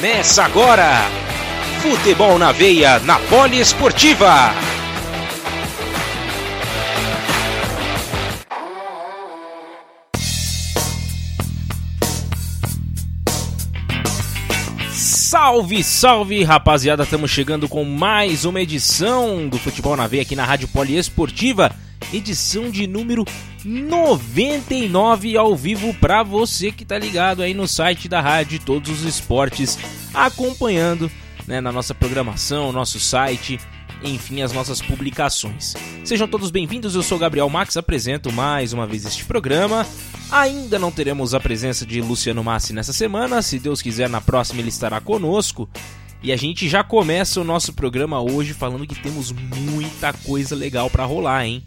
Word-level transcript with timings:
Começa 0.00 0.44
agora! 0.44 1.02
Futebol 1.82 2.38
na 2.38 2.52
veia, 2.52 2.98
na 3.00 3.18
Poliesportiva. 3.18 4.54
Salve, 14.90 15.84
salve, 15.84 16.44
rapaziada! 16.44 17.02
Estamos 17.02 17.30
chegando 17.30 17.68
com 17.68 17.84
mais 17.84 18.46
uma 18.46 18.62
edição 18.62 19.46
do 19.48 19.58
Futebol 19.58 19.98
na 19.98 20.06
Veia 20.06 20.22
aqui 20.22 20.34
na 20.34 20.46
Rádio 20.46 20.68
Poliesportiva, 20.68 21.70
edição 22.10 22.70
de 22.70 22.86
número 22.86 23.26
99 23.64 25.36
ao 25.36 25.54
vivo 25.56 25.92
para 25.94 26.22
você 26.22 26.72
que 26.72 26.84
tá 26.84 26.98
ligado 26.98 27.42
aí 27.42 27.52
no 27.52 27.68
site 27.68 28.08
da 28.08 28.20
Rádio 28.20 28.60
Todos 28.60 28.90
os 28.90 29.02
Esportes, 29.02 29.78
acompanhando 30.14 31.10
né, 31.46 31.60
na 31.60 31.70
nossa 31.70 31.94
programação, 31.94 32.72
nosso 32.72 32.98
site, 32.98 33.60
enfim, 34.02 34.42
as 34.42 34.52
nossas 34.52 34.80
publicações. 34.80 35.74
Sejam 36.04 36.26
todos 36.26 36.50
bem-vindos, 36.50 36.94
eu 36.94 37.02
sou 37.02 37.18
Gabriel 37.18 37.48
Max, 37.48 37.76
apresento 37.76 38.32
mais 38.32 38.72
uma 38.72 38.86
vez 38.86 39.04
este 39.04 39.24
programa. 39.24 39.86
Ainda 40.30 40.78
não 40.78 40.90
teremos 40.92 41.34
a 41.34 41.40
presença 41.40 41.84
de 41.84 42.00
Luciano 42.00 42.42
Massi 42.42 42.72
nessa 42.72 42.92
semana, 42.92 43.42
se 43.42 43.58
Deus 43.58 43.82
quiser, 43.82 44.08
na 44.08 44.20
próxima 44.20 44.60
ele 44.60 44.68
estará 44.68 45.00
conosco. 45.00 45.68
E 46.22 46.32
a 46.32 46.36
gente 46.36 46.68
já 46.68 46.84
começa 46.84 47.40
o 47.40 47.44
nosso 47.44 47.72
programa 47.72 48.20
hoje 48.20 48.52
falando 48.52 48.86
que 48.86 48.94
temos 48.94 49.32
muita 49.32 50.12
coisa 50.12 50.54
legal 50.54 50.88
para 50.88 51.04
rolar, 51.04 51.46
hein? 51.46 51.64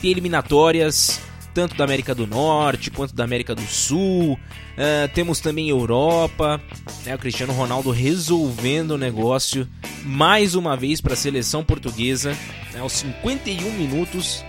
Tem 0.00 0.10
eliminatórias, 0.10 1.20
tanto 1.52 1.76
da 1.76 1.84
América 1.84 2.14
do 2.14 2.26
Norte 2.26 2.90
quanto 2.90 3.14
da 3.14 3.24
América 3.24 3.54
do 3.54 3.62
Sul. 3.62 4.34
Uh, 4.34 5.08
temos 5.14 5.40
também 5.40 5.68
Europa, 5.68 6.60
né, 7.04 7.14
o 7.14 7.18
Cristiano 7.18 7.52
Ronaldo 7.52 7.90
resolvendo 7.90 8.92
o 8.92 8.98
negócio 8.98 9.68
mais 10.04 10.54
uma 10.54 10.76
vez 10.76 11.00
para 11.00 11.12
a 11.12 11.16
seleção 11.16 11.62
portuguesa, 11.64 12.36
né, 12.72 12.80
aos 12.80 12.92
51 12.92 13.70
minutos. 13.72 14.44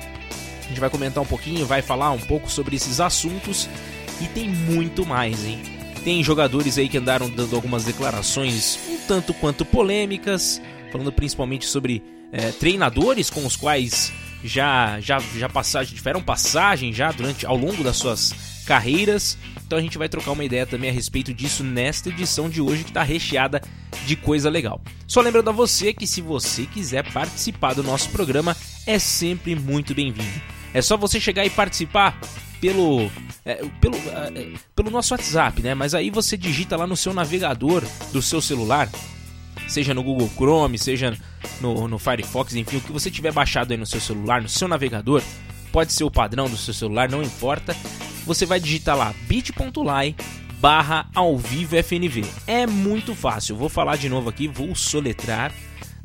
A 0.63 0.67
gente 0.69 0.79
vai 0.79 0.89
comentar 0.89 1.21
um 1.21 1.27
pouquinho, 1.27 1.65
vai 1.65 1.81
falar 1.81 2.11
um 2.11 2.19
pouco 2.19 2.49
sobre 2.49 2.75
esses 2.75 2.99
assuntos 2.99 3.69
e 4.21 4.27
tem 4.27 4.47
muito 4.47 5.05
mais, 5.05 5.43
hein? 5.45 5.61
Tem 6.03 6.23
jogadores 6.23 6.77
aí 6.77 6.89
que 6.89 6.97
andaram 6.97 7.29
dando 7.29 7.55
algumas 7.55 7.83
declarações 7.83 8.79
um 8.89 8.97
tanto 9.07 9.33
quanto 9.33 9.63
polêmicas, 9.65 10.61
falando 10.91 11.11
principalmente 11.11 11.65
sobre 11.65 12.03
é, 12.31 12.51
treinadores 12.51 13.29
com 13.29 13.45
os 13.45 13.55
quais 13.55 14.11
já 14.43 14.99
já 14.99 15.19
já 15.19 15.49
passaram, 15.49 15.85
tiveram 15.85 16.21
passagem 16.21 16.93
já 16.93 17.11
durante 17.11 17.45
ao 17.45 17.57
longo 17.57 17.83
das 17.83 17.97
suas 17.97 18.33
carreiras. 18.65 19.37
Então 19.65 19.77
a 19.77 19.81
gente 19.81 19.97
vai 19.97 20.09
trocar 20.09 20.31
uma 20.31 20.43
ideia 20.43 20.65
também 20.65 20.89
a 20.89 20.93
respeito 20.93 21.33
disso 21.33 21.63
nesta 21.63 22.09
edição 22.09 22.49
de 22.49 22.61
hoje 22.61 22.83
que 22.83 22.89
está 22.89 23.03
recheada 23.03 23.61
de 24.05 24.15
coisa 24.15 24.49
legal. 24.49 24.81
Só 25.07 25.21
lembrando 25.21 25.49
a 25.49 25.53
você 25.53 25.93
que 25.93 26.07
se 26.07 26.21
você 26.21 26.65
quiser 26.65 27.11
participar 27.11 27.73
do 27.73 27.83
nosso 27.83 28.09
programa 28.09 28.55
é 28.85 28.99
sempre 28.99 29.55
muito 29.55 29.93
bem-vindo. 29.93 30.41
É 30.73 30.81
só 30.81 30.97
você 30.97 31.19
chegar 31.19 31.45
e 31.45 31.49
participar 31.49 32.19
pelo 32.59 33.09
é, 33.45 33.55
pelo, 33.81 33.97
é, 33.97 34.53
pelo 34.75 34.89
nosso 34.89 35.13
WhatsApp, 35.13 35.61
né? 35.61 35.73
Mas 35.73 35.93
aí 35.93 36.09
você 36.09 36.37
digita 36.37 36.77
lá 36.77 36.87
no 36.87 36.95
seu 36.95 37.13
navegador 37.13 37.83
do 38.11 38.21
seu 38.21 38.41
celular 38.41 38.89
seja 39.73 39.93
no 39.93 40.03
Google 40.03 40.29
Chrome, 40.35 40.77
seja 40.77 41.17
no, 41.59 41.87
no 41.87 41.97
Firefox, 41.97 42.55
enfim, 42.55 42.77
o 42.77 42.81
que 42.81 42.91
você 42.91 43.09
tiver 43.09 43.33
baixado 43.33 43.71
aí 43.71 43.77
no 43.77 43.85
seu 43.85 43.99
celular, 43.99 44.41
no 44.41 44.47
seu 44.47 44.67
navegador, 44.67 45.21
pode 45.71 45.91
ser 45.91 46.03
o 46.03 46.11
padrão 46.11 46.47
do 46.47 46.55
seu 46.55 46.73
celular, 46.73 47.09
não 47.09 47.23
importa. 47.23 47.75
Você 48.25 48.45
vai 48.45 48.59
digitar 48.59 48.95
lá 48.95 49.13
bit.ly 49.27 50.15
barra 50.59 51.09
ao 51.13 51.37
vivo 51.37 51.75
FNV. 51.75 52.23
É 52.47 52.65
muito 52.65 53.13
fácil. 53.15 53.57
Vou 53.57 53.67
falar 53.67 53.97
de 53.97 54.07
novo 54.07 54.29
aqui, 54.29 54.47
vou 54.47 54.73
soletrar, 54.75 55.51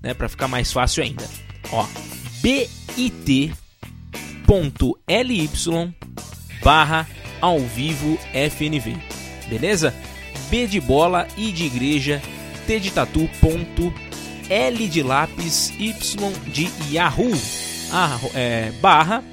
né, 0.02 0.14
para 0.14 0.28
ficar 0.28 0.48
mais 0.48 0.72
fácil 0.72 1.04
ainda. 1.04 1.28
Ó, 1.70 1.86
bit.ly 2.40 3.50
barra 6.64 7.06
ao 7.40 7.60
vivo 7.60 8.18
FNV. 8.32 8.96
Beleza? 9.48 9.94
B 10.50 10.66
de 10.66 10.80
bola 10.80 11.28
e 11.36 11.52
de 11.52 11.64
igreja 11.64 12.22
T 12.68 12.78
de 12.78 12.90
tatu, 12.90 13.26
ponto, 13.40 13.94
L 14.50 14.88
de 14.88 15.02
lápis, 15.02 15.72
Y 15.78 16.32
de 16.52 16.68
Yahoo, 16.92 17.32
a, 17.90 18.20
é, 18.34 18.72
barra, 18.72 19.24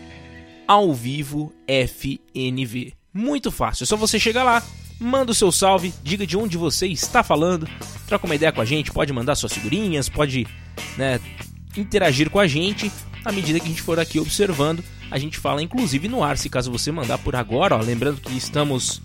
ao 0.65 0.93
vivo 0.93 1.51
FNV. 1.67 2.93
Muito 3.13 3.51
fácil, 3.51 3.83
é 3.83 3.87
só 3.87 3.97
você 3.97 4.17
chegar 4.17 4.45
lá, 4.45 4.63
manda 4.97 5.33
o 5.33 5.35
seu 5.35 5.51
salve, 5.51 5.93
diga 6.01 6.25
de 6.25 6.37
onde 6.37 6.57
você 6.57 6.87
está 6.87 7.23
falando, 7.23 7.67
troca 8.07 8.25
uma 8.25 8.35
ideia 8.35 8.53
com 8.53 8.61
a 8.61 8.65
gente, 8.65 8.89
pode 8.89 9.11
mandar 9.11 9.35
suas 9.35 9.51
figurinhas, 9.51 10.07
pode 10.07 10.47
né, 10.97 11.19
interagir 11.75 12.29
com 12.29 12.39
a 12.39 12.47
gente. 12.47 12.89
À 13.25 13.33
medida 13.33 13.59
que 13.59 13.65
a 13.65 13.69
gente 13.69 13.81
for 13.81 13.99
aqui 13.99 14.17
observando, 14.17 14.81
a 15.11 15.17
gente 15.17 15.37
fala 15.37 15.61
inclusive 15.61 16.07
no 16.07 16.23
ar, 16.23 16.37
se 16.37 16.49
caso 16.49 16.71
você 16.71 16.89
mandar 16.89 17.17
por 17.17 17.35
agora, 17.35 17.75
ó, 17.75 17.81
lembrando 17.81 18.21
que 18.21 18.37
estamos 18.37 19.01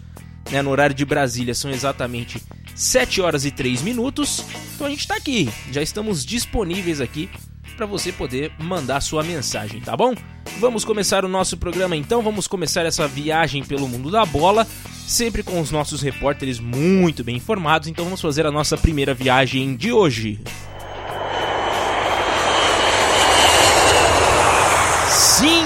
né, 0.53 0.63
no 0.63 0.71
horário 0.71 0.95
de 0.95 1.05
Brasília, 1.05 1.53
são 1.53 1.69
exatamente 1.69 2.41
7 2.81 3.21
horas 3.21 3.45
e 3.45 3.51
3 3.51 3.83
minutos. 3.83 4.43
Então 4.75 4.87
a 4.87 4.91
gente 4.91 5.01
está 5.01 5.15
aqui, 5.15 5.51
já 5.71 5.83
estamos 5.83 6.25
disponíveis 6.25 6.99
aqui 6.99 7.29
para 7.77 7.85
você 7.85 8.11
poder 8.11 8.53
mandar 8.59 9.03
sua 9.03 9.23
mensagem, 9.23 9.83
tá 9.83 9.95
bom? 9.95 10.15
Vamos 10.59 10.83
começar 10.83 11.23
o 11.23 11.29
nosso 11.29 11.59
programa 11.59 11.95
então, 11.95 12.23
vamos 12.23 12.47
começar 12.49 12.87
essa 12.87 13.07
viagem 13.07 13.63
pelo 13.63 13.87
mundo 13.87 14.11
da 14.11 14.25
bola, 14.25 14.67
sempre 15.07 15.43
com 15.43 15.61
os 15.61 15.71
nossos 15.71 16.01
repórteres 16.01 16.59
muito 16.59 17.23
bem 17.23 17.37
informados. 17.37 17.87
Então 17.87 18.05
vamos 18.05 18.21
fazer 18.21 18.47
a 18.47 18.51
nossa 18.51 18.79
primeira 18.79 19.13
viagem 19.13 19.77
de 19.77 19.93
hoje. 19.93 20.41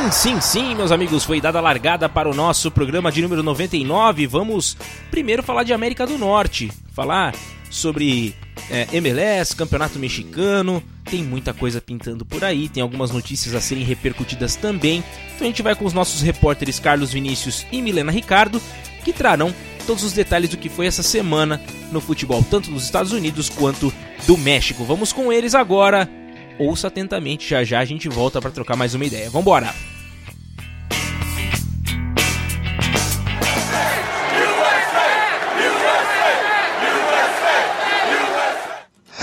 Sim, 0.05 0.11
sim, 0.11 0.41
sim, 0.41 0.75
meus 0.75 0.93
amigos, 0.93 1.25
foi 1.25 1.41
dada 1.41 1.59
a 1.59 1.63
largada 1.63 2.09
para 2.11 2.29
o 2.29 2.35
nosso 2.35 2.71
programa 2.71 3.11
de 3.11 3.23
número 3.23 3.43
99. 3.43 4.27
Vamos 4.27 4.77
primeiro 5.11 5.43
falar 5.43 5.63
de 5.63 5.73
América 5.73 6.07
do 6.07 6.19
Norte, 6.19 6.71
falar 6.93 7.35
sobre 7.71 8.35
é, 8.71 8.87
MLS, 8.93 9.57
Campeonato 9.57 9.99
Mexicano, 9.99 10.83
tem 11.05 11.23
muita 11.23 11.55
coisa 11.55 11.81
pintando 11.81 12.23
por 12.23 12.45
aí, 12.45 12.69
tem 12.69 12.83
algumas 12.83 13.11
notícias 13.13 13.55
a 13.55 13.63
serem 13.63 13.83
repercutidas 13.83 14.57
também. 14.57 15.03
Então 15.35 15.47
a 15.47 15.51
gente 15.51 15.63
vai 15.63 15.75
com 15.75 15.87
os 15.87 15.95
nossos 15.95 16.21
repórteres 16.21 16.79
Carlos 16.79 17.11
Vinícius 17.11 17.67
e 17.73 17.81
Milena 17.81 18.13
Ricardo, 18.13 18.61
que 19.05 19.13
trarão 19.13 19.55
todos 19.87 20.05
os 20.05 20.13
detalhes 20.13 20.51
do 20.51 20.59
que 20.59 20.69
foi 20.69 20.87
essa 20.87 21.03
semana 21.03 21.63
no 21.91 22.01
futebol, 22.01 22.45
tanto 22.51 22.71
dos 22.71 22.85
Estados 22.85 23.13
Unidos 23.13 23.49
quanto 23.49 23.93
do 24.27 24.37
México. 24.37 24.85
Vamos 24.85 25.15
com 25.15 25.33
eles 25.33 25.55
agora 25.55 26.07
ouça 26.59 26.89
atentamente, 26.89 27.49
já 27.49 27.65
já 27.65 27.81
a 27.81 27.85
gente 27.85 28.09
volta 28.09 28.41
para 28.41 28.51
trocar 28.51 28.77
mais 28.77 28.95
uma 28.95 29.05
ideia. 29.05 29.31
Vambora! 29.31 29.75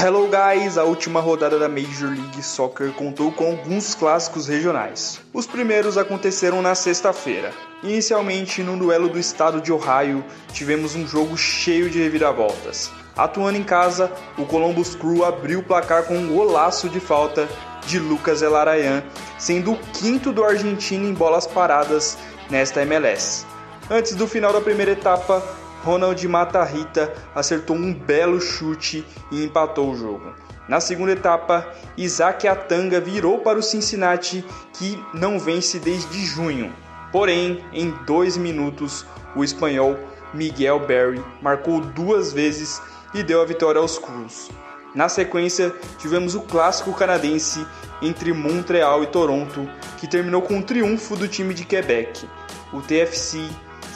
Hello 0.03 0.27
guys! 0.27 0.79
A 0.79 0.83
última 0.83 1.19
rodada 1.19 1.59
da 1.59 1.69
Major 1.69 2.09
League 2.09 2.41
Soccer 2.41 2.91
contou 2.91 3.31
com 3.31 3.51
alguns 3.51 3.93
clássicos 3.93 4.47
regionais. 4.47 5.21
Os 5.31 5.45
primeiros 5.45 5.95
aconteceram 5.95 6.59
na 6.59 6.73
sexta-feira. 6.73 7.51
Inicialmente, 7.83 8.63
no 8.63 8.75
duelo 8.75 9.09
do 9.09 9.19
estado 9.19 9.61
de 9.61 9.71
Ohio, 9.71 10.25
tivemos 10.53 10.95
um 10.95 11.07
jogo 11.07 11.37
cheio 11.37 11.87
de 11.87 12.01
reviravoltas. 12.01 12.89
Atuando 13.15 13.59
em 13.59 13.63
casa, 13.63 14.11
o 14.39 14.45
Columbus 14.47 14.95
Crew 14.95 15.23
abriu 15.23 15.59
o 15.59 15.63
placar 15.63 16.05
com 16.05 16.17
um 16.17 16.33
golaço 16.33 16.89
de 16.89 16.99
falta 16.99 17.47
de 17.85 17.99
Lucas 17.99 18.41
Elarayan, 18.41 19.03
sendo 19.37 19.73
o 19.73 19.77
quinto 19.93 20.31
do 20.31 20.43
argentino 20.43 21.05
em 21.05 21.13
bolas 21.13 21.45
paradas 21.45 22.17
nesta 22.49 22.81
MLS. 22.81 23.45
Antes 23.87 24.15
do 24.15 24.27
final 24.27 24.51
da 24.51 24.61
primeira 24.61 24.93
etapa, 24.93 25.60
Ronald 25.83 26.27
Matarrita 26.27 27.13
acertou 27.33 27.75
um 27.75 27.93
belo 27.93 28.39
chute 28.39 29.05
e 29.31 29.43
empatou 29.43 29.91
o 29.91 29.95
jogo. 29.95 30.33
Na 30.67 30.79
segunda 30.79 31.11
etapa, 31.11 31.67
Isaac 31.97 32.47
Atanga 32.47 33.01
virou 33.01 33.39
para 33.39 33.59
o 33.59 33.63
Cincinnati, 33.63 34.45
que 34.73 35.03
não 35.13 35.39
vence 35.39 35.79
desde 35.79 36.23
junho. 36.25 36.73
Porém, 37.11 37.63
em 37.73 37.91
dois 38.05 38.37
minutos, 38.37 39.05
o 39.35 39.43
espanhol 39.43 39.97
Miguel 40.33 40.79
Berry 40.79 41.21
marcou 41.41 41.81
duas 41.81 42.31
vezes 42.31 42.81
e 43.13 43.21
deu 43.21 43.41
a 43.41 43.45
vitória 43.45 43.81
aos 43.81 43.97
Cruz. 43.97 44.49
Na 44.95 45.09
sequência, 45.09 45.73
tivemos 45.97 46.35
o 46.35 46.41
clássico 46.41 46.93
canadense 46.93 47.65
entre 48.01 48.33
Montreal 48.33 49.03
e 49.03 49.07
Toronto, 49.07 49.69
que 49.97 50.07
terminou 50.07 50.41
com 50.41 50.55
um 50.55 50.61
triunfo 50.61 51.15
do 51.15 51.27
time 51.27 51.53
de 51.53 51.65
Quebec. 51.65 52.27
O 52.73 52.81
TFC 52.81 53.49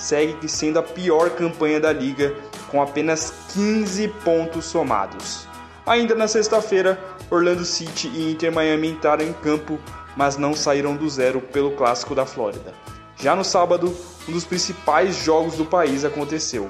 segue 0.05 0.47
sendo 0.47 0.77
a 0.77 0.83
pior 0.83 1.31
campanha 1.31 1.79
da 1.79 1.91
liga, 1.91 2.35
com 2.69 2.81
apenas 2.81 3.33
15 3.53 4.07
pontos 4.23 4.65
somados. 4.65 5.47
Ainda 5.85 6.13
na 6.13 6.27
sexta-feira, 6.27 6.99
Orlando 7.29 7.65
City 7.65 8.07
e 8.13 8.31
Inter 8.31 8.51
Miami 8.51 8.89
entraram 8.89 9.25
em 9.25 9.33
campo, 9.33 9.79
mas 10.15 10.37
não 10.37 10.53
saíram 10.53 10.95
do 10.95 11.09
zero 11.09 11.41
pelo 11.41 11.71
clássico 11.71 12.13
da 12.13 12.25
Flórida. 12.25 12.73
Já 13.17 13.35
no 13.35 13.43
sábado, 13.43 13.95
um 14.27 14.31
dos 14.31 14.45
principais 14.45 15.15
jogos 15.23 15.55
do 15.55 15.65
país 15.65 16.05
aconteceu. 16.05 16.69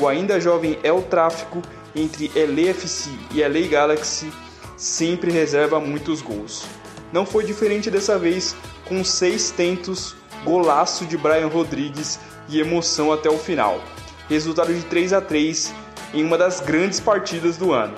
o 0.00 0.08
ainda 0.08 0.40
jovem 0.40 0.78
El 0.82 1.02
Tráfico 1.02 1.62
entre 1.94 2.32
LAFC 2.34 3.10
e 3.32 3.42
LA 3.42 3.68
Galaxy 3.68 4.32
sempre 4.76 5.30
reserva 5.30 5.78
muitos 5.78 6.22
gols. 6.22 6.64
Não 7.12 7.26
foi 7.26 7.44
diferente 7.44 7.90
dessa 7.90 8.18
vez, 8.18 8.56
com 8.88 9.04
seis 9.04 9.50
tentos, 9.50 10.16
golaço 10.44 11.04
de 11.04 11.16
Brian 11.16 11.48
Rodrigues 11.48 12.18
e 12.52 12.60
emoção 12.60 13.12
até 13.12 13.28
o 13.28 13.38
final. 13.38 13.82
Resultado 14.28 14.72
de 14.72 14.82
3 14.84 15.12
a 15.12 15.20
3 15.20 15.72
em 16.14 16.24
uma 16.24 16.36
das 16.36 16.60
grandes 16.60 17.00
partidas 17.00 17.56
do 17.56 17.72
ano. 17.72 17.94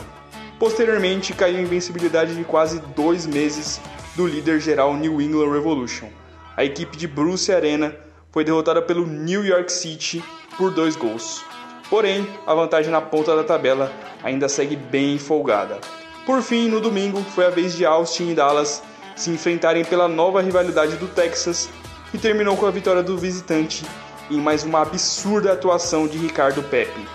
Posteriormente, 0.59 1.33
caiu 1.33 1.59
a 1.59 1.63
invencibilidade 1.63 2.35
de 2.35 2.45
quase 2.45 2.81
dois 2.95 3.27
meses 3.27 3.81
do 4.15 4.27
líder 4.27 4.61
geral 4.61 4.97
New 4.97 5.21
England 5.21 5.53
Revolution. 5.53 6.09
A 6.57 6.65
equipe 6.65 6.97
de 6.97 7.09
Bruce 7.09 7.53
Arena 7.53 7.97
foi 8.31 8.45
derrotada 8.45 8.81
pelo 8.81 9.07
New 9.07 9.45
York 9.45 9.71
City 9.73 10.23
por 10.57 10.71
dois 10.71 10.95
gols. 10.95 11.45
Porém, 11.91 12.27
a 12.47 12.55
vantagem 12.55 12.91
na 12.91 13.01
ponta 13.01 13.35
da 13.35 13.45
tabela 13.45 13.93
ainda 14.23 14.49
segue 14.49 14.77
bem 14.77 15.19
folgada. 15.19 15.79
Por 16.25 16.41
fim, 16.41 16.69
no 16.69 16.81
domingo, 16.81 17.21
foi 17.35 17.47
a 17.47 17.51
vez 17.51 17.77
de 17.77 17.85
Austin 17.85 18.31
e 18.31 18.35
Dallas 18.35 18.83
se 19.17 19.31
enfrentarem 19.31 19.85
pela 19.85 20.09
nova 20.09 20.41
rivalidade 20.41 20.97
do 20.97 21.07
Texas, 21.09 21.69
que 22.11 22.19
terminou 22.19 22.57
com 22.57 22.67
a 22.67 22.71
vitória 22.71 23.03
do 23.03 23.19
visitante 23.19 23.85
em 24.31 24.41
mais 24.41 24.65
uma 24.65 24.83
absurda 24.83 25.53
atuação 25.53 26.07
de 26.07 26.17
Ricardo 26.17 26.63
Pepe. 26.63 27.07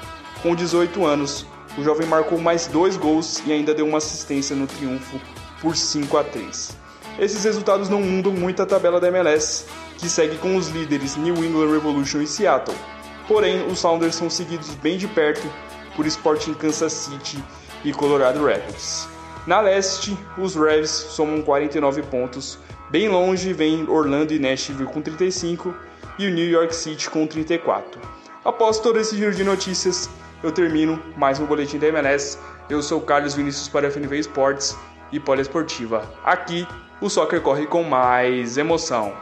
Com 0.41 0.55
18 0.55 1.05
anos, 1.05 1.45
o 1.77 1.83
jovem 1.83 2.07
marcou 2.07 2.39
mais 2.39 2.67
dois 2.67 2.97
gols 2.97 3.41
e 3.45 3.51
ainda 3.51 3.73
deu 3.73 3.85
uma 3.85 3.97
assistência 3.97 4.55
no 4.55 4.67
triunfo 4.67 5.19
por 5.61 5.75
5 5.75 6.17
a 6.17 6.23
3. 6.23 6.77
Esses 7.19 7.43
resultados 7.43 7.89
não 7.89 8.01
mudam 8.01 8.31
muito 8.31 8.61
a 8.61 8.65
tabela 8.65 8.99
da 8.99 9.07
MLS, 9.07 9.65
que 9.97 10.07
segue 10.07 10.37
com 10.37 10.55
os 10.55 10.69
líderes 10.69 11.17
New 11.17 11.43
England 11.43 11.71
Revolution 11.71 12.21
e 12.21 12.27
Seattle. 12.27 12.77
Porém, 13.27 13.67
os 13.67 13.79
Sounders 13.79 14.15
são 14.15 14.29
seguidos 14.29 14.69
bem 14.75 14.97
de 14.97 15.07
perto 15.07 15.47
por 15.95 16.05
Sporting 16.05 16.53
Kansas 16.53 16.93
City 16.93 17.43
e 17.83 17.91
Colorado 17.91 18.45
Rapids. 18.45 19.07
Na 19.45 19.59
leste, 19.59 20.17
os 20.37 20.55
Revs 20.55 20.89
somam 20.89 21.41
49 21.41 22.03
pontos, 22.03 22.59
bem 22.89 23.09
longe 23.09 23.51
vem 23.51 23.87
Orlando 23.89 24.33
e 24.33 24.39
Nashville 24.39 24.85
com 24.85 25.01
35 25.01 25.73
e 26.19 26.27
o 26.27 26.31
New 26.31 26.47
York 26.47 26.75
City 26.75 27.09
com 27.09 27.25
34. 27.25 27.99
Após 28.43 28.79
todo 28.79 28.99
esse 28.99 29.15
giro 29.17 29.33
de 29.33 29.43
notícias, 29.43 30.09
eu 30.43 30.51
termino 30.51 31.01
mais 31.15 31.39
um 31.39 31.45
boletim 31.45 31.79
da 31.79 31.87
MLS. 31.87 32.37
Eu 32.69 32.83
sou 32.83 32.99
Carlos 32.99 33.33
Vinícius 33.33 33.69
para 33.69 33.87
a 33.87 33.91
FNV 33.91 34.19
Esportes 34.19 34.77
e 35.13 35.19
Poliesportiva. 35.19 36.03
Aqui, 36.23 36.67
o 37.01 37.09
soccer 37.09 37.41
corre 37.41 37.65
com 37.65 37.83
mais 37.83 38.57
emoção. 38.57 39.13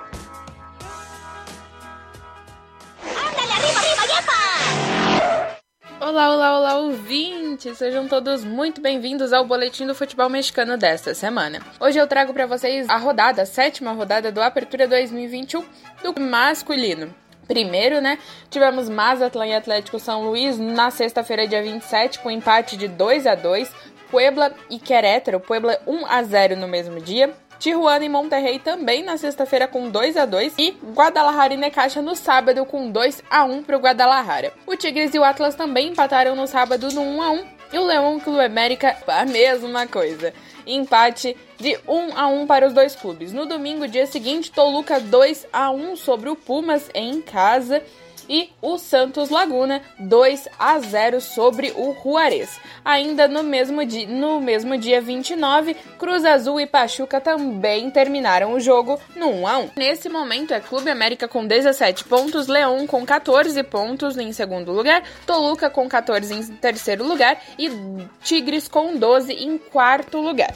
Ouvintes! 7.57 7.77
Sejam 7.77 8.07
todos 8.07 8.43
muito 8.43 8.79
bem-vindos 8.79 9.33
ao 9.33 9.45
Boletim 9.45 9.87
do 9.87 9.95
Futebol 9.95 10.29
Mexicano 10.29 10.77
desta 10.77 11.13
semana. 11.15 11.59
Hoje 11.79 11.97
eu 11.97 12.07
trago 12.07 12.33
para 12.33 12.45
vocês 12.45 12.87
a 12.87 12.97
rodada, 12.97 13.41
a 13.41 13.45
sétima 13.45 13.91
rodada 13.93 14.31
do 14.31 14.41
Apertura 14.41 14.87
2021 14.87 15.65
do 16.03 16.21
masculino. 16.21 17.13
Primeiro, 17.47 17.99
né, 17.99 18.19
tivemos 18.49 18.89
Mazatlan 18.89 19.47
e 19.47 19.55
Atlético 19.55 19.99
São 19.99 20.23
Luís 20.29 20.59
na 20.59 20.91
sexta-feira, 20.91 21.47
dia 21.47 21.63
27, 21.63 22.19
com 22.19 22.29
empate 22.29 22.77
de 22.77 22.87
2 22.87 23.25
a 23.25 23.35
2 23.35 23.71
Puebla 24.11 24.53
e 24.69 24.77
Querétaro, 24.77 25.39
Puebla 25.39 25.79
1 25.87 26.05
a 26.05 26.23
0 26.23 26.55
no 26.57 26.67
mesmo 26.67 27.01
dia. 27.01 27.33
Tijuana 27.59 28.05
e 28.05 28.09
Monterrey 28.09 28.59
também 28.59 29.03
na 29.03 29.17
sexta-feira 29.17 29.67
com 29.67 29.89
2 29.89 30.15
a 30.17 30.25
2 30.25 30.53
e 30.57 30.77
Guadalajara 30.93 31.53
e 31.53 31.57
Necaxa 31.57 32.01
no 32.01 32.15
sábado 32.15 32.65
com 32.65 32.91
2 32.91 33.23
a 33.29 33.43
1 33.43 33.63
para 33.63 33.77
o 33.77 33.79
Guadalajara. 33.79 34.53
O 34.65 34.75
Tigres 34.75 35.13
e 35.13 35.19
o 35.19 35.23
Atlas 35.23 35.55
também 35.55 35.89
empataram 35.89 36.35
no 36.35 36.45
sábado 36.45 36.89
no 36.91 37.01
1 37.01 37.21
a 37.21 37.31
1 37.31 37.45
e 37.73 37.77
o 37.77 37.85
Leão 37.85 38.13
e 38.13 38.17
o 38.17 38.21
Clube 38.21 38.41
América 38.41 38.95
a 39.07 39.25
mesma 39.25 39.87
coisa. 39.87 40.33
Empate 40.65 41.35
de 41.57 41.77
1 41.87 42.17
a 42.17 42.27
1 42.27 42.45
para 42.45 42.67
os 42.67 42.73
dois 42.73 42.95
clubes. 42.95 43.33
No 43.33 43.45
domingo, 43.45 43.87
dia 43.87 44.05
seguinte, 44.05 44.51
Toluca 44.51 44.99
2 44.99 45.47
a 45.51 45.71
1 45.71 45.95
sobre 45.95 46.29
o 46.29 46.35
Pumas 46.35 46.89
em 46.93 47.21
casa 47.21 47.81
e 48.29 48.49
o 48.61 48.77
Santos 48.77 49.29
Laguna 49.29 49.81
2 49.99 50.47
a 50.57 50.79
0 50.79 51.21
sobre 51.21 51.73
o 51.75 51.95
Juarez. 52.01 52.59
Ainda 52.83 53.27
no 53.27 53.43
mesmo, 53.43 53.85
dia, 53.85 54.07
no 54.07 54.39
mesmo 54.39 54.77
dia 54.77 55.01
29, 55.01 55.75
Cruz 55.97 56.25
Azul 56.25 56.59
e 56.59 56.65
Pachuca 56.65 57.19
também 57.19 57.89
terminaram 57.89 58.53
o 58.53 58.59
jogo 58.59 58.99
no 59.15 59.29
1 59.29 59.47
a 59.47 59.57
1. 59.59 59.69
Nesse 59.75 60.09
momento 60.09 60.53
é 60.53 60.59
Clube 60.59 60.89
América 60.89 61.27
com 61.27 61.45
17 61.45 62.03
pontos, 62.05 62.47
Leão 62.47 62.85
com 62.87 63.05
14 63.05 63.61
pontos 63.63 64.17
em 64.17 64.31
segundo 64.31 64.71
lugar, 64.71 65.03
Toluca 65.25 65.69
com 65.69 65.87
14 65.87 66.33
em 66.33 66.43
terceiro 66.55 67.05
lugar 67.05 67.41
e 67.57 67.69
Tigres 68.23 68.67
com 68.67 68.95
12 68.95 69.33
em 69.33 69.57
quarto 69.57 70.19
lugar. 70.19 70.53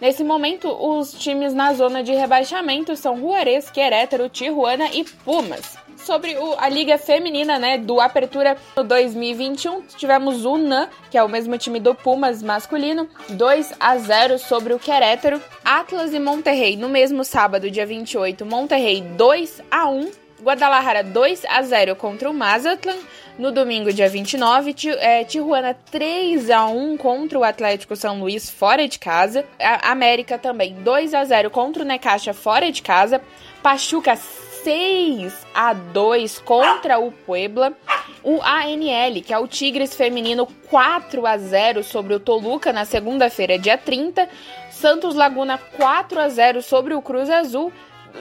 Nesse 0.00 0.24
momento, 0.24 0.68
os 0.68 1.12
times 1.12 1.52
na 1.52 1.74
zona 1.74 2.02
de 2.02 2.12
rebaixamento 2.12 2.96
são 2.96 3.18
Juarez, 3.18 3.70
Querétaro, 3.70 4.30
Tijuana 4.30 4.86
e 4.94 5.04
Pumas 5.04 5.79
sobre 6.04 6.36
o, 6.36 6.54
a 6.58 6.68
Liga 6.68 6.98
Feminina, 6.98 7.58
né, 7.58 7.78
do 7.78 8.00
Apertura 8.00 8.56
2021. 8.76 9.82
Tivemos 9.96 10.44
o 10.44 10.56
NAN, 10.56 10.88
que 11.10 11.18
é 11.18 11.22
o 11.22 11.28
mesmo 11.28 11.56
time 11.58 11.80
do 11.80 11.94
Pumas 11.94 12.42
masculino, 12.42 13.08
2 13.28 13.74
a 13.78 13.96
0 13.96 14.38
sobre 14.38 14.74
o 14.74 14.78
Querétaro. 14.78 15.40
Atlas 15.64 16.12
e 16.12 16.18
Monterrey 16.18 16.76
no 16.76 16.88
mesmo 16.88 17.24
sábado, 17.24 17.70
dia 17.70 17.86
28, 17.86 18.44
Monterrey 18.44 19.00
2 19.00 19.62
a 19.70 19.88
1 19.88 20.10
Guadalajara 20.42 21.04
2 21.04 21.44
a 21.48 21.62
0 21.62 21.94
contra 21.96 22.30
o 22.30 22.34
Mazatlan. 22.34 22.96
No 23.38 23.52
domingo, 23.52 23.92
dia 23.92 24.08
29, 24.08 24.74
é, 24.98 25.24
Tijuana 25.24 25.74
3 25.90 26.50
a 26.50 26.66
1 26.66 26.96
contra 26.96 27.38
o 27.38 27.44
Atlético 27.44 27.96
São 27.96 28.20
Luís 28.20 28.50
fora 28.50 28.86
de 28.88 28.98
casa. 28.98 29.44
A 29.58 29.92
América 29.92 30.38
também 30.38 30.74
2 30.74 31.14
a 31.14 31.24
0 31.24 31.50
contra 31.50 31.82
o 31.82 31.86
Necaxa 31.86 32.34
fora 32.34 32.70
de 32.70 32.82
casa. 32.82 33.20
Pachuca 33.62 34.16
6 34.62 35.46
a 35.54 35.72
2 35.72 36.38
contra 36.40 36.98
o 36.98 37.10
Puebla. 37.10 37.72
O 38.22 38.40
ANL, 38.42 39.22
que 39.24 39.32
é 39.32 39.38
o 39.38 39.48
Tigres 39.48 39.94
feminino, 39.94 40.46
4 40.68 41.26
a 41.26 41.38
0 41.38 41.82
sobre 41.82 42.14
o 42.14 42.20
Toluca 42.20 42.72
na 42.72 42.84
segunda-feira, 42.84 43.58
dia 43.58 43.78
30. 43.78 44.28
Santos 44.70 45.14
Laguna 45.14 45.58
4 45.76 46.20
a 46.20 46.28
0 46.28 46.62
sobre 46.62 46.94
o 46.94 47.02
Cruz 47.02 47.30
Azul 47.30 47.72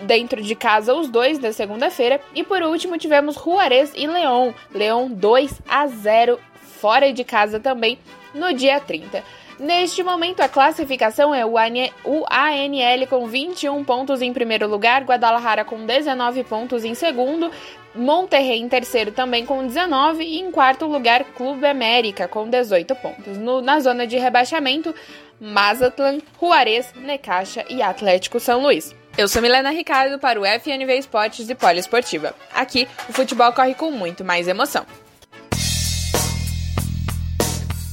dentro 0.03 0.41
de 0.41 0.55
casa 0.55 0.93
os 0.93 1.09
dois 1.09 1.39
da 1.39 1.51
segunda-feira. 1.51 2.21
E 2.33 2.43
por 2.43 2.61
último 2.61 2.97
tivemos 2.97 3.35
Juarez 3.35 3.91
e 3.95 4.07
Leão. 4.07 4.53
Leão 4.73 5.09
2 5.09 5.61
a 5.67 5.87
0 5.87 6.39
fora 6.79 7.11
de 7.11 7.23
casa 7.23 7.59
também 7.59 7.99
no 8.33 8.53
dia 8.53 8.79
30. 8.79 9.23
Neste 9.59 10.01
momento, 10.01 10.39
a 10.39 10.47
classificação 10.47 11.35
é 11.35 11.45
o 11.45 11.57
ANL 11.57 13.07
com 13.09 13.27
21 13.27 13.83
pontos 13.83 14.21
em 14.21 14.31
primeiro 14.31 14.69
lugar, 14.69 15.03
Guadalajara 15.03 15.65
com 15.65 15.85
19 15.85 16.45
pontos 16.45 16.85
em 16.85 16.95
segundo, 16.95 17.51
Monterrey 17.93 18.61
em 18.61 18.69
terceiro 18.69 19.11
também 19.11 19.45
com 19.45 19.67
19 19.67 20.23
e 20.23 20.39
em 20.39 20.49
quarto 20.49 20.85
lugar, 20.85 21.25
Clube 21.35 21.67
América 21.67 22.25
com 22.25 22.49
18 22.49 22.95
pontos. 22.95 23.37
No, 23.37 23.61
na 23.61 23.81
zona 23.81 24.07
de 24.07 24.17
rebaixamento, 24.17 24.95
Mazatlan, 25.41 26.19
Juarez, 26.39 26.93
Necaxa 26.95 27.65
e 27.69 27.81
Atlético 27.81 28.39
São 28.39 28.61
Luís. 28.61 28.95
Eu 29.17 29.27
sou 29.27 29.41
Milena 29.41 29.71
Ricardo 29.71 30.17
para 30.19 30.39
o 30.39 30.45
FNV 30.45 30.97
Esportes 30.97 31.49
e 31.49 31.55
Poliesportiva. 31.55 32.33
Aqui, 32.53 32.87
o 33.09 33.11
futebol 33.11 33.51
corre 33.51 33.73
com 33.73 33.91
muito 33.91 34.23
mais 34.23 34.47
emoção. 34.47 34.85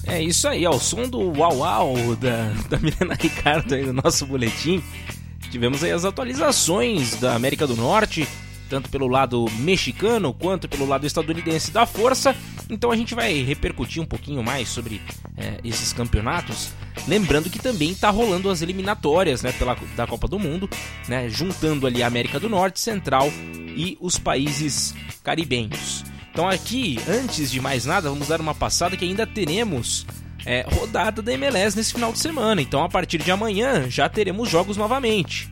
É 0.06 0.22
isso 0.22 0.46
aí, 0.46 0.64
ao 0.64 0.78
som 0.78 1.08
do 1.08 1.18
Uau 1.36 1.58
Uau 1.58 2.16
da, 2.16 2.52
da 2.68 2.78
Milena 2.78 3.16
Ricardo 3.18 3.74
aí 3.74 3.84
no 3.84 3.92
nosso 3.92 4.24
boletim. 4.24 4.82
Tivemos 5.50 5.82
aí 5.82 5.90
as 5.90 6.04
atualizações 6.04 7.16
da 7.16 7.34
América 7.34 7.66
do 7.66 7.74
Norte, 7.74 8.26
tanto 8.68 8.88
pelo 8.88 9.08
lado 9.08 9.46
mexicano 9.58 10.32
quanto 10.32 10.68
pelo 10.68 10.86
lado 10.86 11.06
estadunidense 11.06 11.72
da 11.72 11.84
força. 11.86 12.36
Então 12.70 12.90
a 12.92 12.96
gente 12.96 13.14
vai 13.14 13.42
repercutir 13.42 14.00
um 14.00 14.06
pouquinho 14.06 14.42
mais 14.44 14.68
sobre 14.68 15.00
é, 15.36 15.60
esses 15.64 15.92
campeonatos. 15.92 16.70
Lembrando 17.08 17.50
que 17.50 17.58
também 17.58 17.90
está 17.90 18.08
rolando 18.08 18.48
as 18.48 18.62
eliminatórias 18.62 19.42
né, 19.42 19.52
pela, 19.52 19.76
da 19.96 20.06
Copa 20.06 20.28
do 20.28 20.38
Mundo, 20.38 20.68
né, 21.08 21.28
juntando 21.28 21.86
ali 21.86 22.02
a 22.02 22.06
América 22.06 22.38
do 22.38 22.48
Norte, 22.48 22.80
Central 22.80 23.28
e 23.76 23.98
os 24.00 24.18
países 24.18 24.94
caribenhos. 25.22 26.04
Então 26.36 26.50
aqui, 26.50 26.98
antes 27.08 27.50
de 27.50 27.62
mais 27.62 27.86
nada, 27.86 28.10
vamos 28.10 28.28
dar 28.28 28.42
uma 28.42 28.54
passada 28.54 28.94
que 28.94 29.06
ainda 29.06 29.26
teremos 29.26 30.06
é, 30.44 30.66
rodada 30.70 31.22
da 31.22 31.32
MLS 31.32 31.74
nesse 31.74 31.94
final 31.94 32.12
de 32.12 32.18
semana. 32.18 32.60
Então 32.60 32.84
a 32.84 32.90
partir 32.90 33.16
de 33.16 33.30
amanhã 33.30 33.88
já 33.88 34.06
teremos 34.06 34.50
jogos 34.50 34.76
novamente. 34.76 35.48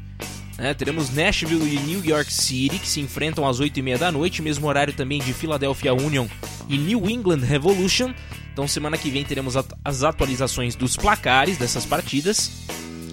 É, 0.58 0.74
teremos 0.74 1.08
Nashville 1.08 1.74
e 1.74 1.78
New 1.78 2.04
York 2.04 2.30
City 2.30 2.78
que 2.78 2.86
se 2.86 3.00
enfrentam 3.00 3.48
às 3.48 3.62
8h30 3.62 3.96
da 3.96 4.12
noite, 4.12 4.42
mesmo 4.42 4.66
horário 4.66 4.92
também 4.92 5.20
de 5.20 5.32
Philadelphia 5.32 5.94
Union 5.94 6.26
e 6.68 6.76
New 6.76 7.08
England 7.08 7.40
Revolution. 7.46 8.12
Então 8.52 8.68
semana 8.68 8.98
que 8.98 9.08
vem 9.08 9.24
teremos 9.24 9.54
as 9.82 10.02
atualizações 10.02 10.74
dos 10.74 10.98
placares 10.98 11.56
dessas 11.56 11.86
partidas. 11.86 12.50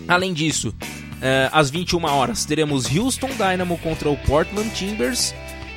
Além 0.10 0.34
disso, 0.34 0.76
é, 1.22 1.48
às 1.54 1.70
21 1.70 2.04
horas 2.04 2.44
teremos 2.44 2.94
Houston 2.94 3.30
Dynamo 3.30 3.78
contra 3.78 4.10
o 4.10 4.18
Portland 4.18 4.70
Timbers 4.72 5.34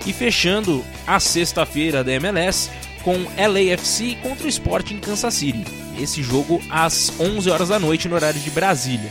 e 0.06 0.12
fechando 0.12 0.84
a 1.06 1.18
sexta-feira 1.18 2.04
da 2.04 2.12
MLS, 2.12 2.70
com 3.02 3.12
LAFC 3.36 4.16
contra 4.22 4.46
o 4.46 4.48
Sporting 4.48 4.98
Kansas 4.98 5.34
City. 5.34 5.64
Esse 5.98 6.22
jogo 6.22 6.60
às 6.70 7.12
11 7.20 7.50
horas 7.50 7.68
da 7.68 7.78
noite 7.78 8.08
no 8.08 8.14
horário 8.14 8.40
de 8.40 8.50
Brasília. 8.50 9.10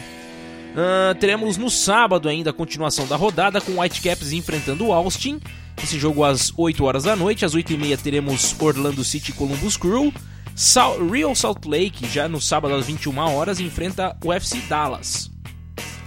Uh, 0.74 1.14
teremos 1.20 1.56
no 1.56 1.70
sábado 1.70 2.28
ainda 2.28 2.50
a 2.50 2.54
continuação 2.54 3.06
da 3.06 3.16
rodada 3.16 3.62
com 3.62 3.80
Whitecaps 3.80 4.32
enfrentando 4.32 4.88
o 4.88 4.94
Austin. 4.94 5.40
Esse 5.82 6.00
jogo 6.00 6.24
às 6.24 6.52
8 6.58 6.84
horas 6.84 7.04
da 7.04 7.16
noite. 7.16 7.46
Às 7.46 7.54
8 7.54 7.74
e 7.74 7.78
meia 7.78 7.98
teremos 7.98 8.56
Orlando 8.60 9.04
City 9.04 9.32
e 9.32 9.34
Columbus 9.34 9.78
Crew. 9.78 10.12
Sal 10.56 11.06
Real 11.08 11.34
Salt 11.36 11.66
Lake, 11.66 12.08
já 12.08 12.28
no 12.28 12.40
sábado 12.40 12.76
às 12.76 12.86
21 12.86 13.18
horas, 13.18 13.60
enfrenta 13.60 14.16
o 14.24 14.32
FC 14.32 14.58
Dallas. 14.70 15.32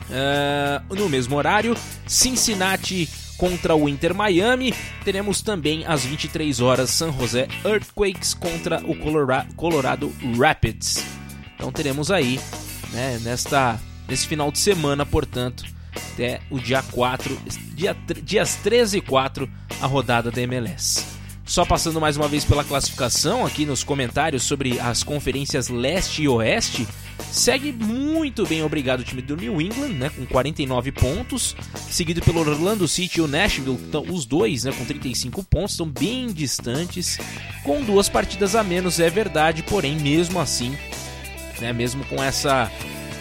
Uh, 0.08 0.94
no 0.94 1.08
mesmo 1.08 1.36
horário, 1.36 1.76
Cincinnati 2.06 3.08
contra 3.36 3.74
o 3.74 3.88
Inter 3.88 4.14
Miami. 4.14 4.74
Teremos 5.04 5.40
também 5.40 5.84
às 5.86 6.04
23 6.04 6.60
horas 6.60 6.90
San 6.90 7.12
José 7.12 7.48
Earthquakes 7.64 8.34
contra 8.34 8.82
o 8.84 8.96
Colorado 9.56 10.12
Rapids. 10.38 11.04
Então 11.54 11.72
teremos 11.72 12.10
aí, 12.10 12.38
né, 12.92 13.18
nesta, 13.22 13.80
nesse 14.08 14.26
final 14.26 14.52
de 14.52 14.58
semana, 14.58 15.06
portanto, 15.06 15.64
até 16.12 16.40
o 16.50 16.58
dia 16.58 16.82
4, 16.82 17.38
dia, 17.74 17.96
dias 18.22 18.56
13 18.56 18.98
e 18.98 19.00
4, 19.00 19.48
a 19.80 19.86
rodada 19.86 20.30
da 20.30 20.40
MLS. 20.42 21.15
Só 21.46 21.64
passando 21.64 22.00
mais 22.00 22.16
uma 22.16 22.26
vez 22.26 22.44
pela 22.44 22.64
classificação 22.64 23.46
aqui 23.46 23.64
nos 23.64 23.84
comentários 23.84 24.42
sobre 24.42 24.80
as 24.80 25.04
conferências 25.04 25.68
leste 25.68 26.24
e 26.24 26.28
oeste. 26.28 26.86
Segue 27.30 27.72
muito 27.72 28.44
bem, 28.44 28.64
obrigado, 28.64 29.00
o 29.00 29.04
time 29.04 29.22
do 29.22 29.36
New 29.36 29.60
England, 29.60 29.90
né, 29.90 30.10
com 30.10 30.26
49 30.26 30.90
pontos, 30.90 31.56
seguido 31.88 32.20
pelo 32.20 32.40
Orlando 32.40 32.86
City 32.88 33.20
e 33.20 33.22
o 33.22 33.28
Nashville, 33.28 33.78
então, 33.88 34.02
os 34.02 34.26
dois, 34.26 34.64
né, 34.64 34.72
com 34.72 34.84
35 34.84 35.42
pontos, 35.44 35.72
estão 35.72 35.88
bem 35.88 36.32
distantes, 36.32 37.18
com 37.62 37.82
duas 37.82 38.08
partidas 38.08 38.54
a 38.54 38.62
menos, 38.62 39.00
é 39.00 39.08
verdade, 39.08 39.62
porém, 39.62 39.96
mesmo 39.96 40.40
assim, 40.40 40.76
né, 41.60 41.72
mesmo 41.72 42.04
com 42.04 42.22
essa 42.22 42.70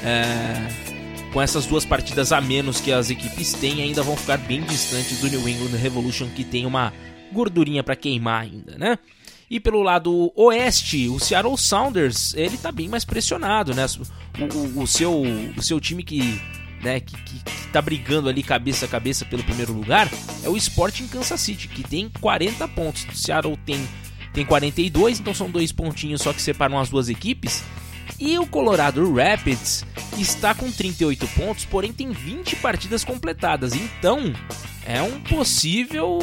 é, 0.03 0.86
com 1.32 1.41
essas 1.41 1.65
duas 1.65 1.86
partidas 1.86 2.32
a 2.32 2.39
menos 2.39 2.79
que 2.79 2.91
as 2.91 3.10
equipes 3.10 3.53
têm, 3.53 3.82
ainda 3.82 4.01
vão 4.01 4.15
ficar 4.15 4.38
bem 4.38 4.62
distantes 4.62 5.20
do 5.20 5.29
New 5.29 5.48
England 5.48 5.77
Revolution, 5.77 6.27
que 6.29 6.44
tem 6.44 6.65
uma 6.65 6.94
gordurinha 7.32 7.84
para 7.84 7.96
queimar 7.96 8.44
ainda, 8.44 8.77
né? 8.77 8.98
E 9.50 9.60
pelo 9.60 9.84
lado 9.84 10.32
oeste, 10.36 11.08
o 11.08 11.20
Seattle 11.20 11.58
Sounders, 11.58 12.34
ele 12.34 12.58
tá 12.58 12.72
bem 12.72 12.88
mais 12.88 13.05
pressionado, 13.05 13.75
né? 13.75 13.86
O, 14.39 14.79
o, 14.79 14.84
o 14.84 14.88
seu, 14.88 15.22
o 15.55 15.62
seu 15.62 15.79
time 15.79 16.03
que, 16.03 16.41
né, 16.82 17.00
que, 17.00 17.15
que, 17.15 17.44
que 17.44 17.67
tá 17.67 17.82
brigando 17.82 18.27
ali 18.27 18.41
cabeça 18.41 18.86
a 18.86 18.89
cabeça 18.89 19.24
pelo 19.24 19.44
primeiro 19.44 19.72
lugar 19.72 20.10
é 20.44 20.50
o 20.50 20.58
Sporting 20.58 21.08
Kansas 21.08 21.39
City, 21.39 21.67
que 21.67 21.84
tem 21.84 22.10
40 22.20 22.67
pontos. 22.70 23.05
O 23.05 23.15
Seattle 23.15 23.58
tem, 23.65 23.88
tem 24.34 24.46
42, 24.46 25.20
então 25.20 25.34
são 25.34 25.50
dois 25.50 25.72
pontinhos 25.72 26.22
só 26.22 26.34
que 26.34 26.41
separam 26.41 26.79
as 26.79 26.89
duas 26.89 27.08
equipes. 27.08 27.63
E 28.20 28.39
o 28.39 28.48
Colorado 28.48 29.13
Rapids 29.13 29.86
está 30.17 30.55
com 30.55 30.72
38 30.72 31.27
pontos, 31.29 31.65
porém 31.65 31.91
tem 31.91 32.12
20 32.12 32.55
partidas 32.58 33.03
completadas. 33.03 33.74
Então, 33.74 34.34
é 34.86 35.01
um 35.01 35.20
possível 35.20 36.20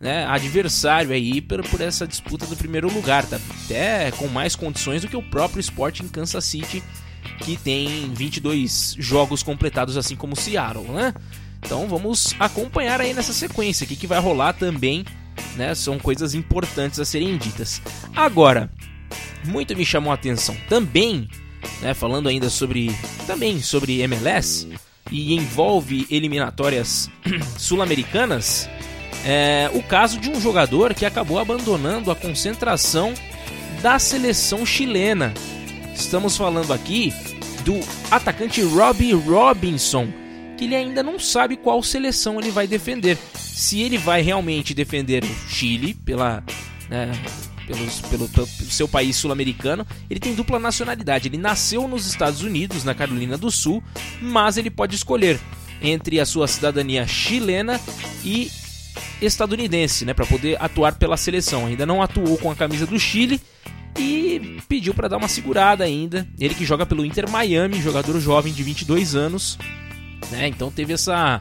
né, 0.00 0.26
adversário 0.26 1.12
aí 1.12 1.40
por, 1.40 1.66
por 1.68 1.80
essa 1.80 2.06
disputa 2.06 2.46
do 2.46 2.56
primeiro 2.56 2.92
lugar, 2.92 3.24
tá? 3.24 3.38
Até 3.64 4.10
com 4.12 4.28
mais 4.28 4.54
condições 4.54 5.02
do 5.02 5.08
que 5.08 5.16
o 5.16 5.22
próprio 5.22 5.60
Sporting 5.60 6.08
Kansas 6.08 6.44
City, 6.44 6.82
que 7.40 7.56
tem 7.56 8.12
22 8.12 8.96
jogos 8.98 9.42
completados, 9.42 9.96
assim 9.96 10.16
como 10.16 10.34
o 10.34 10.36
Seattle, 10.36 10.84
né? 10.88 11.14
Então 11.64 11.88
vamos 11.88 12.34
acompanhar 12.38 13.00
aí 13.00 13.12
nessa 13.14 13.32
sequência, 13.32 13.84
o 13.84 13.88
que, 13.88 13.96
que 13.96 14.06
vai 14.06 14.20
rolar 14.20 14.52
também, 14.52 15.04
né? 15.56 15.74
São 15.74 15.98
coisas 15.98 16.34
importantes 16.34 17.00
a 17.00 17.04
serem 17.04 17.36
ditas. 17.36 17.80
Agora, 18.14 18.70
muito 19.44 19.74
me 19.76 19.84
chamou 19.84 20.10
a 20.10 20.14
atenção 20.14 20.56
também, 20.68 21.28
né, 21.80 21.94
falando 21.94 22.28
ainda 22.28 22.50
sobre 22.50 22.94
também 23.26 23.60
sobre 23.60 24.00
MLS 24.00 24.68
e 25.10 25.34
envolve 25.34 26.06
eliminatórias 26.10 27.10
sul-americanas, 27.56 28.68
é, 29.26 29.68
o 29.74 29.82
caso 29.82 30.20
de 30.20 30.30
um 30.30 30.40
jogador 30.40 30.94
que 30.94 31.04
acabou 31.04 31.40
abandonando 31.40 32.12
a 32.12 32.16
concentração 32.16 33.12
da 33.82 33.98
seleção 33.98 34.64
chilena. 34.64 35.34
Estamos 35.92 36.36
falando 36.36 36.72
aqui 36.72 37.12
do 37.64 37.80
atacante 38.08 38.62
Robbie 38.62 39.12
Robinson, 39.12 40.06
que 40.56 40.64
ele 40.64 40.76
ainda 40.76 41.02
não 41.02 41.18
sabe 41.18 41.56
qual 41.56 41.82
seleção 41.82 42.38
ele 42.38 42.52
vai 42.52 42.68
defender. 42.68 43.18
Se 43.34 43.80
ele 43.82 43.98
vai 43.98 44.22
realmente 44.22 44.72
defender 44.72 45.24
o 45.24 45.48
Chile 45.48 45.92
pela, 45.92 46.44
né, 46.88 47.10
pelos, 47.66 48.00
pelo, 48.02 48.28
pelo 48.28 48.46
seu 48.46 48.86
país 48.86 49.16
sul-americano, 49.16 49.84
ele 50.08 50.20
tem 50.20 50.36
dupla 50.36 50.60
nacionalidade. 50.60 51.26
Ele 51.26 51.36
nasceu 51.36 51.88
nos 51.88 52.06
Estados 52.06 52.42
Unidos, 52.42 52.84
na 52.84 52.94
Carolina 52.94 53.36
do 53.36 53.50
Sul, 53.50 53.82
mas 54.22 54.56
ele 54.56 54.70
pode 54.70 54.94
escolher 54.94 55.40
entre 55.82 56.20
a 56.20 56.24
sua 56.24 56.46
cidadania 56.46 57.06
chilena 57.08 57.80
e 58.24 58.50
estadunidense, 59.20 60.04
né, 60.04 60.14
para 60.14 60.26
poder 60.26 60.56
atuar 60.62 60.94
pela 60.96 61.16
seleção. 61.16 61.66
Ainda 61.66 61.86
não 61.86 62.02
atuou 62.02 62.36
com 62.38 62.50
a 62.50 62.56
camisa 62.56 62.86
do 62.86 62.98
Chile 62.98 63.40
e 63.98 64.60
pediu 64.68 64.94
para 64.94 65.08
dar 65.08 65.16
uma 65.16 65.28
segurada 65.28 65.84
ainda. 65.84 66.26
Ele 66.38 66.54
que 66.54 66.64
joga 66.64 66.84
pelo 66.86 67.04
Inter 67.04 67.28
Miami, 67.30 67.80
jogador 67.80 68.18
jovem 68.20 68.52
de 68.52 68.62
22 68.62 69.14
anos, 69.14 69.58
né? 70.30 70.48
Então 70.48 70.70
teve 70.70 70.92
essa 70.92 71.40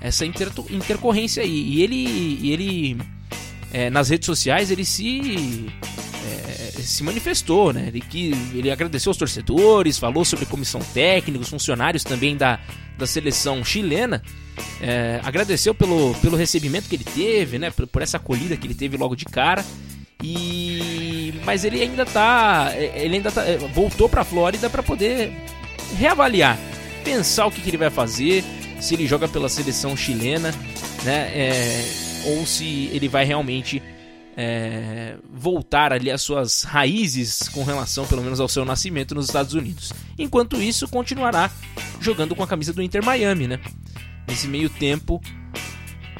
essa 0.00 0.24
inter 0.24 0.50
intercorrência 0.70 1.42
aí. 1.42 1.50
E 1.50 1.82
ele 1.82 2.38
e 2.42 2.52
ele 2.52 2.98
é, 3.72 3.90
nas 3.90 4.08
redes 4.08 4.26
sociais 4.26 4.70
ele 4.70 4.84
se 4.84 5.66
se 6.82 7.02
manifestou, 7.02 7.72
né? 7.72 7.88
Ele 7.88 8.00
que 8.00 8.30
ele 8.54 8.70
agradeceu 8.70 9.10
aos 9.10 9.16
torcedores, 9.16 9.98
falou 9.98 10.24
sobre 10.24 10.46
comissão 10.46 10.80
técnica, 10.94 11.42
os 11.42 11.48
funcionários 11.48 12.04
também 12.04 12.36
da, 12.36 12.60
da 12.96 13.06
seleção 13.06 13.64
chilena 13.64 14.22
é, 14.80 15.20
agradeceu 15.22 15.74
pelo, 15.74 16.14
pelo 16.14 16.36
recebimento 16.36 16.88
que 16.88 16.96
ele 16.96 17.04
teve, 17.04 17.58
né? 17.58 17.70
Por, 17.70 17.86
por, 17.86 18.02
essa 18.02 18.16
acolhida 18.16 18.56
que 18.56 18.66
ele 18.66 18.74
teve 18.74 18.96
logo 18.96 19.14
de 19.14 19.24
cara. 19.24 19.64
E 20.22 21.34
mas 21.44 21.64
ele 21.64 21.82
ainda 21.82 22.06
tá, 22.06 22.72
ele 22.76 23.16
ainda 23.16 23.30
tá, 23.30 23.44
é, 23.44 23.58
voltou 23.58 24.08
para 24.08 24.22
a 24.22 24.24
Flórida 24.24 24.70
para 24.70 24.82
poder 24.82 25.32
reavaliar, 25.98 26.58
pensar 27.04 27.46
o 27.46 27.50
que, 27.50 27.60
que, 27.60 27.68
ele 27.68 27.76
vai 27.76 27.90
fazer, 27.90 28.42
se 28.80 28.94
ele 28.94 29.06
joga 29.06 29.28
pela 29.28 29.48
seleção 29.48 29.96
chilena, 29.96 30.52
né? 31.04 31.30
É, 31.34 31.84
ou 32.26 32.46
se 32.46 32.90
ele 32.92 33.08
vai 33.08 33.24
realmente 33.24 33.82
é, 34.36 35.16
voltar 35.32 35.92
ali 35.92 36.10
às 36.10 36.20
suas 36.22 36.62
raízes 36.62 37.48
com 37.48 37.64
relação, 37.64 38.06
pelo 38.06 38.22
menos, 38.22 38.38
ao 38.38 38.48
seu 38.48 38.64
nascimento 38.64 39.14
nos 39.14 39.26
Estados 39.26 39.54
Unidos. 39.54 39.92
Enquanto 40.18 40.60
isso, 40.60 40.86
continuará 40.88 41.50
jogando 42.00 42.34
com 42.34 42.42
a 42.42 42.46
camisa 42.46 42.72
do 42.72 42.82
Inter 42.82 43.04
Miami, 43.04 43.48
né? 43.48 43.60
nesse 44.26 44.48
meio 44.48 44.68
tempo. 44.68 45.22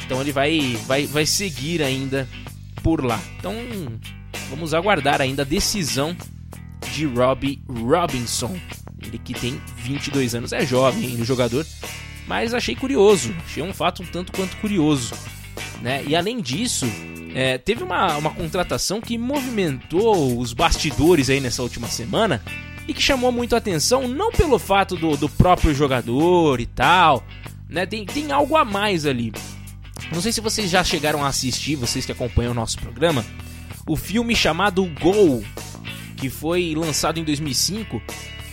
Então 0.05 0.21
ele 0.21 0.33
vai, 0.33 0.79
vai, 0.87 1.07
vai 1.07 1.27
seguir 1.27 1.83
ainda 1.83 2.29
por 2.83 3.05
lá. 3.05 3.21
Então 3.39 3.55
vamos 4.51 4.73
aguardar 4.73 5.21
ainda 5.21 5.43
a 5.43 5.45
decisão 5.45 6.17
de 6.93 7.07
Robbie 7.07 7.63
Robinson. 7.69 8.59
Ele 9.03 9.19
que 9.19 9.35
tem 9.35 9.61
22 9.77 10.35
anos, 10.35 10.53
é 10.53 10.65
jovem 10.65 11.07
ainda 11.11 11.23
o 11.23 11.27
jogador, 11.27 11.67
mas 12.27 12.55
achei 12.55 12.75
curioso, 12.75 13.35
achei 13.45 13.63
um 13.63 13.75
fato 13.75 14.03
um 14.03 14.07
tanto 14.07 14.33
quanto 14.33 14.57
curioso. 14.57 15.15
Né? 15.83 16.05
E 16.07 16.17
além 16.17 16.41
disso, 16.41 16.87
é, 17.35 17.59
teve 17.59 17.83
uma, 17.83 18.17
uma 18.17 18.31
contratação 18.31 19.01
que 19.01 19.19
movimentou 19.19 20.39
os 20.39 20.53
bastidores 20.53 21.29
aí 21.29 21.41
nessa 21.41 21.63
última 21.63 21.89
semana 21.89 22.43
e 22.89 22.95
que 22.95 23.03
chamou 23.03 23.31
muito 23.31 23.55
a 23.55 23.59
atenção, 23.59 24.09
não 24.09 24.31
pelo 24.31 24.59
fato 24.59 24.97
do, 24.97 25.17
do 25.17 25.29
próprio 25.29 25.75
jogador 25.75 26.61
e 26.61 26.67
tal, 26.67 27.23
né? 27.69 27.85
Tem, 27.85 28.07
tem 28.07 28.31
algo 28.31 28.57
a 28.57 28.65
mais 28.65 29.05
ali. 29.05 29.33
Não 30.13 30.21
sei 30.21 30.33
se 30.33 30.41
vocês 30.41 30.71
já 30.71 30.85
chegaram 30.85 31.25
a 31.25 31.29
assistir, 31.29 31.75
vocês 31.75 32.07
que 32.07 32.13
acompanham 32.13 32.53
o 32.53 32.55
nosso 32.55 32.79
programa, 32.79 33.25
o 33.87 33.97
filme 33.97 34.37
chamado 34.37 34.85
Gol, 35.01 35.45
que 36.17 36.31
foi 36.31 36.75
lançado 36.77 37.19
em 37.19 37.25
2005, 37.25 38.01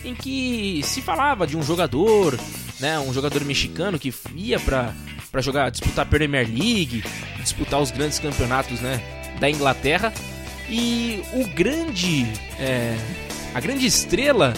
em 0.04 0.14
que 0.14 0.80
se 0.82 1.00
falava 1.00 1.46
de 1.46 1.56
um 1.56 1.62
jogador, 1.62 2.38
né, 2.80 2.98
um 2.98 3.12
jogador 3.12 3.44
mexicano 3.44 3.98
que 3.98 4.12
ia 4.34 4.58
para 4.58 4.92
para 5.34 5.42
jogar, 5.42 5.68
disputar 5.68 6.06
a 6.06 6.08
Premier 6.08 6.46
League, 6.46 7.02
disputar 7.40 7.82
os 7.82 7.90
grandes 7.90 8.20
campeonatos, 8.20 8.80
né, 8.80 9.02
da 9.40 9.50
Inglaterra. 9.50 10.14
E 10.70 11.24
o 11.32 11.44
grande, 11.48 12.24
é, 12.60 12.96
a 13.52 13.58
grande 13.58 13.84
estrela 13.84 14.54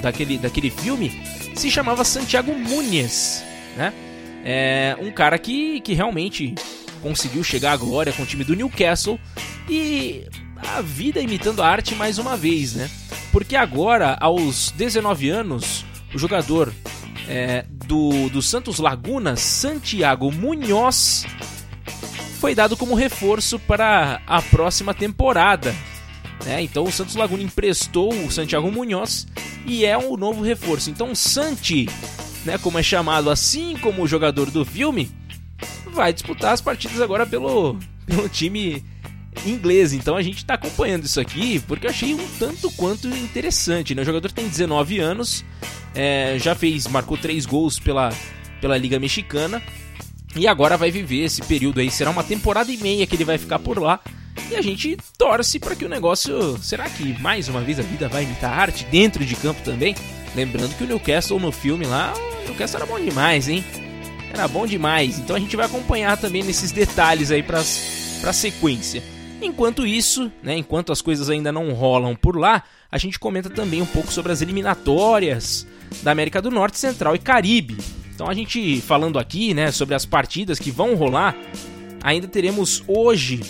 daquele, 0.00 0.38
daquele 0.38 0.70
filme 0.70 1.20
se 1.56 1.68
chamava 1.68 2.04
Santiago 2.04 2.54
Muniz 2.54 3.42
né? 3.76 3.92
É 4.44 4.96
um 5.00 5.10
cara 5.10 5.36
que, 5.36 5.80
que 5.80 5.94
realmente 5.94 6.54
conseguiu 7.02 7.42
chegar 7.42 7.72
à 7.72 7.76
glória 7.76 8.12
com 8.12 8.22
o 8.22 8.26
time 8.26 8.44
do 8.44 8.54
Newcastle 8.54 9.18
e 9.68 10.26
a 10.56 10.80
vida 10.80 11.20
imitando 11.20 11.60
a 11.60 11.68
arte 11.68 11.94
mais 11.94 12.18
uma 12.18 12.36
vez, 12.36 12.74
né? 12.74 12.88
Porque 13.32 13.56
agora, 13.56 14.16
aos 14.20 14.70
19 14.72 15.28
anos, 15.28 15.84
o 16.14 16.18
jogador 16.18 16.72
é, 17.30 17.64
do, 17.86 18.28
do 18.28 18.42
Santos 18.42 18.80
Laguna, 18.80 19.36
Santiago 19.36 20.32
Munhoz, 20.32 21.24
foi 22.40 22.56
dado 22.56 22.76
como 22.76 22.96
reforço 22.96 23.56
para 23.56 24.20
a 24.26 24.42
próxima 24.42 24.92
temporada. 24.92 25.72
Né? 26.44 26.62
Então 26.62 26.82
o 26.82 26.90
Santos 26.90 27.14
Laguna 27.14 27.44
emprestou 27.44 28.12
o 28.12 28.32
Santiago 28.32 28.72
Munhoz 28.72 29.28
e 29.64 29.84
é 29.84 29.96
um 29.96 30.16
novo 30.16 30.42
reforço. 30.42 30.90
Então 30.90 31.12
o 31.12 31.16
Santi, 31.16 31.88
né, 32.44 32.58
como 32.58 32.80
é 32.80 32.82
chamado 32.82 33.30
assim 33.30 33.76
como 33.76 34.02
o 34.02 34.08
jogador 34.08 34.50
do 34.50 34.64
filme, 34.64 35.08
vai 35.92 36.12
disputar 36.12 36.52
as 36.52 36.60
partidas 36.60 37.00
agora 37.00 37.24
pelo, 37.24 37.78
pelo 38.06 38.28
time 38.28 38.82
inglês. 39.46 39.92
Então 39.92 40.16
a 40.16 40.22
gente 40.22 40.38
está 40.38 40.54
acompanhando 40.54 41.04
isso 41.04 41.20
aqui 41.20 41.60
porque 41.60 41.86
eu 41.86 41.90
achei 41.90 42.14
um 42.14 42.28
tanto 42.38 42.70
quanto 42.72 43.08
interessante. 43.08 43.94
Né? 43.94 44.02
O 44.02 44.04
jogador 44.04 44.30
tem 44.32 44.48
19 44.48 44.98
anos, 44.98 45.44
é, 45.94 46.36
já 46.38 46.54
fez, 46.54 46.86
marcou 46.86 47.16
3 47.16 47.46
gols 47.46 47.78
pela, 47.78 48.10
pela 48.60 48.76
Liga 48.76 48.98
Mexicana 48.98 49.62
e 50.36 50.46
agora 50.46 50.76
vai 50.76 50.90
viver 50.90 51.24
esse 51.24 51.42
período 51.42 51.80
aí. 51.80 51.90
Será 51.90 52.10
uma 52.10 52.24
temporada 52.24 52.70
e 52.70 52.76
meia 52.76 53.06
que 53.06 53.16
ele 53.16 53.24
vai 53.24 53.38
ficar 53.38 53.58
por 53.58 53.78
lá. 53.78 54.00
E 54.50 54.54
a 54.54 54.62
gente 54.62 54.96
torce 55.18 55.58
para 55.58 55.74
que 55.74 55.84
o 55.84 55.88
negócio. 55.88 56.58
Será 56.62 56.88
que 56.88 57.20
mais 57.20 57.48
uma 57.48 57.60
vez 57.60 57.78
a 57.78 57.82
vida 57.82 58.08
vai 58.08 58.24
imitar 58.24 58.58
arte 58.58 58.84
dentro 58.84 59.24
de 59.24 59.34
campo 59.36 59.60
também? 59.62 59.94
Lembrando 60.34 60.76
que 60.76 60.84
o 60.84 60.86
Newcastle 60.86 61.40
no 61.40 61.50
filme 61.50 61.84
lá, 61.84 62.14
o 62.42 62.48
Newcastle 62.48 62.80
era 62.80 62.86
bom 62.86 63.00
demais, 63.00 63.48
hein? 63.48 63.64
Era 64.32 64.46
bom 64.46 64.66
demais. 64.66 65.18
Então 65.18 65.34
a 65.34 65.40
gente 65.40 65.56
vai 65.56 65.66
acompanhar 65.66 66.16
também 66.16 66.42
nesses 66.44 66.70
detalhes 66.70 67.32
aí 67.32 67.42
para 67.42 67.58
a 67.58 68.32
sequência. 68.32 69.02
Enquanto 69.42 69.86
isso, 69.86 70.30
né, 70.42 70.56
enquanto 70.56 70.92
as 70.92 71.00
coisas 71.00 71.30
ainda 71.30 71.50
não 71.50 71.72
rolam 71.72 72.14
por 72.14 72.36
lá, 72.36 72.62
a 72.90 72.98
gente 72.98 73.18
comenta 73.18 73.48
também 73.48 73.80
um 73.80 73.86
pouco 73.86 74.12
sobre 74.12 74.32
as 74.32 74.42
eliminatórias 74.42 75.66
da 76.02 76.10
América 76.10 76.42
do 76.42 76.50
Norte, 76.50 76.78
Central 76.78 77.14
e 77.14 77.18
Caribe. 77.18 77.78
Então 78.14 78.28
a 78.28 78.34
gente 78.34 78.80
falando 78.82 79.18
aqui, 79.18 79.54
né, 79.54 79.70
sobre 79.70 79.94
as 79.94 80.04
partidas 80.04 80.58
que 80.58 80.70
vão 80.70 80.94
rolar, 80.94 81.34
ainda 82.02 82.28
teremos 82.28 82.82
hoje 82.86 83.40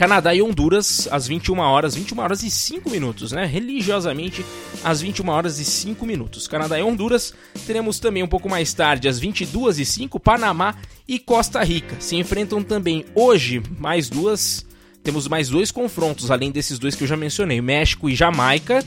Canadá 0.00 0.34
e 0.34 0.40
Honduras 0.40 1.06
às 1.10 1.26
21 1.26 1.58
horas, 1.58 1.94
21 1.94 2.20
horas 2.20 2.42
e 2.42 2.50
5 2.50 2.88
minutos, 2.88 3.32
né? 3.32 3.44
Religiosamente 3.44 4.42
às 4.82 5.02
21 5.02 5.28
horas 5.28 5.58
e 5.58 5.64
5 5.66 6.06
minutos. 6.06 6.48
Canadá 6.48 6.78
e 6.78 6.82
Honduras. 6.82 7.34
Teremos 7.66 7.98
também 7.98 8.22
um 8.22 8.26
pouco 8.26 8.48
mais 8.48 8.72
tarde 8.72 9.08
às 9.08 9.18
22 9.18 9.78
e 9.78 9.84
5 9.84 10.18
Panamá 10.18 10.74
e 11.06 11.18
Costa 11.18 11.62
Rica. 11.62 11.96
Se 12.00 12.16
enfrentam 12.16 12.62
também 12.62 13.04
hoje 13.14 13.62
mais 13.78 14.08
duas 14.08 14.64
temos 15.02 15.26
mais 15.28 15.48
dois 15.48 15.70
confrontos, 15.70 16.30
além 16.30 16.50
desses 16.50 16.78
dois 16.78 16.94
que 16.94 17.04
eu 17.04 17.08
já 17.08 17.16
mencionei. 17.16 17.60
México 17.60 18.08
e 18.08 18.14
Jamaica 18.14 18.84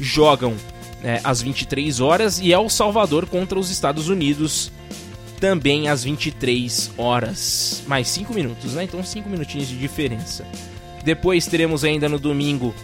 jogam 0.00 0.54
é, 1.02 1.20
às 1.24 1.40
23 1.40 2.00
horas 2.00 2.38
e 2.38 2.52
El 2.52 2.68
Salvador 2.68 3.26
contra 3.26 3.58
os 3.58 3.70
Estados 3.70 4.08
Unidos 4.08 4.70
também 5.40 5.88
às 5.88 6.04
23 6.04 6.92
horas. 6.98 7.82
Mais 7.86 8.08
5 8.08 8.34
minutos, 8.34 8.74
né? 8.74 8.84
Então 8.84 9.02
5 9.02 9.28
minutinhos 9.28 9.68
de 9.68 9.76
diferença. 9.76 10.44
Depois 11.04 11.46
teremos 11.46 11.84
ainda 11.84 12.08
no 12.08 12.18
domingo 12.18 12.74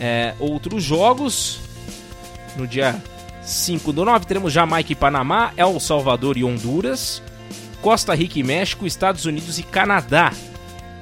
é, 0.00 0.34
outros 0.38 0.82
jogos. 0.82 1.60
No 2.56 2.66
dia 2.66 3.02
5 3.42 3.92
do 3.92 4.04
9 4.04 4.26
teremos 4.26 4.52
Jamaica 4.52 4.92
e 4.92 4.94
Panamá, 4.94 5.52
El 5.56 5.80
Salvador 5.80 6.36
e 6.36 6.44
Honduras, 6.44 7.22
Costa 7.82 8.14
Rica 8.14 8.38
e 8.38 8.42
México, 8.42 8.86
Estados 8.86 9.24
Unidos 9.24 9.58
e 9.58 9.62
Canadá. 9.62 10.32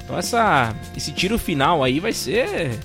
Então 0.05 0.19
essa, 0.19 0.75
esse 0.97 1.13
tiro 1.13 1.39
final 1.39 1.83
aí 1.83 2.01
vai 2.01 2.13
ser 2.13 2.79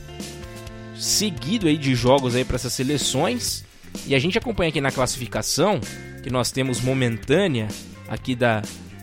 seguido 0.96 1.68
aí 1.68 1.78
de 1.78 1.96
jogos 1.96 2.36
aí 2.36 2.44
para 2.44 2.56
essas 2.56 2.74
seleções. 2.74 3.64
E 4.06 4.16
a 4.16 4.20
gente 4.20 4.38
acompanha 4.38 4.70
aqui 4.70 4.82
na 4.82 4.92
classificação 4.92 5.80
que 6.24 6.30
nós 6.30 6.52
temos 6.52 6.82
momentânea 6.82 7.68
aqui 8.08 8.36
da, 8.36 8.62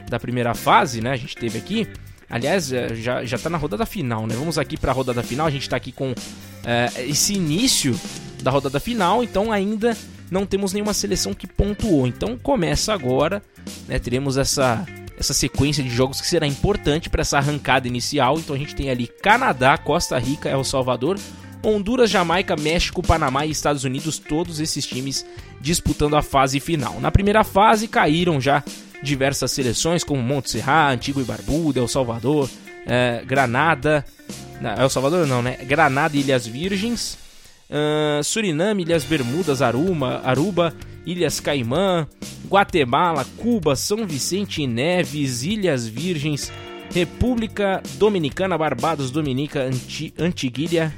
da 0.08 0.18
primeira 0.18 0.54
fase, 0.54 1.00
né? 1.00 1.10
A 1.10 1.16
gente 1.16 1.36
teve 1.36 1.58
aqui. 1.58 1.88
Aliás, 2.28 2.72
é, 2.72 2.94
já, 2.94 3.24
já 3.24 3.38
tá 3.38 3.50
na 3.50 3.58
rodada 3.58 3.86
final, 3.86 4.26
né? 4.26 4.34
Vamos 4.36 4.58
aqui 4.58 4.76
para 4.76 4.92
a 4.92 4.94
rodada 4.94 5.22
final. 5.22 5.46
A 5.46 5.50
gente 5.50 5.68
tá 5.68 5.76
aqui 5.76 5.92
com 5.92 6.14
é, 6.64 6.90
esse 7.04 7.34
início 7.34 7.98
da 8.42 8.50
rodada 8.50 8.78
final, 8.80 9.22
então 9.22 9.50
ainda 9.50 9.96
não 10.30 10.46
temos 10.46 10.72
nenhuma 10.72 10.94
seleção 10.94 11.32
que 11.32 11.46
pontuou. 11.46 12.06
Então 12.06 12.36
começa 12.36 12.92
agora, 12.92 13.42
né? 13.88 13.98
Teremos 13.98 14.36
essa 14.36 14.84
essa 15.18 15.32
sequência 15.34 15.82
de 15.82 15.90
jogos 15.90 16.20
que 16.20 16.26
será 16.26 16.46
importante 16.46 17.08
para 17.08 17.22
essa 17.22 17.38
arrancada 17.38 17.86
inicial. 17.86 18.38
Então 18.38 18.54
a 18.54 18.58
gente 18.58 18.74
tem 18.74 18.90
ali 18.90 19.06
Canadá, 19.06 19.76
Costa 19.78 20.18
Rica, 20.18 20.48
El 20.48 20.64
Salvador, 20.64 21.18
Honduras, 21.62 22.10
Jamaica, 22.10 22.56
México, 22.56 23.02
Panamá 23.02 23.46
e 23.46 23.50
Estados 23.50 23.84
Unidos, 23.84 24.18
todos 24.18 24.60
esses 24.60 24.86
times 24.86 25.24
disputando 25.60 26.16
a 26.16 26.22
fase 26.22 26.60
final. 26.60 27.00
Na 27.00 27.10
primeira 27.10 27.42
fase 27.42 27.88
caíram 27.88 28.40
já 28.40 28.62
diversas 29.02 29.50
seleções 29.50 30.04
como 30.04 30.22
Montserrat, 30.22 30.94
Antigua 30.94 31.22
e 31.22 31.26
Barbuda, 31.26 31.80
El 31.80 31.88
Salvador, 31.88 32.50
é, 32.86 33.22
Granada, 33.26 34.04
El 34.78 34.88
Salvador 34.88 35.26
não, 35.26 35.42
né? 35.42 35.56
Granada 35.64 36.16
e 36.16 36.20
Ilhas 36.20 36.46
Virgens, 36.46 37.18
uh, 37.70 38.22
Suriname, 38.22 38.82
Ilhas 38.82 39.04
Bermudas, 39.04 39.62
Aruma, 39.62 40.20
Aruba, 40.24 40.74
Ilhas 41.06 41.40
Caimã, 41.40 42.06
Guatemala, 42.48 43.24
Cuba, 43.36 43.76
São 43.76 44.06
Vicente 44.06 44.62
e 44.62 44.66
Neves, 44.66 45.42
Ilhas 45.42 45.86
Virgens, 45.86 46.52
República 46.92 47.82
Dominicana, 47.96 48.56
Barbados, 48.56 49.10
Dominica, 49.10 49.64
Anti 49.64 50.14
Antiguilha, 50.18 50.94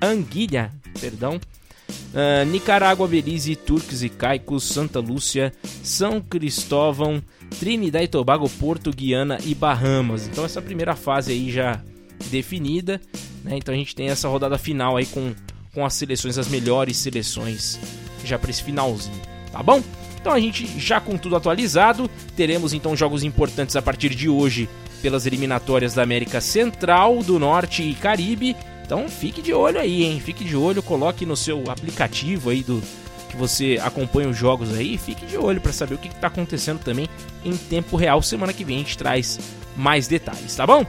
Anguilha, 0.00 0.72
perdão, 1.00 1.36
uh, 1.36 2.44
Nicarágua, 2.50 3.06
Belize, 3.06 3.54
Turques 3.56 4.02
e 4.02 4.08
Caicos, 4.08 4.64
Santa 4.64 5.00
Lúcia, 5.00 5.52
São 5.82 6.20
Cristóvão, 6.20 7.22
Trinidad 7.58 8.02
e 8.02 8.08
Tobago, 8.08 8.48
Porto, 8.48 8.90
Guiana 8.90 9.38
e 9.44 9.54
Bahamas. 9.54 10.26
Então 10.26 10.44
essa 10.44 10.62
primeira 10.62 10.96
fase 10.96 11.32
aí 11.32 11.50
já 11.50 11.82
definida, 12.30 13.00
né? 13.44 13.56
Então 13.56 13.74
a 13.74 13.76
gente 13.76 13.94
tem 13.94 14.08
essa 14.08 14.28
rodada 14.28 14.58
final 14.58 14.96
aí 14.96 15.06
com, 15.06 15.34
com 15.72 15.84
as 15.84 15.94
seleções, 15.94 16.38
as 16.38 16.48
melhores 16.48 16.96
seleções 16.96 17.78
já 18.24 18.38
para 18.38 18.50
esse 18.50 18.62
finalzinho, 18.62 19.20
tá 19.56 19.62
bom? 19.62 19.82
Então 20.20 20.32
a 20.32 20.40
gente 20.40 20.66
já 20.78 21.00
com 21.00 21.16
tudo 21.16 21.36
atualizado, 21.36 22.10
teremos 22.36 22.74
então 22.74 22.96
jogos 22.96 23.22
importantes 23.22 23.76
a 23.76 23.82
partir 23.82 24.14
de 24.14 24.28
hoje 24.28 24.68
pelas 25.00 25.24
eliminatórias 25.24 25.94
da 25.94 26.02
América 26.02 26.40
Central, 26.40 27.22
do 27.22 27.38
Norte 27.38 27.82
e 27.82 27.94
Caribe. 27.94 28.56
Então 28.84 29.08
fique 29.08 29.40
de 29.40 29.52
olho 29.52 29.78
aí, 29.78 30.04
hein? 30.04 30.20
Fique 30.20 30.44
de 30.44 30.56
olho, 30.56 30.82
coloque 30.82 31.24
no 31.24 31.36
seu 31.36 31.64
aplicativo 31.70 32.50
aí 32.50 32.62
do 32.62 32.82
que 33.28 33.36
você 33.36 33.78
acompanha 33.82 34.28
os 34.28 34.36
jogos 34.36 34.74
aí, 34.74 34.98
fique 34.98 35.24
de 35.26 35.36
olho 35.36 35.60
para 35.60 35.72
saber 35.72 35.94
o 35.94 35.98
que 35.98 36.08
está 36.08 36.26
acontecendo 36.26 36.80
também 36.80 37.08
em 37.44 37.56
tempo 37.56 37.96
real. 37.96 38.20
Semana 38.20 38.52
que 38.52 38.64
vem 38.64 38.76
a 38.76 38.80
gente 38.80 38.98
traz 38.98 39.38
mais 39.76 40.06
detalhes, 40.06 40.54
tá 40.54 40.66
bom? 40.66 40.84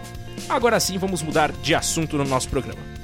Agora 0.49 0.79
sim, 0.79 0.97
vamos 0.97 1.21
mudar 1.21 1.51
de 1.51 1.73
assunto 1.73 2.17
no 2.17 2.25
nosso 2.25 2.49
programa. 2.49 2.96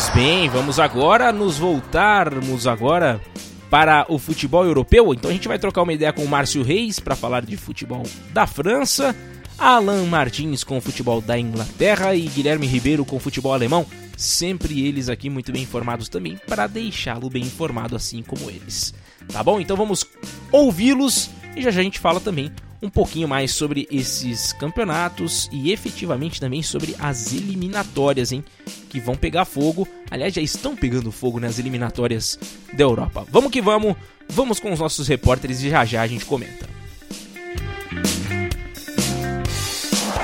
Pois 0.00 0.14
bem, 0.14 0.48
vamos 0.48 0.80
agora 0.80 1.30
nos 1.30 1.58
voltarmos 1.58 2.66
agora 2.66 3.20
para 3.68 4.06
o 4.08 4.18
futebol 4.18 4.64
europeu. 4.64 5.12
Então 5.12 5.30
a 5.30 5.34
gente 5.34 5.46
vai 5.46 5.58
trocar 5.58 5.82
uma 5.82 5.92
ideia 5.92 6.10
com 6.10 6.24
o 6.24 6.28
Márcio 6.28 6.62
Reis 6.62 6.98
para 6.98 7.14
falar 7.14 7.44
de 7.44 7.54
futebol 7.54 8.02
da 8.32 8.46
França, 8.46 9.14
Alan 9.58 10.06
Martins 10.06 10.64
com 10.64 10.78
o 10.78 10.80
futebol 10.80 11.20
da 11.20 11.38
Inglaterra 11.38 12.14
e 12.14 12.22
Guilherme 12.28 12.66
Ribeiro 12.66 13.04
com 13.04 13.16
o 13.16 13.20
futebol 13.20 13.52
alemão. 13.52 13.84
Sempre 14.16 14.86
eles 14.86 15.10
aqui 15.10 15.28
muito 15.28 15.52
bem 15.52 15.64
informados 15.64 16.08
também 16.08 16.40
para 16.46 16.66
deixá-lo 16.66 17.28
bem 17.28 17.42
informado 17.42 17.94
assim 17.94 18.22
como 18.22 18.48
eles. 18.48 18.94
Tá 19.30 19.42
bom? 19.42 19.60
Então 19.60 19.76
vamos 19.76 20.06
ouvi-los 20.50 21.28
e 21.54 21.60
já 21.60 21.70
já 21.70 21.80
a 21.80 21.84
gente 21.84 21.98
fala 21.98 22.20
também 22.20 22.50
um 22.82 22.88
pouquinho 22.88 23.28
mais 23.28 23.52
sobre 23.52 23.86
esses 23.90 24.52
campeonatos 24.52 25.48
e 25.52 25.72
efetivamente 25.72 26.40
também 26.40 26.62
sobre 26.62 26.96
as 26.98 27.32
eliminatórias, 27.32 28.32
hein? 28.32 28.44
Que 28.88 29.00
vão 29.00 29.14
pegar 29.14 29.44
fogo. 29.44 29.86
Aliás, 30.10 30.34
já 30.34 30.40
estão 30.40 30.74
pegando 30.74 31.12
fogo 31.12 31.38
nas 31.38 31.58
eliminatórias 31.58 32.38
da 32.72 32.82
Europa. 32.82 33.26
Vamos 33.30 33.50
que 33.50 33.60
vamos, 33.60 33.96
vamos 34.28 34.58
com 34.58 34.72
os 34.72 34.80
nossos 34.80 35.06
repórteres 35.08 35.62
e 35.62 35.70
já 35.70 35.84
já 35.84 36.02
a 36.02 36.06
gente 36.06 36.24
comenta. 36.24 36.68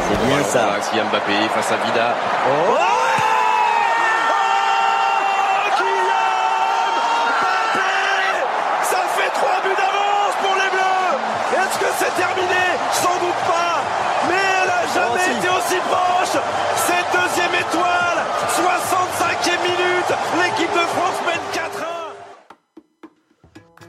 C'est 0.09 0.27
bien 0.27 0.45
ça. 0.45 0.81
Mbappé 1.09 1.49
face 1.49 1.75
à 1.75 1.77
Vida. 1.79 2.15
Oh 2.49 2.96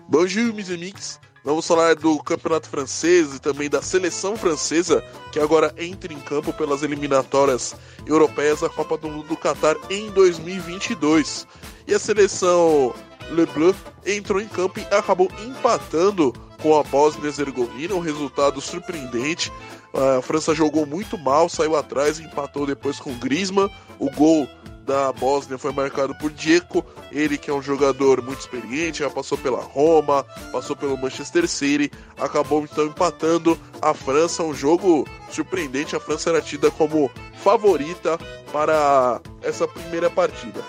Bonjour, 0.10 0.53
meus 0.53 0.69
amigos. 0.69 1.19
Vamos 1.43 1.67
falar 1.67 1.95
do 1.95 2.17
campeonato 2.23 2.67
francês 2.67 3.36
e 3.36 3.39
também 3.39 3.69
da 3.69 3.81
seleção 3.81 4.36
francesa, 4.36 5.01
que 5.31 5.39
agora 5.39 5.73
entra 5.77 6.12
em 6.12 6.19
campo 6.19 6.51
pelas 6.51 6.83
eliminatórias 6.83 7.75
europeias 8.05 8.62
da 8.62 8.69
Copa 8.69 8.97
do 8.97 9.10
Mundo 9.10 9.27
do 9.27 9.38
Catar 9.38 9.75
em 9.89 10.10
2022. 10.12 11.47
E 11.88 11.93
a 11.93 11.99
seleção 11.99 12.93
Le 13.31 13.45
Bleu 13.45 13.75
entrou 14.05 14.41
em 14.41 14.47
campo 14.47 14.79
e 14.79 14.93
acabou 14.93 15.29
empatando 15.39 16.33
com 16.62 16.77
a 16.77 16.83
Bósnia-Herzegovina, 16.83 17.93
um 17.93 17.99
resultado 17.99 18.60
surpreendente. 18.60 19.51
A 19.93 20.21
França 20.21 20.53
jogou 20.53 20.86
muito 20.86 21.17
mal, 21.17 21.47
saiu 21.47 21.75
atrás 21.75 22.19
e 22.19 22.23
empatou 22.23 22.65
depois 22.65 22.99
com 22.99 23.17
Griezmann. 23.17 23.69
O 23.99 24.10
gol 24.10 24.47
da 24.88 25.12
Bósnia 25.12 25.58
foi 25.58 25.73
marcado 25.73 26.15
por 26.15 26.32
Diego, 26.32 26.84
ele 27.12 27.38
que 27.38 27.52
é 27.52 27.54
um 27.54 27.62
jogador 27.62 28.21
muito 28.21 28.39
experiente, 28.39 29.00
já 29.00 29.10
passou 29.10 29.38
pela 29.38 29.60
Roma, 29.60 30.23
passou 30.50 30.78
pelo 30.78 30.97
Manchester 30.97 31.45
City, 31.45 31.91
acabou 32.17 32.63
então 32.63 32.86
empatando 32.86 33.60
a 33.82 33.93
França, 33.93 34.43
um 34.43 34.54
jogo 34.54 35.06
surpreendente, 35.30 35.93
a 35.93 36.00
França 36.00 36.30
era 36.30 36.41
tida 36.41 36.71
como 36.71 37.12
favorita 37.43 38.17
para 38.54 39.21
essa 39.41 39.67
primeira 39.67 40.10
partida. 40.10 40.63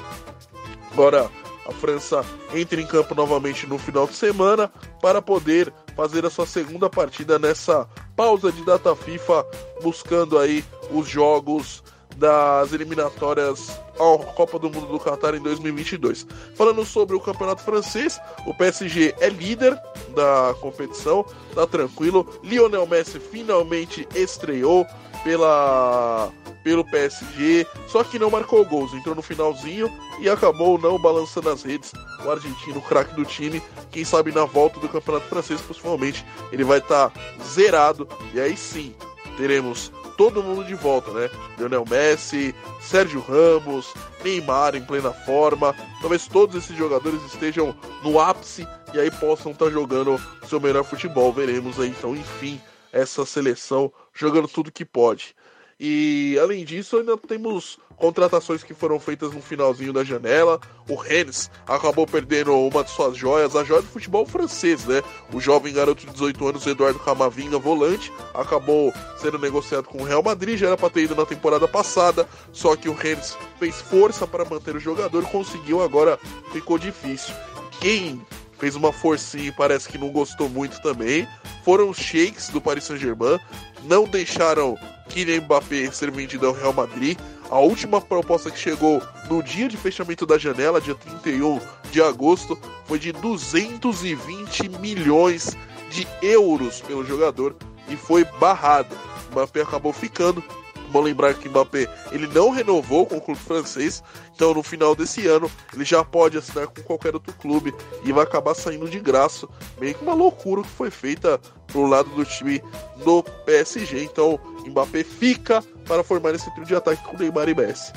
Agora 0.91 1.31
a 1.65 1.73
França 1.73 2.25
entra 2.53 2.81
em 2.81 2.87
campo 2.87 3.15
novamente 3.15 3.69
no 3.69 3.79
final 3.79 4.09
de 4.09 4.15
semana 4.15 4.69
para 5.01 5.23
poder 5.23 5.73
fazer 5.95 6.27
a 6.27 6.31
sua 6.31 6.47
segunda 6.47 6.91
partida 6.91 7.39
nessa 7.39 7.89
pausa 8.17 8.51
de 8.51 8.65
data 8.65 8.97
FIFA, 8.97 9.47
buscando 9.81 10.39
aí 10.39 10.65
os 10.91 11.09
jogos 11.09 11.85
das 12.19 12.73
eliminatórias 12.73 13.71
à 13.95 14.33
Copa 14.35 14.59
do 14.59 14.69
Mundo 14.69 14.87
do 14.87 14.99
Qatar 14.99 15.35
em 15.35 15.41
2022. 15.41 16.27
Falando 16.55 16.85
sobre 16.85 17.15
o 17.15 17.21
campeonato 17.21 17.63
francês, 17.63 18.21
o 18.47 18.53
PSG 18.53 19.15
é 19.21 19.29
líder 19.29 19.81
da 20.15 20.55
competição, 20.61 21.25
tá 21.55 21.67
tranquilo. 21.67 22.29
Lionel 22.43 22.87
Messi 22.87 23.21
finalmente 23.21 24.07
estreou 24.15 24.85
pela 25.23 26.31
pelo 26.65 26.85
PSG, 26.85 27.67
só 27.87 28.05
que 28.05 28.19
não 28.19 28.31
marcou 28.31 28.63
gols, 28.65 28.93
entrou 28.93 29.15
no 29.15 29.23
finalzinho 29.23 29.91
e 30.21 30.29
acabou 30.29 30.77
não 30.79 31.01
balançando 31.01 31.49
as 31.49 31.63
redes. 31.63 31.93
O 32.23 32.31
argentino, 32.31 32.83
craque 32.83 33.15
do 33.15 33.25
time, 33.25 33.63
quem 33.91 34.05
sabe 34.05 34.33
na 34.33 34.45
volta 34.45 34.79
do 34.79 34.89
campeonato 34.89 35.29
francês, 35.29 35.61
possivelmente 35.63 36.27
ele 36.53 36.65
vai 36.65 36.79
estar 36.79 37.09
tá 37.09 37.21
zerado 37.43 38.07
e 38.35 38.41
aí 38.41 38.55
sim 38.57 38.95
teremos 39.39 39.93
todo 40.19 40.43
mundo 40.43 40.65
de 40.65 40.75
volta, 40.75 41.13
né? 41.13 41.31
Lionel 41.57 41.85
Messi, 41.89 42.53
Sérgio 42.81 43.21
Ramos, 43.21 43.95
Neymar 44.23 44.75
em 44.75 44.85
plena 44.85 45.13
forma. 45.13 45.75
Talvez 46.01 46.27
todos 46.27 46.57
esses 46.57 46.77
jogadores 46.77 47.23
estejam 47.23 47.75
no 48.03 48.19
ápice 48.21 48.67
e 48.93 48.99
aí 48.99 49.11
possam 49.13 49.53
estar 49.53 49.67
tá 49.67 49.71
jogando 49.71 50.21
seu 50.49 50.61
melhor 50.61 50.83
futebol. 50.83 51.33
Veremos 51.33 51.79
aí 51.79 51.91
então, 51.91 52.17
enfim, 52.17 52.61
essa 52.93 53.25
seleção 53.25 53.93
jogando 54.13 54.49
tudo 54.49 54.73
que 54.73 54.85
pode. 54.85 55.37
E 55.81 56.37
além 56.43 56.65
disso, 56.65 56.97
ainda 56.97 57.17
temos 57.17 57.79
contratações 57.97 58.63
que 58.63 58.75
foram 58.75 58.99
feitas 58.99 59.33
no 59.33 59.41
finalzinho 59.41 59.93
da 59.93 60.03
janela. 60.03 60.61
O 60.89 60.95
Rennes 60.95 61.51
acabou 61.67 62.07
perdendo 62.07 62.53
uma 62.57 62.83
de 62.83 62.91
suas 62.91 63.17
joias, 63.17 63.55
a 63.55 63.63
joia 63.63 63.83
do 63.83 63.89
futebol 63.89 64.27
francês, 64.27 64.85
né? 64.87 65.03
O 65.33 65.41
jovem 65.41 65.73
garoto 65.73 66.07
de 66.07 66.13
18 66.13 66.49
anos, 66.49 66.67
Eduardo 66.67 66.99
Camavinga, 66.99 67.59
volante, 67.59 68.13
acabou 68.35 68.93
sendo 69.19 69.39
negociado 69.39 69.85
com 69.85 69.99
o 69.99 70.05
Real 70.05 70.23
Madrid, 70.23 70.59
já 70.59 70.69
era 70.69 70.77
para 70.77 70.91
ter 70.91 71.03
ido 71.03 71.15
na 71.15 71.27
temporada 71.27 71.69
passada, 71.69 72.29
só 72.53 72.75
que 72.75 72.89
o 72.89 72.95
Rennes 72.95 73.37
fez 73.59 73.81
força 73.81 74.27
para 74.27 74.45
manter 74.45 74.75
o 74.75 74.81
jogador, 74.81 75.25
conseguiu, 75.27 75.83
agora 75.83 76.19
ficou 76.53 76.79
difícil. 76.79 77.35
Quem 77.81 78.25
fez 78.59 78.77
uma 78.77 78.93
forcinha 78.93 79.49
e 79.49 79.53
parece 79.53 79.89
que 79.89 79.99
não 79.99 80.11
gostou 80.11 80.49
muito 80.49 80.81
também 80.83 81.27
foram 81.69 81.91
os 81.91 81.99
shakes 81.99 82.49
do 82.49 82.63
Paris 82.63 82.85
Saint-Germain, 82.85 83.39
não 83.85 84.05
deixaram 84.05 84.75
Kylian 85.11 85.43
Mbappé 85.43 85.91
ser 85.91 86.11
vendido 86.11 86.47
ao 86.47 86.55
Real 86.55 86.73
Madrid. 86.73 87.19
A 87.51 87.59
última 87.59 88.01
proposta 88.01 88.51
que 88.51 88.59
chegou 88.59 89.03
no 89.29 89.43
dia 89.43 89.69
de 89.69 89.77
fechamento 89.77 90.25
da 90.25 90.39
janela, 90.39 90.81
dia 90.81 90.95
31 90.95 91.61
de 91.91 92.01
agosto, 92.01 92.59
foi 92.87 92.99
de 92.99 93.13
220 93.13 94.67
milhões 94.81 95.55
de 95.91 96.09
euros 96.23 96.81
pelo 96.81 97.05
jogador 97.05 97.55
e 97.87 97.97
foi 97.97 98.25
barrado. 98.41 98.97
Mbappé 99.31 99.61
acabou 99.61 99.93
ficando 99.93 100.43
Bom 100.91 101.01
lembrar 101.01 101.35
que 101.35 101.49
Mbappé 101.49 101.87
ele 102.13 102.27
não 102.29 102.51
renovou 102.51 103.07
com 103.07 103.17
o 103.17 103.21
clube 103.21 103.41
francês, 103.41 104.03
então 104.35 104.55
no 104.55 104.63
final 104.63 104.95
desse 104.95 105.27
ano 105.27 105.51
ele 105.75 105.85
já 105.85 106.03
pode 106.03 106.39
assinar 106.39 106.67
com 106.67 106.83
qualquer 106.83 107.15
outro 107.15 107.33
clube 107.35 107.75
e 108.05 108.13
vai 108.13 108.25
acabar 108.25 108.55
saindo 108.55 108.89
de 108.89 108.99
graça. 108.99 109.47
Meio 109.79 109.95
que 109.95 110.03
uma 110.03 110.15
loucura 110.15 110.63
que 110.63 110.69
foi 110.69 110.91
feita 110.91 111.39
pro 111.67 111.87
lado 111.87 112.09
do 112.11 112.25
time 112.25 112.63
do 113.05 113.23
PSG. 113.23 114.03
Então 114.03 114.41
Mbappé 114.67 115.05
fica 115.05 115.63
para 115.87 116.03
formar 116.03 116.35
esse 116.35 116.51
trio 116.53 116.67
de 116.67 116.75
ataque 116.75 117.05
com 117.05 117.17
Neymar 117.17 117.49
e 117.49 117.55
Messi. 117.55 117.93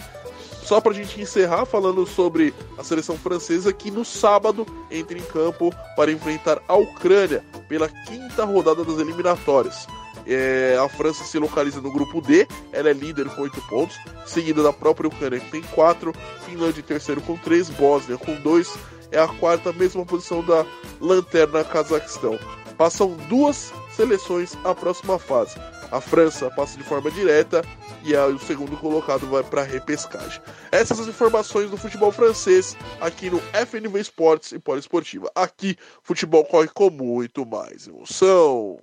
Só 0.63 0.79
para 0.79 0.91
a 0.91 0.95
gente 0.95 1.19
encerrar 1.19 1.65
falando 1.65 2.05
sobre 2.05 2.53
a 2.77 2.83
seleção 2.83 3.17
francesa 3.17 3.73
que 3.73 3.89
no 3.89 4.05
sábado 4.05 4.65
entra 4.89 5.17
em 5.17 5.23
campo 5.23 5.73
para 5.95 6.11
enfrentar 6.11 6.61
a 6.67 6.75
Ucrânia 6.75 7.43
pela 7.67 7.89
quinta 7.89 8.45
rodada 8.45 8.83
das 8.83 8.99
eliminatórias. 8.99 9.87
É, 10.25 10.77
a 10.79 10.87
França 10.89 11.23
se 11.23 11.37
localiza 11.39 11.81
no 11.81 11.91
grupo 11.91 12.21
D, 12.21 12.47
ela 12.71 12.89
é 12.89 12.93
líder 12.93 13.29
com 13.29 13.41
8 13.41 13.61
pontos, 13.67 13.97
seguida 14.25 14.61
da 14.61 14.71
própria 14.71 15.07
Ucrânia 15.07 15.39
que 15.39 15.51
tem 15.51 15.61
4, 15.61 16.13
Finlândia 16.45 16.81
em 16.81 16.83
terceiro 16.83 17.21
com 17.21 17.37
3, 17.37 17.69
Bósnia 17.71 18.17
com 18.17 18.35
2, 18.35 18.77
é 19.11 19.19
a 19.19 19.27
quarta, 19.27 19.73
mesma 19.73 20.05
posição 20.05 20.43
da 20.43 20.65
lanterna 20.99 21.63
Cazaquistão. 21.63 22.39
Passam 22.77 23.15
duas 23.29 23.71
seleções 23.95 24.57
à 24.63 24.73
próxima 24.73 25.19
fase. 25.19 25.55
A 25.91 25.99
França 25.99 26.49
passa 26.49 26.77
de 26.77 26.83
forma 26.85 27.11
direta 27.11 27.61
e 28.03 28.15
o 28.15 28.39
segundo 28.39 28.77
colocado 28.77 29.27
vai 29.27 29.43
para 29.43 29.61
a 29.61 29.65
repescagem. 29.65 30.41
Essas 30.71 31.01
as 31.01 31.07
informações 31.07 31.69
do 31.69 31.77
futebol 31.77 32.11
francês 32.11 32.77
aqui 33.01 33.29
no 33.29 33.39
FNV 33.39 33.99
Esportes 33.99 34.53
e 34.53 34.59
Poliesportiva. 34.59 35.29
Aqui, 35.35 35.77
futebol 36.01 36.45
corre 36.45 36.69
com 36.69 36.89
muito 36.89 37.45
mais 37.45 37.87
emoção. 37.87 38.79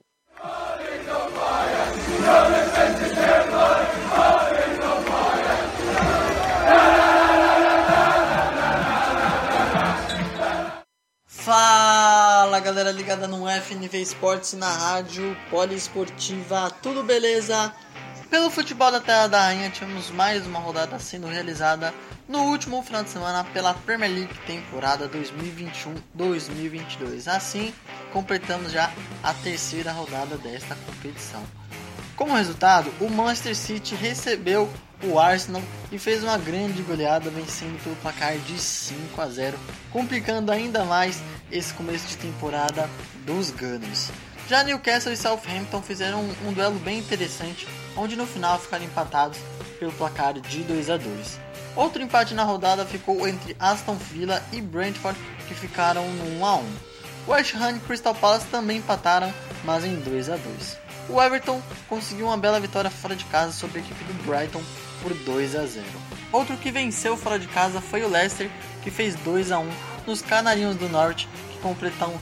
Fala 11.26 12.60
galera 12.60 12.92
ligada 12.92 13.26
no 13.26 13.48
FNV 13.48 13.94
Esportes 13.94 14.52
na 14.52 14.70
rádio 14.70 15.36
poliesportiva, 15.50 16.70
tudo 16.82 17.02
beleza? 17.02 17.74
Pelo 18.30 18.50
futebol 18.50 18.92
da 18.92 19.00
Terra 19.00 19.26
da 19.26 19.40
Rainha, 19.44 19.70
tivemos 19.70 20.10
mais 20.10 20.46
uma 20.46 20.58
rodada 20.58 20.98
sendo 20.98 21.26
realizada 21.26 21.94
no 22.28 22.40
último 22.42 22.82
final 22.82 23.02
de 23.02 23.08
semana 23.08 23.42
pela 23.54 23.72
Premier 23.72 24.12
League 24.12 24.38
temporada 24.46 25.08
2021-2022. 26.14 27.26
Assim, 27.26 27.72
completamos 28.12 28.70
já 28.70 28.92
a 29.22 29.32
terceira 29.32 29.92
rodada 29.92 30.36
desta 30.36 30.76
competição. 30.84 31.42
Como 32.16 32.36
resultado, 32.36 32.92
o 33.00 33.08
Manchester 33.08 33.56
City 33.56 33.94
recebeu 33.94 34.70
o 35.02 35.18
Arsenal 35.18 35.62
e 35.90 35.98
fez 35.98 36.22
uma 36.22 36.36
grande 36.36 36.82
goleada 36.82 37.30
vencendo 37.30 37.82
pelo 37.82 37.96
placar 37.96 38.36
de 38.36 38.58
5 38.58 39.18
a 39.22 39.28
0, 39.28 39.58
complicando 39.90 40.52
ainda 40.52 40.84
mais 40.84 41.22
esse 41.50 41.72
começo 41.72 42.06
de 42.08 42.18
temporada 42.18 42.90
dos 43.24 43.50
Gunners. 43.50 44.10
Já 44.48 44.64
Newcastle 44.64 45.12
e 45.12 45.16
Southampton 45.16 45.82
fizeram 45.82 46.22
um, 46.22 46.48
um 46.48 46.52
duelo 46.54 46.78
bem 46.78 47.00
interessante, 47.00 47.68
onde 47.94 48.16
no 48.16 48.26
final 48.26 48.58
ficaram 48.58 48.82
empatados 48.82 49.38
pelo 49.78 49.92
placar 49.92 50.32
de 50.40 50.62
2 50.62 50.88
a 50.88 50.96
2. 50.96 51.38
Outro 51.76 52.02
empate 52.02 52.32
na 52.32 52.44
rodada 52.44 52.86
ficou 52.86 53.28
entre 53.28 53.54
Aston 53.60 53.96
Villa 53.96 54.42
e 54.50 54.62
Brentford, 54.62 55.20
que 55.46 55.54
ficaram 55.54 56.08
no 56.08 56.40
1 56.40 56.46
a 56.46 56.56
1. 56.56 56.64
West 57.28 57.54
Ham 57.56 57.76
e 57.76 57.80
Crystal 57.80 58.14
Palace 58.14 58.46
também 58.46 58.78
empataram, 58.78 59.30
mas 59.64 59.84
em 59.84 59.96
2 59.96 60.30
a 60.30 60.36
2. 60.36 60.78
O 61.10 61.22
Everton 61.22 61.62
conseguiu 61.86 62.26
uma 62.28 62.38
bela 62.38 62.58
vitória 62.58 62.88
fora 62.88 63.14
de 63.14 63.26
casa 63.26 63.52
sobre 63.52 63.80
a 63.80 63.82
equipe 63.82 64.02
do 64.04 64.14
Brighton 64.24 64.62
por 65.02 65.12
2 65.12 65.56
a 65.56 65.66
0. 65.66 65.84
Outro 66.32 66.56
que 66.56 66.70
venceu 66.70 67.18
fora 67.18 67.38
de 67.38 67.46
casa 67.48 67.82
foi 67.82 68.02
o 68.02 68.08
Leicester, 68.08 68.50
que 68.82 68.90
fez 68.90 69.14
2 69.16 69.52
a 69.52 69.58
1 69.58 69.68
nos 70.06 70.22
Canarinhos 70.22 70.76
do 70.76 70.88
Norte, 70.88 71.28
que 71.52 71.58
completaram 71.58 72.18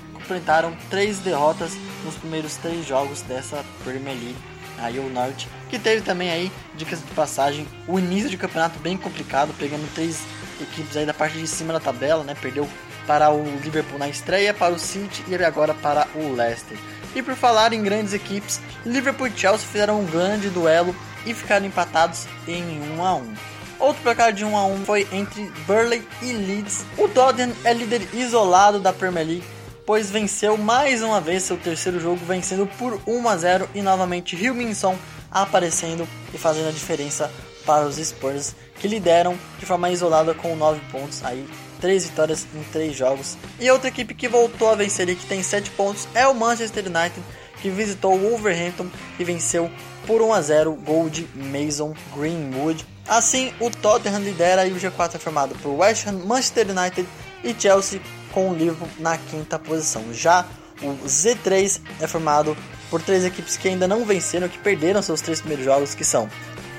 três 0.90 1.18
derrotas 1.18 1.72
nos 2.04 2.14
primeiros 2.16 2.56
três 2.56 2.86
jogos 2.86 3.22
dessa 3.22 3.64
Premier 3.84 4.16
League. 4.16 4.36
Aí 4.78 4.98
o 4.98 5.08
Norte, 5.08 5.48
que 5.70 5.78
teve 5.78 6.02
também 6.02 6.30
aí, 6.30 6.52
dicas 6.74 6.98
de 7.00 7.10
passagem, 7.12 7.66
o 7.88 7.98
início 7.98 8.28
de 8.28 8.36
campeonato 8.36 8.78
bem 8.78 8.96
complicado, 8.96 9.54
pegando 9.58 9.90
três 9.94 10.20
equipes 10.60 10.96
aí 10.96 11.06
da 11.06 11.14
parte 11.14 11.38
de 11.38 11.46
cima 11.46 11.72
da 11.72 11.80
tabela, 11.80 12.22
né? 12.24 12.36
Perdeu 12.40 12.68
para 13.06 13.30
o 13.30 13.42
Liverpool 13.62 13.98
na 13.98 14.08
estreia, 14.08 14.52
para 14.52 14.74
o 14.74 14.78
City 14.78 15.24
e 15.28 15.34
agora 15.44 15.72
para 15.72 16.06
o 16.14 16.32
Leicester. 16.34 16.76
E 17.14 17.22
por 17.22 17.34
falar 17.34 17.72
em 17.72 17.82
grandes 17.82 18.12
equipes, 18.12 18.60
Liverpool 18.84 19.28
e 19.28 19.32
Chelsea 19.34 19.66
fizeram 19.66 20.00
um 20.00 20.06
grande 20.06 20.50
duelo 20.50 20.94
e 21.24 21.32
ficaram 21.32 21.64
empatados 21.64 22.26
em 22.46 22.62
1 22.98 23.04
a 23.04 23.14
1. 23.14 23.34
Outro 23.78 24.02
placar 24.02 24.32
de 24.32 24.44
1 24.44 24.56
a 24.56 24.66
1 24.66 24.84
foi 24.84 25.06
entre 25.12 25.50
Burley 25.66 26.06
e 26.22 26.32
Leeds. 26.32 26.84
O 26.98 27.08
Tottenham 27.08 27.52
é 27.64 27.72
líder 27.72 28.06
isolado 28.14 28.80
da 28.80 28.92
Premier 28.92 29.26
League, 29.26 29.44
pois 29.87 30.11
venceu 30.11 30.59
mais 30.59 31.01
uma 31.01 31.20
vez 31.20 31.44
seu 31.44 31.57
terceiro 31.57 32.01
jogo, 32.01 32.20
vencendo 32.27 32.66
por 32.66 33.01
1 33.07 33.29
a 33.29 33.37
0 33.37 33.70
e 33.72 33.81
novamente 33.81 34.35
Hilminson 34.35 34.99
aparecendo 35.31 36.09
e 36.35 36.38
fazendo 36.38 36.68
a 36.68 36.72
diferença 36.72 37.31
para 37.64 37.87
os 37.87 37.96
Spurs, 37.96 38.55
que 38.81 38.88
lideram 38.88 39.37
de 39.59 39.64
forma 39.64 39.90
isolada 39.90 40.35
com 40.35 40.57
9 40.57 40.81
pontos 40.90 41.25
aí 41.25 41.49
3 41.81 42.07
vitórias 42.07 42.46
em 42.55 42.62
3 42.72 42.96
jogos. 42.96 43.37
E 43.61 43.70
outra 43.70 43.88
equipe 43.88 44.14
que 44.14 44.29
voltou 44.29 44.70
a 44.70 44.75
vencer 44.75 45.09
e 45.09 45.14
que 45.14 45.27
tem 45.27 45.42
7 45.42 45.70
pontos 45.70 46.09
é 46.14 46.27
o 46.27 46.35
Manchester 46.35 46.85
United, 46.87 47.22
que 47.61 47.70
visitou 47.70 48.14
o 48.14 48.31
Wolverhampton 48.31 48.88
e 49.18 49.25
venceu 49.25 49.70
por 50.07 50.20
1 50.20 50.33
a 50.33 50.42
0 50.42 50.72
gol 50.75 51.09
de 51.09 51.29
Mason 51.35 51.94
Greenwood. 52.16 52.85
Assim, 53.07 53.53
o 53.61 53.70
Tottenham 53.70 54.20
lidera 54.20 54.66
e 54.66 54.72
o 54.72 54.77
G4 54.77 55.14
é 55.14 55.18
formado 55.18 55.55
por 55.62 55.70
West 55.70 56.07
Ham, 56.07 56.25
Manchester 56.25 56.66
United 56.70 57.07
e 57.44 57.55
Chelsea 57.57 58.01
com 58.37 58.51
o 58.51 58.55
Liverpool 58.55 58.87
na 58.99 59.16
quinta 59.16 59.59
posição. 59.59 60.12
Já 60.12 60.44
o 60.83 60.92
Z3 61.07 61.81
é 61.99 62.07
formado 62.07 62.55
por 62.90 63.01
três 63.01 63.25
equipes 63.25 63.57
que 63.57 63.66
ainda 63.66 63.88
não 63.88 64.05
venceram, 64.05 64.46
que 64.46 64.59
perderam 64.59 65.01
seus 65.01 65.22
três 65.22 65.40
primeiros 65.40 65.64
jogos, 65.64 65.94
que 65.94 66.05
são 66.05 66.29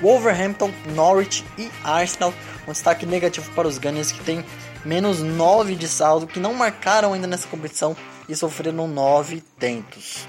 Wolverhampton, 0.00 0.70
Norwich 0.94 1.44
e 1.58 1.68
Arsenal. 1.82 2.32
Um 2.68 2.70
destaque 2.70 3.04
negativo 3.04 3.50
para 3.56 3.66
os 3.66 3.76
Gunners 3.76 4.12
que 4.12 4.22
tem 4.22 4.44
menos 4.84 5.18
9 5.18 5.74
de 5.74 5.88
saldo, 5.88 6.28
que 6.28 6.38
não 6.38 6.54
marcaram 6.54 7.12
ainda 7.12 7.26
nessa 7.26 7.48
competição 7.48 7.96
e 8.28 8.36
sofreram 8.36 8.86
9 8.86 9.42
tentos. 9.58 10.28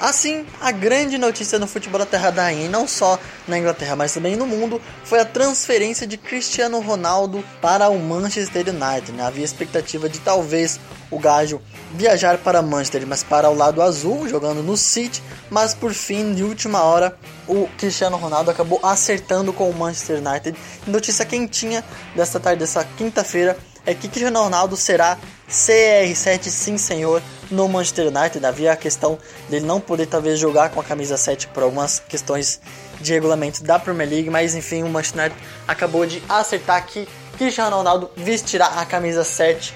Assim, 0.00 0.46
a 0.62 0.72
grande 0.72 1.18
notícia 1.18 1.58
no 1.58 1.66
futebol 1.66 1.98
da 1.98 2.06
Terra 2.06 2.30
da 2.30 2.50
e 2.50 2.68
não 2.68 2.88
só 2.88 3.18
na 3.46 3.58
Inglaterra, 3.58 3.94
mas 3.94 4.14
também 4.14 4.34
no 4.34 4.46
mundo, 4.46 4.80
foi 5.04 5.20
a 5.20 5.26
transferência 5.26 6.06
de 6.06 6.16
Cristiano 6.16 6.80
Ronaldo 6.80 7.44
para 7.60 7.90
o 7.90 7.98
Manchester 7.98 8.64
United. 8.70 9.12
Né? 9.12 9.22
Havia 9.22 9.44
expectativa 9.44 10.08
de 10.08 10.18
talvez 10.20 10.80
o 11.10 11.18
Gajo 11.18 11.60
viajar 11.92 12.38
para 12.38 12.62
Manchester, 12.62 13.06
mas 13.06 13.22
para 13.22 13.50
o 13.50 13.54
lado 13.54 13.82
azul, 13.82 14.26
jogando 14.26 14.62
no 14.62 14.74
City, 14.74 15.22
mas 15.50 15.74
por 15.74 15.92
fim, 15.92 16.32
de 16.32 16.42
última 16.44 16.82
hora, 16.82 17.14
o 17.46 17.68
Cristiano 17.76 18.16
Ronaldo 18.16 18.50
acabou 18.50 18.80
acertando 18.82 19.52
com 19.52 19.68
o 19.68 19.74
Manchester 19.74 20.22
United. 20.24 20.58
Notícia 20.86 21.26
quentinha 21.26 21.84
desta 22.16 22.40
tarde, 22.40 22.60
dessa 22.60 22.84
quinta-feira, 22.96 23.54
é 23.86 23.94
que 23.94 24.08
Cristiano 24.08 24.42
Ronaldo 24.42 24.76
será 24.76 25.18
CR7, 25.48 26.48
sim 26.48 26.78
senhor, 26.78 27.22
no 27.50 27.68
Manchester 27.68 28.06
United. 28.06 28.44
Havia 28.44 28.72
a 28.72 28.76
questão 28.76 29.18
dele 29.48 29.66
não 29.66 29.80
poder 29.80 30.06
talvez 30.06 30.38
jogar 30.38 30.70
com 30.70 30.80
a 30.80 30.84
camisa 30.84 31.16
7 31.16 31.48
por 31.48 31.62
algumas 31.62 31.98
questões 31.98 32.60
de 33.00 33.12
regulamento 33.12 33.62
da 33.64 33.78
Premier 33.78 34.08
League, 34.08 34.30
mas 34.30 34.54
enfim, 34.54 34.82
o 34.82 34.88
Manchester 34.88 35.22
United 35.22 35.42
acabou 35.66 36.06
de 36.06 36.22
acertar 36.28 36.84
que 36.86 37.08
Cristiano 37.36 37.76
Ronaldo 37.76 38.10
vestirá 38.16 38.66
a 38.66 38.84
camisa 38.84 39.24
7 39.24 39.74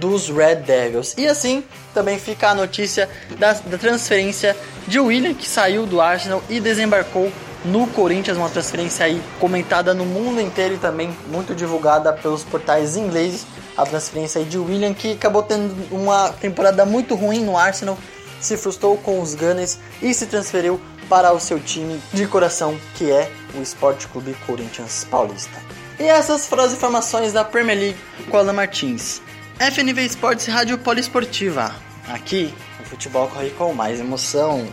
dos 0.00 0.28
Red 0.28 0.56
Devils. 0.56 1.14
E 1.16 1.26
assim 1.26 1.62
também 1.92 2.18
fica 2.18 2.48
a 2.48 2.54
notícia 2.54 3.08
da, 3.38 3.52
da 3.52 3.78
transferência 3.78 4.56
de 4.86 4.98
William, 4.98 5.34
que 5.34 5.48
saiu 5.48 5.86
do 5.86 6.00
Arsenal 6.00 6.42
e 6.48 6.58
desembarcou 6.58 7.30
no 7.64 7.86
Corinthians, 7.86 8.36
uma 8.36 8.48
transferência 8.48 9.06
aí 9.06 9.22
comentada 9.38 9.94
no 9.94 10.04
mundo 10.04 10.40
inteiro 10.40 10.74
e 10.74 10.78
também 10.78 11.16
muito 11.28 11.54
divulgada 11.54 12.12
pelos 12.12 12.42
portais 12.42 12.96
ingleses. 12.96 13.46
A 13.76 13.84
transferência 13.84 14.40
aí 14.40 14.44
de 14.44 14.58
William, 14.58 14.92
que 14.92 15.12
acabou 15.12 15.42
tendo 15.42 15.74
uma 15.90 16.30
temporada 16.30 16.84
muito 16.84 17.14
ruim 17.14 17.40
no 17.44 17.56
Arsenal, 17.56 17.96
se 18.40 18.56
frustrou 18.56 18.96
com 18.96 19.20
os 19.20 19.34
Gunners 19.34 19.78
e 20.02 20.12
se 20.12 20.26
transferiu 20.26 20.80
para 21.08 21.32
o 21.32 21.40
seu 21.40 21.60
time 21.60 22.00
de 22.12 22.26
coração, 22.26 22.78
que 22.94 23.10
é 23.10 23.30
o 23.54 23.62
Esporte 23.62 24.08
Clube 24.08 24.34
Corinthians 24.46 25.06
Paulista. 25.10 25.58
E 25.98 26.04
essas 26.04 26.46
foram 26.46 26.64
as 26.64 26.72
informações 26.72 27.32
da 27.32 27.44
Premier 27.44 27.78
League 27.78 27.98
com 28.30 28.36
Alan 28.36 28.52
Martins. 28.52 29.22
FNV 29.58 30.04
Esportes 30.04 30.46
Rádio 30.46 30.76
Poliesportiva. 30.78 31.72
Aqui, 32.08 32.52
o 32.80 32.84
futebol 32.84 33.28
corre 33.28 33.50
com 33.50 33.72
mais 33.72 34.00
emoção. 34.00 34.66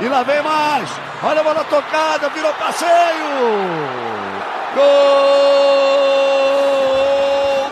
E 0.00 0.08
lá 0.08 0.22
vem 0.22 0.40
mais. 0.42 0.88
Olha 1.24 1.40
a 1.40 1.44
bola 1.44 1.64
tocada, 1.64 2.28
virou 2.28 2.52
passeio. 2.54 2.88
Gol 4.76 4.84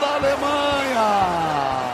da 0.00 0.14
Alemanha. 0.16 1.86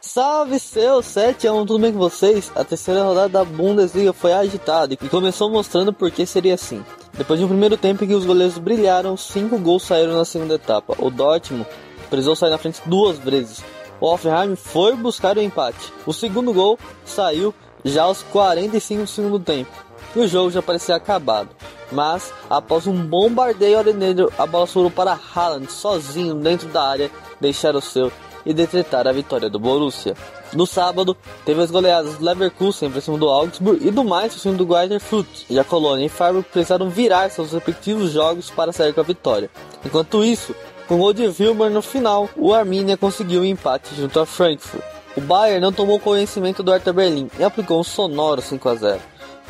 Salve 0.00 0.58
seus 0.58 1.06
7 1.06 1.46
a 1.46 1.52
1, 1.52 1.66
tudo 1.66 1.78
bem 1.80 1.92
com 1.92 2.00
vocês? 2.00 2.50
A 2.56 2.64
terceira 2.64 3.04
rodada 3.04 3.28
da 3.28 3.44
Bundesliga 3.44 4.12
foi 4.12 4.32
agitada 4.32 4.94
e 4.94 4.96
começou 5.08 5.48
mostrando 5.48 5.92
por 5.92 6.10
que 6.10 6.26
seria 6.26 6.54
assim. 6.54 6.84
Depois 7.16 7.38
de 7.38 7.44
um 7.44 7.48
primeiro 7.48 7.76
tempo 7.76 8.02
em 8.02 8.08
que 8.08 8.14
os 8.14 8.26
goleiros 8.26 8.58
brilharam, 8.58 9.16
cinco 9.16 9.56
gols 9.56 9.84
saíram 9.84 10.16
na 10.16 10.24
segunda 10.24 10.54
etapa. 10.54 10.96
O 10.98 11.10
Dortmund 11.10 11.64
precisou 12.10 12.34
sair 12.34 12.50
na 12.50 12.58
frente 12.58 12.82
duas 12.86 13.18
vezes. 13.20 13.62
O 14.00 14.06
Hoffenheim 14.06 14.56
foi 14.56 14.96
buscar 14.96 15.36
o 15.36 15.40
empate. 15.40 15.92
O 16.04 16.12
segundo 16.12 16.52
gol 16.52 16.76
saiu 17.04 17.54
já 17.84 18.04
aos 18.04 18.22
45 18.22 19.02
do 19.02 19.08
segundo 19.08 19.38
tempo. 19.38 19.70
E 20.14 20.20
o 20.20 20.28
jogo 20.28 20.50
já 20.50 20.62
parecia 20.62 20.96
acabado. 20.96 21.50
Mas, 21.90 22.32
após 22.48 22.86
um 22.86 22.94
bombardeio 23.04 23.78
areneiro, 23.78 24.32
a 24.38 24.46
bola 24.46 24.66
sobrou 24.66 24.90
para 24.90 25.18
Haaland 25.34 25.70
sozinho 25.70 26.34
dentro 26.34 26.68
da 26.68 26.82
área, 26.82 27.10
deixar 27.40 27.76
o 27.76 27.80
seu 27.80 28.10
e 28.44 28.52
decretar 28.52 29.06
a 29.06 29.12
vitória 29.12 29.48
do 29.48 29.58
Borussia. 29.58 30.14
No 30.52 30.66
sábado, 30.66 31.16
teve 31.44 31.62
as 31.62 31.70
goleadas 31.70 32.16
do 32.16 32.24
Leverkusen 32.24 32.90
para 32.90 33.00
cima 33.00 33.16
do 33.16 33.28
Augsburg 33.28 33.86
e 33.86 33.90
do 33.90 34.04
mais 34.04 34.32
para 34.32 34.42
cima 34.42 34.54
do 34.54 34.66
Greuther 34.66 35.00
E 35.48 35.58
a 35.58 35.64
Colônia 35.64 36.06
e 36.06 36.08
Freiburg 36.08 36.46
precisaram 36.50 36.90
virar 36.90 37.30
seus 37.30 37.52
respectivos 37.52 38.10
jogos 38.10 38.50
para 38.50 38.72
sair 38.72 38.92
com 38.92 39.00
a 39.00 39.04
vitória. 39.04 39.50
Enquanto 39.84 40.22
isso, 40.22 40.54
com 40.86 40.96
o 40.96 40.98
gol 40.98 41.12
de 41.14 41.26
Wilmer 41.26 41.70
no 41.70 41.80
final, 41.80 42.28
o 42.36 42.52
Arminia 42.52 42.96
conseguiu 42.96 43.40
o 43.40 43.44
um 43.44 43.46
empate 43.46 43.94
junto 43.94 44.20
a 44.20 44.26
Frankfurt. 44.26 44.91
O 45.16 45.20
Bayern 45.20 45.60
não 45.60 45.72
tomou 45.72 46.00
conhecimento 46.00 46.62
do 46.62 46.70
Hertha 46.70 46.92
Berlim 46.92 47.30
e 47.38 47.44
aplicou 47.44 47.80
um 47.80 47.84
sonoro 47.84 48.40
5 48.40 48.68
a 48.68 48.74
0. 48.74 49.00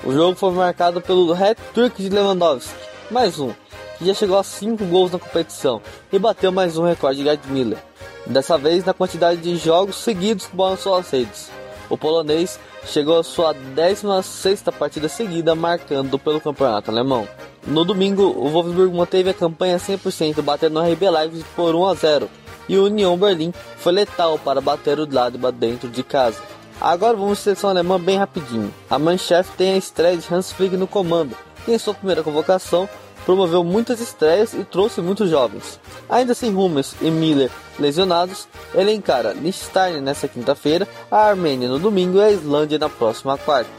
O 0.04 0.12
jogo 0.12 0.36
foi 0.36 0.50
marcado 0.52 1.00
pelo 1.00 1.32
hat-trick 1.32 2.02
de 2.02 2.08
Lewandowski, 2.08 2.74
mais 3.10 3.38
um, 3.38 3.52
que 3.96 4.06
já 4.06 4.14
chegou 4.14 4.38
a 4.38 4.42
5 4.42 4.84
gols 4.86 5.12
na 5.12 5.18
competição 5.18 5.80
e 6.12 6.18
bateu 6.18 6.50
mais 6.50 6.76
um 6.76 6.84
recorde 6.84 7.18
de 7.18 7.24
Gerd 7.24 7.46
Miller 7.48 7.78
dessa 8.26 8.56
vez 8.56 8.84
na 8.84 8.94
quantidade 8.94 9.40
de 9.40 9.56
jogos 9.56 9.96
seguidos 9.96 10.46
que 10.46 10.56
bolam 10.56 10.76
suas 10.76 11.10
redes. 11.10 11.50
O 11.88 11.96
polonês 11.96 12.58
chegou 12.86 13.18
à 13.18 13.24
sua 13.24 13.52
16 13.52 14.62
partida 14.78 15.08
seguida 15.08 15.54
marcando 15.54 16.18
pelo 16.18 16.40
campeonato 16.40 16.90
alemão. 16.90 17.28
No 17.66 17.84
domingo, 17.84 18.22
o 18.24 18.48
Wolfsburg 18.48 18.96
manteve 18.96 19.30
a 19.30 19.34
campanha 19.34 19.76
100%, 19.76 20.40
batendo 20.42 20.80
o 20.80 20.82
RB 20.82 21.10
Leipzig 21.10 21.44
por 21.54 21.74
1 21.74 21.86
a 21.86 21.94
0, 21.94 22.30
e 22.68 22.78
o 22.78 22.84
Union 22.84 23.16
Berlim 23.16 23.52
foi 23.76 23.92
letal 23.92 24.38
para 24.38 24.60
bater 24.60 24.98
o 25.00 25.06
Gladbach 25.06 25.56
dentro 25.56 25.88
de 25.88 26.02
casa. 26.02 26.40
Agora 26.80 27.16
vamos 27.16 27.38
à 27.38 27.42
seleção 27.42 27.70
alemã 27.70 28.00
bem 28.00 28.18
rapidinho. 28.18 28.72
A 28.90 28.98
Mannschaft 28.98 29.52
tem 29.56 29.74
a 29.74 29.76
estreia 29.76 30.16
de 30.16 30.34
Hans 30.34 30.52
Flick 30.52 30.76
no 30.76 30.86
comando, 30.86 31.36
e 31.66 31.72
em 31.72 31.78
sua 31.78 31.94
primeira 31.94 32.22
convocação 32.22 32.88
promoveu 33.24 33.62
muitas 33.62 34.00
estreias 34.00 34.52
e 34.52 34.64
trouxe 34.64 35.00
muitos 35.00 35.30
jovens. 35.30 35.78
Ainda 36.08 36.34
sem 36.34 36.54
Hummels 36.54 36.94
e 37.00 37.10
Miller 37.10 37.50
lesionados, 37.78 38.48
ele 38.74 38.92
encara 38.92 39.32
Liechtenstein 39.32 40.00
nesta 40.00 40.28
quinta-feira, 40.28 40.86
a 41.10 41.18
Armênia 41.18 41.68
no 41.68 41.78
domingo 41.78 42.18
e 42.18 42.22
a 42.22 42.30
Islândia 42.30 42.78
na 42.78 42.88
próxima 42.88 43.38
quarta. 43.38 43.70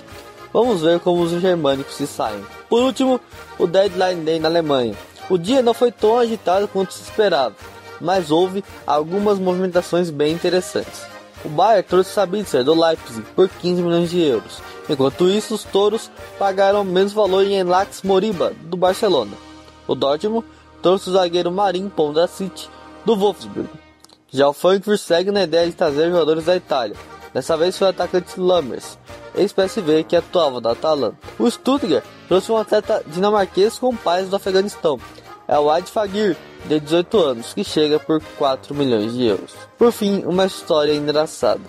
Vamos 0.51 0.81
ver 0.81 0.99
como 0.99 1.21
os 1.21 1.31
germânicos 1.41 1.95
se 1.95 2.07
saem. 2.07 2.43
Por 2.69 2.83
último, 2.83 3.19
o 3.57 3.67
Deadline 3.67 4.23
Day 4.23 4.39
na 4.39 4.47
Alemanha. 4.47 4.95
O 5.29 5.37
dia 5.37 5.61
não 5.61 5.73
foi 5.73 5.91
tão 5.91 6.17
agitado 6.17 6.67
quanto 6.67 6.93
se 6.93 7.01
esperava, 7.01 7.55
mas 8.03 8.29
houve 8.29 8.63
algumas 8.85 9.39
movimentações 9.39 10.11
bem 10.11 10.33
interessantes. 10.33 11.07
O 11.43 11.49
Bayern 11.49 11.83
trouxe 11.83 12.11
Sabitzer 12.11 12.63
do 12.63 12.79
Leipzig 12.79 13.25
por 13.35 13.49
15 13.49 13.81
milhões 13.81 14.09
de 14.11 14.21
euros. 14.21 14.61
Enquanto 14.89 15.27
isso, 15.27 15.55
os 15.55 15.63
touros 15.63 16.11
pagaram 16.37 16.81
o 16.81 16.85
mesmo 16.85 17.21
valor 17.21 17.43
em 17.45 17.59
Enlax 17.59 18.01
Moriba, 18.03 18.53
do 18.61 18.77
Barcelona. 18.77 19.31
O 19.87 19.95
Dortmund 19.95 20.45
trouxe 20.81 21.09
o 21.09 21.13
zagueiro 21.13 21.51
Marim 21.51 21.89
Pondracic, 21.89 22.67
do 23.05 23.15
Wolfsburg. 23.15 23.69
Já 24.29 24.47
o 24.47 24.53
Frankfurt 24.53 24.99
segue 24.99 25.31
na 25.31 25.43
ideia 25.43 25.67
de 25.67 25.75
trazer 25.75 26.09
jogadores 26.09 26.45
da 26.45 26.55
Itália. 26.55 26.95
Dessa 27.33 27.57
vez 27.57 27.77
foi 27.77 27.87
o 27.87 27.89
atacante 27.89 28.39
Lammers, 28.39 28.97
ex-PSV 29.35 30.03
que 30.03 30.15
atuava 30.15 30.61
da 30.61 30.71
Atalanta. 30.71 31.17
O 31.39 31.49
Stuttgart 31.49 32.03
trouxe 32.27 32.51
um 32.51 32.57
atleta 32.57 33.03
dinamarquês 33.07 33.77
com 33.79 33.95
pais 33.95 34.29
do 34.29 34.35
Afeganistão. 34.35 34.99
É 35.53 35.59
o 35.59 35.69
Adi 35.69 35.91
Fagir, 35.91 36.35
de 36.65 36.79
18 36.79 37.19
anos, 37.19 37.53
que 37.53 37.63
chega 37.63 37.99
por 37.99 38.19
4 38.39 38.73
milhões 38.73 39.13
de 39.13 39.27
euros. 39.27 39.51
Por 39.77 39.91
fim, 39.91 40.23
uma 40.25 40.47
história 40.47 40.95
engraçada. 40.95 41.61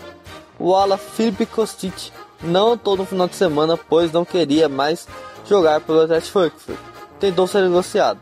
O 0.58 0.74
ala 0.74 0.96
Felipe 0.96 1.44
Kostic 1.44 2.10
não 2.40 2.72
atuou 2.72 2.96
no 2.96 3.04
final 3.04 3.28
de 3.28 3.36
semana, 3.36 3.76
pois 3.76 4.10
não 4.10 4.24
queria 4.24 4.70
mais 4.70 5.06
jogar 5.46 5.82
pelo 5.82 6.00
Atlético 6.00 6.32
Frankfurt. 6.32 6.78
Tentou 7.20 7.46
ser 7.46 7.60
negociado. 7.60 8.18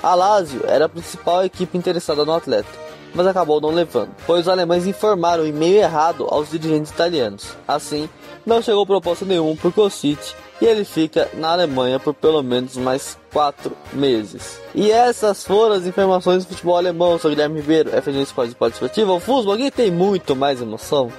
A 0.00 0.14
Lazio 0.14 0.60
era 0.64 0.84
a 0.84 0.88
principal 0.88 1.44
equipe 1.44 1.76
interessada 1.76 2.24
no 2.24 2.32
atleta, 2.32 2.70
mas 3.12 3.26
acabou 3.26 3.60
não 3.60 3.70
levando, 3.70 4.14
pois 4.24 4.42
os 4.42 4.48
alemães 4.48 4.86
informaram 4.86 5.42
o 5.42 5.46
e-mail 5.48 5.78
errado 5.78 6.24
aos 6.30 6.50
dirigentes 6.50 6.92
italianos. 6.92 7.56
Assim, 7.66 8.08
não 8.46 8.62
chegou 8.62 8.86
proposta 8.86 9.24
nenhuma 9.24 9.56
por 9.56 9.72
Kostic 9.72 10.18
e 10.60 10.66
ele 10.66 10.84
fica 10.84 11.28
na 11.34 11.52
Alemanha 11.52 11.98
por 11.98 12.14
pelo 12.14 12.42
menos 12.42 12.76
mais 12.76 13.18
quatro 13.32 13.76
meses. 13.92 14.60
E 14.74 14.90
essas 14.90 15.44
foram 15.44 15.74
as 15.74 15.86
informações 15.86 16.44
do 16.44 16.50
futebol 16.50 16.76
alemão. 16.76 17.12
Eu 17.12 17.18
sou 17.18 17.30
Guilherme 17.30 17.60
Ribeiro, 17.60 17.90
FG 17.90 18.22
Esporte 18.22 18.52
Esportivo. 18.52 19.14
O 19.14 19.20
futebol 19.20 19.54
aqui 19.54 19.70
tem 19.70 19.90
muito 19.90 20.36
mais 20.36 20.60
emoção. 20.60 21.12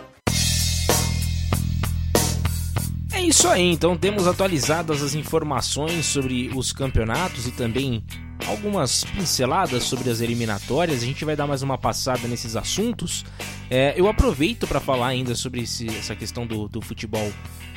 É 3.15 3.21
isso 3.21 3.47
aí, 3.47 3.71
então 3.71 3.95
temos 3.95 4.27
atualizadas 4.27 5.01
as 5.01 5.15
informações 5.15 6.05
sobre 6.05 6.51
os 6.53 6.73
campeonatos 6.73 7.47
e 7.47 7.51
também 7.51 8.03
algumas 8.45 9.05
pinceladas 9.05 9.85
sobre 9.85 10.09
as 10.09 10.19
eliminatórias, 10.19 11.01
a 11.01 11.05
gente 11.05 11.23
vai 11.23 11.33
dar 11.33 11.47
mais 11.47 11.61
uma 11.61 11.77
passada 11.77 12.27
nesses 12.27 12.57
assuntos. 12.57 13.23
É, 13.69 13.93
eu 13.95 14.09
aproveito 14.09 14.67
para 14.67 14.81
falar 14.81 15.07
ainda 15.07 15.33
sobre 15.33 15.61
esse, 15.61 15.87
essa 15.87 16.13
questão 16.13 16.45
do, 16.45 16.67
do 16.67 16.81
futebol 16.81 17.31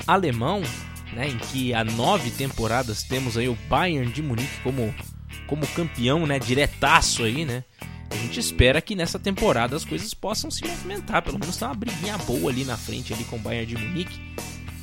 alemão, 0.08 0.60
né, 1.12 1.28
em 1.28 1.38
que 1.38 1.72
há 1.72 1.84
nove 1.84 2.32
temporadas 2.32 3.04
temos 3.04 3.38
aí 3.38 3.48
o 3.48 3.56
Bayern 3.68 4.10
de 4.10 4.20
Munique 4.20 4.60
como, 4.64 4.92
como 5.46 5.64
campeão, 5.68 6.26
né, 6.26 6.40
diretaço 6.40 7.22
aí, 7.22 7.44
né. 7.44 7.62
A 8.10 8.16
gente 8.16 8.40
espera 8.40 8.80
que 8.80 8.96
nessa 8.96 9.20
temporada 9.20 9.76
as 9.76 9.84
coisas 9.84 10.12
possam 10.12 10.50
se 10.50 10.66
movimentar, 10.66 11.22
pelo 11.22 11.38
menos 11.38 11.56
tá 11.56 11.66
uma 11.66 11.76
briguinha 11.76 12.18
boa 12.18 12.50
ali 12.50 12.64
na 12.64 12.76
frente 12.76 13.14
ali 13.14 13.22
com 13.22 13.36
o 13.36 13.38
Bayern 13.38 13.66
de 13.66 13.76
Munique. 13.76 14.20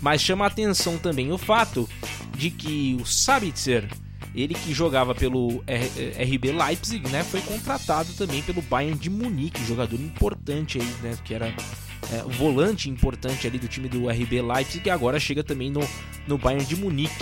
Mas 0.01 0.21
chama 0.21 0.45
a 0.45 0.47
atenção 0.47 0.97
também 0.97 1.31
o 1.31 1.38
fato 1.38 1.89
de 2.38 2.49
que 2.49 2.97
o 2.99 3.05
Sabitzer, 3.05 3.89
ele 4.34 4.53
que 4.53 4.73
jogava 4.73 5.15
pelo 5.15 5.63
RB 5.67 6.51
Leipzig, 6.51 7.10
né, 7.10 7.23
foi 7.23 7.41
contratado 7.41 8.13
também 8.13 8.41
pelo 8.41 8.62
Bayern 8.62 8.97
de 8.97 9.10
Munique, 9.10 9.65
jogador 9.65 9.99
importante 9.99 10.79
aí, 10.79 10.88
né, 11.01 11.17
que 11.23 11.34
era 11.34 11.47
é, 12.12 12.21
volante 12.38 12.89
importante 12.89 13.47
ali 13.47 13.58
do 13.58 13.67
time 13.67 13.88
do 13.88 14.10
RB 14.10 14.41
Leipzig, 14.41 14.86
e 14.86 14.89
agora 14.89 15.19
chega 15.19 15.43
também 15.43 15.71
no, 15.71 15.81
no 16.27 16.38
Bayern 16.38 16.65
de 16.65 16.75
Munique. 16.75 17.15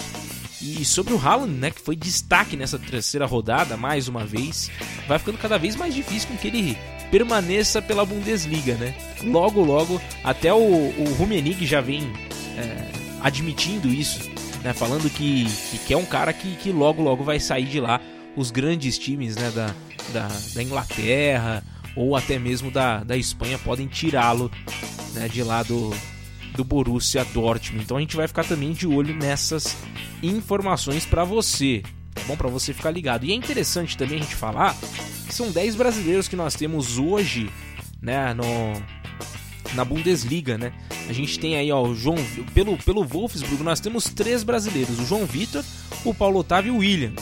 E 0.61 0.85
sobre 0.85 1.13
o 1.13 1.17
Haaland, 1.17 1.51
né, 1.51 1.71
que 1.71 1.81
foi 1.81 1.93
destaque 1.93 2.55
nessa 2.55 2.79
terceira 2.79 3.25
rodada, 3.25 3.75
mais 3.75 4.07
uma 4.07 4.25
vez, 4.25 4.71
vai 5.07 5.19
ficando 5.19 5.37
cada 5.37 5.57
vez 5.57 5.75
mais 5.75 5.93
difícil 5.93 6.29
com 6.29 6.37
que 6.37 6.47
ele 6.47 6.77
permaneça 7.11 7.81
pela 7.81 8.05
Bundesliga, 8.05 8.75
né? 8.75 8.95
Logo, 9.23 9.61
logo, 9.61 10.01
até 10.23 10.53
o, 10.53 10.57
o 10.57 11.15
Rummenigge 11.17 11.65
já 11.65 11.81
vem 11.81 12.11
é, 12.57 12.91
admitindo 13.21 13.87
isso, 13.87 14.29
né? 14.63 14.73
Falando 14.73 15.09
que, 15.09 15.45
que, 15.45 15.77
que, 15.79 15.93
é 15.93 15.97
um 15.97 16.05
cara 16.05 16.33
que, 16.33 16.55
que 16.55 16.71
logo, 16.71 17.01
logo 17.01 17.23
vai 17.23 17.39
sair 17.39 17.65
de 17.65 17.79
lá. 17.79 17.99
Os 18.35 18.49
grandes 18.49 18.97
times, 18.97 19.35
né, 19.35 19.51
da, 19.51 19.67
da, 20.11 20.27
da 20.55 20.63
Inglaterra 20.63 21.63
ou 21.95 22.15
até 22.15 22.39
mesmo 22.39 22.71
da, 22.71 23.03
da 23.03 23.15
Espanha 23.15 23.59
podem 23.59 23.87
tirá-lo 23.87 24.51
né, 25.13 25.27
de 25.27 25.43
lá 25.43 25.63
do, 25.63 25.91
do 26.55 26.63
Borussia 26.63 27.23
Dortmund. 27.25 27.83
Então 27.83 27.97
a 27.97 27.99
gente 27.99 28.15
vai 28.15 28.27
ficar 28.27 28.43
também 28.43 28.73
de 28.73 28.87
olho 28.87 29.15
nessas 29.15 29.77
informações 30.21 31.05
para 31.05 31.23
você, 31.23 31.83
tá 32.13 32.21
bom? 32.27 32.35
Para 32.35 32.49
você 32.49 32.73
ficar 32.73 32.91
ligado. 32.91 33.25
E 33.25 33.31
é 33.31 33.35
interessante 33.35 33.97
também 33.97 34.19
a 34.19 34.21
gente 34.21 34.35
falar 34.35 34.75
que 35.27 35.33
são 35.33 35.51
10 35.51 35.75
brasileiros 35.75 36.27
que 36.27 36.35
nós 36.35 36.55
temos 36.55 36.97
hoje, 36.97 37.49
né, 38.01 38.33
no 38.33 38.43
na 39.75 39.83
Bundesliga, 39.85 40.57
né? 40.57 40.73
A 41.07 41.13
gente 41.13 41.39
tem 41.39 41.55
aí, 41.55 41.71
ó, 41.71 41.81
o 41.81 41.95
João 41.95 42.15
pelo 42.53 42.77
pelo 42.77 43.03
Wolfsburg 43.03 43.63
nós 43.63 43.79
temos 43.79 44.05
três 44.05 44.43
brasileiros, 44.43 44.99
o 44.99 45.05
João 45.05 45.25
Vitor, 45.25 45.63
o 46.03 46.13
Paulo 46.13 46.39
Otávio 46.39 46.73
e 46.73 46.77
o 46.77 46.79
William. 46.79 47.13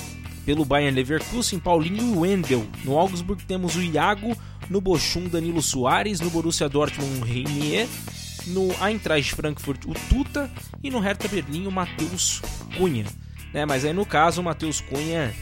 Pelo 0.46 0.66
Bayern 0.66 0.96
Leverkusen, 0.96 1.60
Paulinho 1.60 2.16
e 2.16 2.18
Wendel. 2.18 2.66
No 2.84 2.98
Augsburg 2.98 3.44
temos 3.46 3.76
o 3.76 3.82
Iago, 3.82 4.36
no 4.70 4.82
Bochum 4.82 5.28
Danilo 5.28 5.62
Soares, 5.62 6.20
no 6.20 6.32
Borussia 6.32 6.68
Dortmund 6.68 7.24
Reinier, 7.24 7.88
no 8.48 8.70
Eintracht 8.84 9.36
Frankfurt 9.36 9.86
o 9.86 9.94
Tuta 10.10 10.50
e 10.84 10.90
no 10.90 11.00
Hertha 11.00 11.28
Berlim 11.28 11.68
o 11.68 11.72
Matheus 11.72 12.42
Cunha. 12.76 13.06
Né? 13.54 13.66
Mas 13.66 13.86
aí 13.86 13.94
no 13.94 14.06
caso 14.06 14.42
o 14.42 14.44
Matheus 14.44 14.82
Cunha 14.82 15.34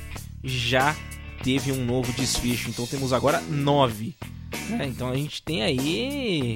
já 0.43 0.95
teve 1.43 1.71
um 1.71 1.85
novo 1.85 2.11
desfecho, 2.13 2.69
então 2.69 2.85
temos 2.85 3.13
agora 3.13 3.41
nove. 3.41 4.15
Né? 4.69 4.87
Então 4.87 5.09
a 5.09 5.15
gente 5.15 5.41
tem 5.41 5.63
aí 5.63 6.55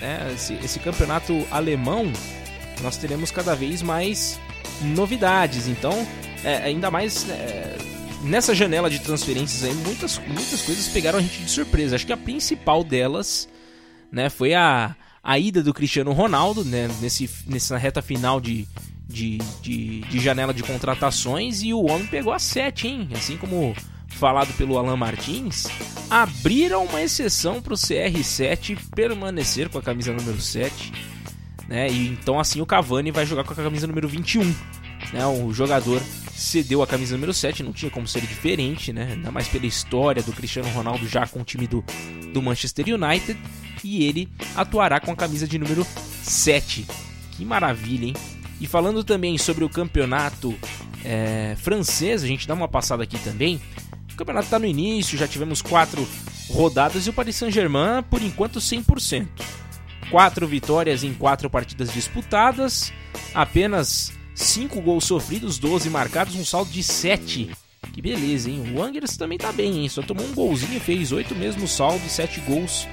né, 0.00 0.32
esse, 0.34 0.54
esse 0.54 0.78
campeonato 0.78 1.46
alemão, 1.50 2.12
nós 2.82 2.96
teremos 2.96 3.30
cada 3.30 3.54
vez 3.54 3.82
mais 3.82 4.38
novidades. 4.82 5.66
Então, 5.66 6.06
é, 6.42 6.56
ainda 6.56 6.90
mais 6.90 7.28
é, 7.28 7.76
nessa 8.22 8.54
janela 8.54 8.90
de 8.90 8.98
transferências 8.98 9.64
aí, 9.64 9.74
muitas, 9.74 10.18
muitas 10.18 10.62
coisas 10.62 10.88
pegaram 10.88 11.18
a 11.18 11.22
gente 11.22 11.42
de 11.42 11.50
surpresa. 11.50 11.96
Acho 11.96 12.06
que 12.06 12.12
a 12.12 12.16
principal 12.16 12.82
delas 12.82 13.48
né, 14.10 14.28
foi 14.28 14.54
a, 14.54 14.96
a 15.22 15.38
ida 15.38 15.62
do 15.62 15.74
Cristiano 15.74 16.12
Ronaldo 16.12 16.64
né, 16.64 16.88
nesse, 17.00 17.30
nessa 17.46 17.76
reta 17.76 18.02
final 18.02 18.40
de, 18.40 18.66
de, 19.08 19.38
de, 19.62 20.00
de, 20.02 20.20
janela 20.20 20.52
de 20.52 20.62
contratações 20.62 21.62
e 21.62 21.72
o 21.72 21.84
homem 21.84 22.06
pegou 22.06 22.32
a 22.32 22.38
7, 22.38 22.88
hein? 22.88 23.08
Assim 23.14 23.36
como 23.36 23.74
falado 24.14 24.52
pelo 24.56 24.78
Alan 24.78 24.96
Martins, 24.96 25.66
abriram 26.08 26.84
uma 26.84 27.02
exceção 27.02 27.60
para 27.60 27.74
o 27.74 27.76
CR7 27.76 28.78
permanecer 28.94 29.68
com 29.68 29.78
a 29.78 29.82
camisa 29.82 30.12
número 30.12 30.40
7. 30.40 30.92
Né? 31.68 31.88
E 31.90 32.08
então 32.08 32.38
assim 32.38 32.60
o 32.60 32.66
Cavani 32.66 33.10
vai 33.10 33.26
jogar 33.26 33.44
com 33.44 33.52
a 33.52 33.56
camisa 33.56 33.86
número 33.86 34.08
21. 34.08 34.44
Né? 35.12 35.26
O 35.26 35.52
jogador 35.52 36.00
cedeu 36.34 36.82
a 36.82 36.86
camisa 36.86 37.14
número 37.14 37.32
7, 37.32 37.62
não 37.62 37.72
tinha 37.72 37.90
como 37.90 38.06
ser 38.06 38.22
diferente, 38.22 38.92
né? 38.92 39.12
ainda 39.12 39.30
mais 39.30 39.48
pela 39.48 39.66
história 39.66 40.22
do 40.22 40.32
Cristiano 40.32 40.68
Ronaldo 40.70 41.06
já 41.06 41.26
com 41.26 41.40
o 41.40 41.44
time 41.44 41.66
do, 41.66 41.84
do 42.32 42.42
Manchester 42.42 42.86
United 42.88 43.38
e 43.82 44.04
ele 44.04 44.28
atuará 44.56 44.98
com 45.00 45.12
a 45.12 45.16
camisa 45.16 45.46
de 45.46 45.58
número 45.58 45.86
7. 46.22 46.86
Que 47.32 47.44
maravilha, 47.44 48.06
hein? 48.06 48.14
E 48.60 48.66
falando 48.66 49.02
também 49.02 49.36
sobre 49.36 49.64
o 49.64 49.68
campeonato 49.68 50.54
é, 51.04 51.54
francês, 51.58 52.24
a 52.24 52.26
gente 52.26 52.48
dá 52.48 52.54
uma 52.54 52.68
passada 52.68 53.02
aqui 53.02 53.18
também. 53.18 53.60
O 54.14 54.16
campeonato 54.16 54.46
está 54.46 54.60
no 54.60 54.66
início, 54.66 55.18
já 55.18 55.26
tivemos 55.26 55.60
quatro 55.60 56.08
rodadas 56.48 57.04
e 57.06 57.10
o 57.10 57.12
Paris 57.12 57.34
Saint-Germain, 57.34 58.02
por 58.08 58.22
enquanto, 58.22 58.60
100%. 58.60 59.26
Quatro 60.08 60.46
vitórias 60.46 61.02
em 61.02 61.12
quatro 61.12 61.50
partidas 61.50 61.92
disputadas, 61.92 62.92
apenas 63.34 64.12
cinco 64.32 64.80
gols 64.80 65.04
sofridos, 65.04 65.58
12 65.58 65.90
marcados, 65.90 66.36
um 66.36 66.44
saldo 66.44 66.70
de 66.70 66.82
7. 66.82 67.50
Que 67.92 68.00
beleza, 68.00 68.48
hein? 68.48 68.72
O 68.72 68.80
Angers 68.80 69.16
também 69.16 69.36
tá 69.36 69.50
bem, 69.50 69.78
hein? 69.78 69.88
Só 69.88 70.00
tomou 70.00 70.24
um 70.24 70.32
golzinho, 70.32 70.80
fez 70.80 71.10
oito 71.10 71.34
mesmo 71.34 71.66
saldo, 71.66 72.08
7 72.08 72.40
gols 72.42 72.86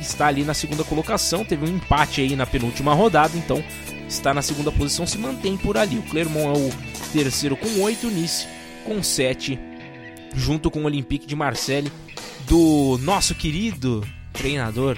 está 0.00 0.26
ali 0.26 0.42
na 0.44 0.54
segunda 0.54 0.82
colocação, 0.82 1.44
teve 1.44 1.64
um 1.64 1.76
empate 1.76 2.22
aí 2.22 2.34
na 2.34 2.46
penúltima 2.46 2.94
rodada, 2.94 3.36
então 3.36 3.62
está 4.08 4.34
na 4.34 4.42
segunda 4.42 4.72
posição, 4.72 5.06
se 5.06 5.18
mantém 5.18 5.56
por 5.56 5.76
ali. 5.76 5.98
O 5.98 6.02
Clermont 6.02 6.58
é 6.58 6.68
o 6.68 7.12
terceiro 7.12 7.56
com 7.56 7.82
8, 7.82 8.06
Nice 8.08 8.48
com 8.84 9.02
7, 9.02 9.58
junto 10.34 10.70
com 10.70 10.80
o 10.80 10.84
Olympique 10.84 11.26
de 11.26 11.36
Marseille, 11.36 11.90
do 12.46 12.98
nosso 13.02 13.34
querido 13.34 14.06
treinador 14.32 14.96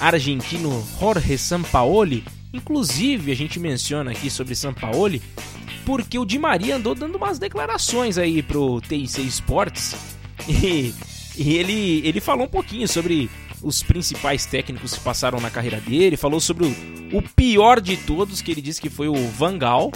argentino 0.00 0.84
Jorge 0.98 1.38
Sampaoli. 1.38 2.24
Inclusive, 2.52 3.32
a 3.32 3.36
gente 3.36 3.58
menciona 3.58 4.12
aqui 4.12 4.30
sobre 4.30 4.54
Sampaoli 4.54 5.22
porque 5.84 6.18
o 6.18 6.24
Di 6.24 6.38
Maria 6.38 6.76
andou 6.76 6.94
dando 6.94 7.16
umas 7.16 7.38
declarações 7.38 8.16
aí 8.16 8.42
pro 8.42 8.80
TIC 8.80 9.20
Sports 9.26 9.94
e, 10.48 10.94
e 11.36 11.56
ele, 11.56 12.06
ele 12.06 12.20
falou 12.20 12.46
um 12.46 12.50
pouquinho 12.50 12.88
sobre 12.88 13.30
os 13.62 13.82
principais 13.82 14.44
técnicos 14.44 14.94
que 14.94 15.00
passaram 15.00 15.40
na 15.40 15.50
carreira 15.50 15.80
dele, 15.80 16.16
falou 16.16 16.40
sobre 16.40 16.66
o, 16.66 17.18
o 17.18 17.22
pior 17.22 17.80
de 17.80 17.96
todos, 17.96 18.42
que 18.42 18.50
ele 18.50 18.60
disse 18.60 18.80
que 18.80 18.90
foi 18.90 19.08
o 19.08 19.28
Vangal. 19.28 19.90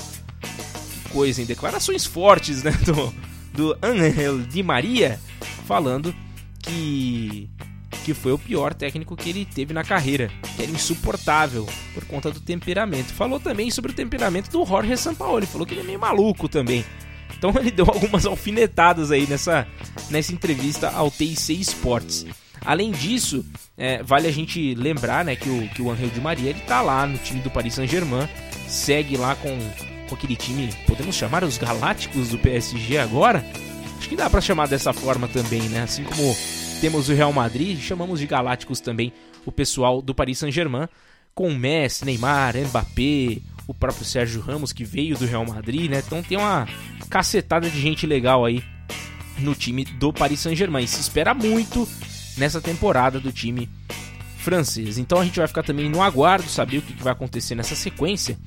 Coisa 1.10 1.40
em 1.42 1.44
declarações 1.44 2.04
fortes, 2.04 2.62
né, 2.62 2.72
do, 2.84 3.12
do 3.52 3.76
Angel 3.82 4.38
Di 4.40 4.62
Maria, 4.62 5.18
falando 5.66 6.14
que 6.62 7.48
que 8.04 8.14
foi 8.14 8.32
o 8.32 8.38
pior 8.38 8.72
técnico 8.72 9.14
que 9.14 9.28
ele 9.28 9.44
teve 9.44 9.74
na 9.74 9.84
carreira, 9.84 10.30
que 10.56 10.62
era 10.62 10.70
insuportável 10.70 11.66
por 11.92 12.06
conta 12.06 12.30
do 12.30 12.40
temperamento. 12.40 13.12
Falou 13.12 13.38
também 13.38 13.70
sobre 13.70 13.92
o 13.92 13.94
temperamento 13.94 14.50
do 14.50 14.64
Jorge 14.64 14.96
Sampaoli, 14.96 15.44
falou 15.44 15.66
que 15.66 15.74
ele 15.74 15.82
é 15.82 15.84
meio 15.84 15.98
maluco 15.98 16.48
também. 16.48 16.84
Então 17.36 17.52
ele 17.58 17.70
deu 17.70 17.84
algumas 17.86 18.24
alfinetadas 18.24 19.10
aí 19.10 19.26
nessa, 19.26 19.66
nessa 20.10 20.32
entrevista 20.32 20.88
ao 20.88 21.10
TIC 21.10 21.60
Sports. 21.60 22.24
Além 22.64 22.90
disso, 22.90 23.44
é, 23.76 24.02
vale 24.02 24.26
a 24.26 24.32
gente 24.32 24.74
lembrar 24.74 25.24
né, 25.24 25.36
que, 25.36 25.48
o, 25.48 25.68
que 25.68 25.82
o 25.82 25.90
Angel 25.90 26.08
Di 26.08 26.20
Maria 26.20 26.50
ele 26.50 26.60
tá 26.60 26.80
lá 26.80 27.06
no 27.06 27.18
time 27.18 27.40
do 27.40 27.50
Paris 27.50 27.74
Saint-Germain, 27.74 28.28
segue 28.66 29.16
lá 29.16 29.36
com, 29.36 29.56
com 30.08 30.14
aquele 30.14 30.36
time, 30.36 30.72
podemos 30.86 31.14
chamar 31.14 31.44
os 31.44 31.58
Galácticos 31.58 32.30
do 32.30 32.38
PSG 32.38 32.98
agora? 32.98 33.44
Acho 33.98 34.08
que 34.08 34.16
dá 34.16 34.30
para 34.30 34.40
chamar 34.40 34.68
dessa 34.68 34.92
forma 34.92 35.28
também, 35.28 35.62
né? 35.62 35.82
Assim 35.82 36.04
como 36.04 36.36
temos 36.80 37.08
o 37.08 37.14
Real 37.14 37.32
Madrid, 37.32 37.78
chamamos 37.80 38.20
de 38.20 38.26
Galácticos 38.26 38.80
também 38.80 39.12
o 39.44 39.52
pessoal 39.52 40.02
do 40.02 40.14
Paris 40.14 40.38
Saint-Germain, 40.38 40.88
com 41.34 41.52
Messi, 41.54 42.04
Neymar, 42.04 42.54
Mbappé, 42.56 43.38
o 43.66 43.74
próprio 43.74 44.04
Sérgio 44.04 44.40
Ramos 44.40 44.72
que 44.72 44.84
veio 44.84 45.16
do 45.16 45.26
Real 45.26 45.44
Madrid, 45.46 45.90
né? 45.90 46.02
Então 46.04 46.22
tem 46.22 46.36
uma 46.36 46.66
cacetada 47.08 47.68
de 47.68 47.80
gente 47.80 48.06
legal 48.06 48.44
aí 48.44 48.62
no 49.38 49.54
time 49.54 49.84
do 49.84 50.12
Paris 50.12 50.40
Saint-Germain. 50.40 50.86
Se 50.86 51.00
espera 51.00 51.34
muito 51.34 51.88
nessa 52.36 52.60
temporada 52.60 53.18
do 53.20 53.32
time 53.32 53.68
francês. 54.38 54.98
Então 54.98 55.20
a 55.20 55.24
gente 55.24 55.38
vai 55.38 55.48
ficar 55.48 55.62
também 55.62 55.88
no 55.88 56.02
aguardo, 56.02 56.48
saber 56.48 56.78
o 56.78 56.82
que 56.82 57.02
vai 57.02 57.12
acontecer 57.12 57.54
nessa 57.54 57.74
sequência. 57.74 58.38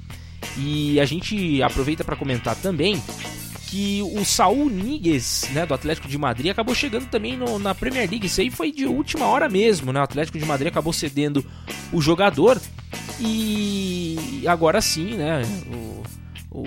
E 0.58 1.00
a 1.00 1.06
gente 1.06 1.62
aproveita 1.62 2.04
para 2.04 2.16
comentar 2.16 2.56
também 2.56 3.02
que 3.72 4.02
o 4.02 4.26
Saul 4.26 4.70
Niguez, 4.70 5.48
né, 5.54 5.66
do 5.66 5.74
Atlético 5.74 6.08
de 6.10 6.18
Madrid, 6.18 6.52
acabou 6.52 6.76
chegando 6.76 7.08
também 7.08 7.38
no, 7.38 7.58
na 7.58 7.74
Premier 7.74 8.10
League. 8.10 8.28
Isso 8.28 8.42
aí 8.42 8.52
foi 8.52 8.70
de 8.70 8.86
última 8.86 9.26
hora 9.28 9.48
mesmo, 9.48 9.94
né? 9.94 10.02
O 10.02 10.04
Atlético 10.04 10.38
de 10.38 10.44
Madrid 10.44 10.68
acabou 10.68 10.92
cedendo 10.92 11.46
o 11.94 12.02
jogador 12.02 12.60
e 13.18 14.44
agora 14.46 14.82
sim, 14.82 15.16
né? 15.16 15.42
O, 15.72 16.04
o, 16.52 16.64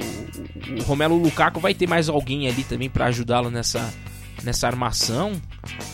o, 0.78 0.82
Romelo 0.84 1.18
Lukaku 1.18 1.60
vai 1.60 1.74
ter 1.74 1.86
mais 1.86 2.08
alguém 2.08 2.48
ali 2.48 2.64
também 2.64 2.88
para 2.88 3.04
ajudá-lo 3.04 3.50
nessa, 3.50 3.92
nessa 4.42 4.66
armação. 4.66 5.32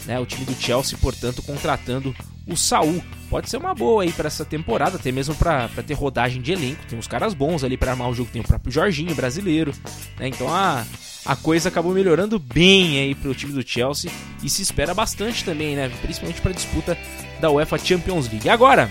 Né? 0.07 0.18
O 0.18 0.26
time 0.26 0.45
do 0.45 0.55
Chelsea, 0.55 0.99
portanto, 0.99 1.43
contratando 1.43 2.14
o 2.47 2.57
Saul. 2.57 3.03
Pode 3.28 3.49
ser 3.49 3.59
uma 3.59 3.74
boa 3.74 4.03
aí 4.03 4.12
para 4.12 4.26
essa 4.26 4.45
temporada, 4.45 4.97
até 4.97 5.12
mesmo 5.12 5.34
para 5.34 5.68
ter 5.86 5.95
rodagem 5.95 6.43
de 6.43 6.53
elenco. 6.53 6.84
Tem 6.88 6.99
uns 6.99 7.07
caras 7.07 7.32
bons 7.32 7.62
ali 7.62 7.76
para 7.76 7.93
armar 7.93 8.09
o 8.09 8.14
jogo. 8.14 8.30
Tem 8.32 8.43
o 8.43 8.45
próprio 8.47 8.72
Jorginho, 8.72 9.14
brasileiro. 9.14 9.72
Né? 10.18 10.28
Então 10.28 10.53
a, 10.53 10.84
a 11.24 11.36
coisa 11.36 11.68
acabou 11.68 11.93
melhorando 11.93 12.38
bem 12.38 12.99
aí 12.99 13.14
para 13.14 13.30
o 13.30 13.34
time 13.34 13.53
do 13.53 13.66
Chelsea 13.66 14.11
e 14.43 14.51
se 14.51 14.62
espera 14.62 14.93
bastante 14.95 15.45
também, 15.45 15.76
né? 15.76 15.91
Principalmente 16.03 16.41
para 16.41 16.51
a 16.51 16.55
disputa 16.55 16.99
da 17.41 17.51
UEFA 17.51 17.78
Champions 17.78 18.28
League. 18.28 18.49
Agora, 18.49 18.91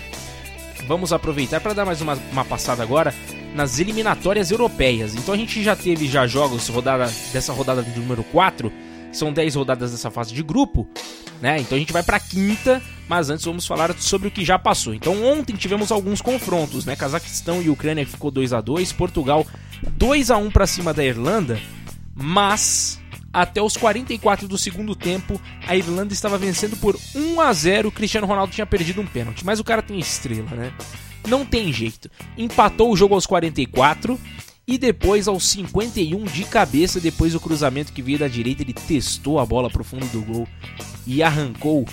vamos 0.86 1.12
aproveitar 1.12 1.60
para 1.60 1.74
dar 1.74 1.84
mais 1.84 2.00
uma, 2.00 2.14
uma 2.32 2.44
passada 2.44 2.82
agora 2.82 3.14
nas 3.54 3.78
eliminatórias 3.78 4.50
europeias. 4.50 5.14
Então 5.14 5.34
a 5.34 5.36
gente 5.36 5.62
já 5.62 5.74
teve 5.76 6.06
já 6.06 6.26
jogos 6.26 6.68
rodada, 6.68 7.12
dessa 7.32 7.52
rodada 7.52 7.82
de 7.82 7.98
número 7.98 8.22
4, 8.24 8.72
são 9.12 9.32
10 9.32 9.54
rodadas 9.54 9.90
dessa 9.90 10.10
fase 10.10 10.34
de 10.34 10.42
grupo, 10.42 10.88
né? 11.40 11.58
Então 11.60 11.76
a 11.76 11.78
gente 11.78 11.92
vai 11.92 12.02
para 12.02 12.20
quinta, 12.20 12.82
mas 13.08 13.30
antes 13.30 13.44
vamos 13.44 13.66
falar 13.66 13.92
sobre 13.98 14.28
o 14.28 14.30
que 14.30 14.44
já 14.44 14.58
passou. 14.58 14.94
Então 14.94 15.24
ontem 15.24 15.54
tivemos 15.54 15.90
alguns 15.90 16.20
confrontos, 16.20 16.84
né? 16.84 16.96
Cazaquistão 16.96 17.62
e 17.62 17.70
Ucrânia 17.70 18.06
ficou 18.06 18.30
2 18.30 18.52
a 18.52 18.60
2, 18.60 18.92
Portugal 18.92 19.46
2 19.92 20.30
a 20.30 20.36
1 20.36 20.50
para 20.50 20.66
cima 20.66 20.92
da 20.92 21.04
Irlanda, 21.04 21.60
mas 22.14 23.00
até 23.32 23.62
os 23.62 23.76
44 23.76 24.48
do 24.48 24.58
segundo 24.58 24.94
tempo, 24.94 25.40
a 25.66 25.76
Irlanda 25.76 26.12
estava 26.12 26.36
vencendo 26.36 26.76
por 26.76 26.98
1 27.14 27.40
a 27.40 27.52
0. 27.52 27.88
O 27.88 27.92
Cristiano 27.92 28.26
Ronaldo 28.26 28.52
tinha 28.52 28.66
perdido 28.66 29.00
um 29.00 29.06
pênalti, 29.06 29.44
mas 29.44 29.60
o 29.60 29.64
cara 29.64 29.82
tem 29.82 29.98
estrela, 29.98 30.50
né? 30.50 30.72
Não 31.28 31.44
tem 31.44 31.72
jeito. 31.72 32.10
Empatou 32.36 32.92
o 32.92 32.96
jogo 32.96 33.14
aos 33.14 33.26
44 33.26 34.18
e 34.70 34.78
depois 34.78 35.26
aos 35.26 35.48
51 35.48 36.26
de 36.26 36.44
cabeça, 36.44 37.00
depois 37.00 37.32
do 37.32 37.40
cruzamento 37.40 37.92
que 37.92 38.00
veio 38.00 38.20
da 38.20 38.28
direita, 38.28 38.62
ele 38.62 38.72
testou 38.72 39.40
a 39.40 39.44
bola 39.44 39.68
pro 39.68 39.82
fundo 39.82 40.06
do 40.06 40.22
gol 40.22 40.46
e 41.04 41.24
arrancou 41.24 41.84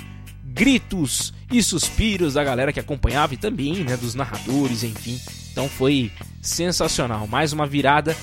gritos 0.44 1.34
e 1.52 1.64
suspiros 1.64 2.36
da 2.36 2.44
galera 2.44 2.72
que 2.72 2.80
acompanhava 2.80 3.34
e 3.34 3.38
também, 3.38 3.84
né, 3.84 3.98
dos 3.98 4.14
narradores, 4.14 4.84
enfim. 4.84 5.20
Então 5.52 5.68
foi 5.68 6.12
sensacional. 6.40 7.26
Mais 7.26 7.52
uma 7.52 7.66
virada, 7.66 8.16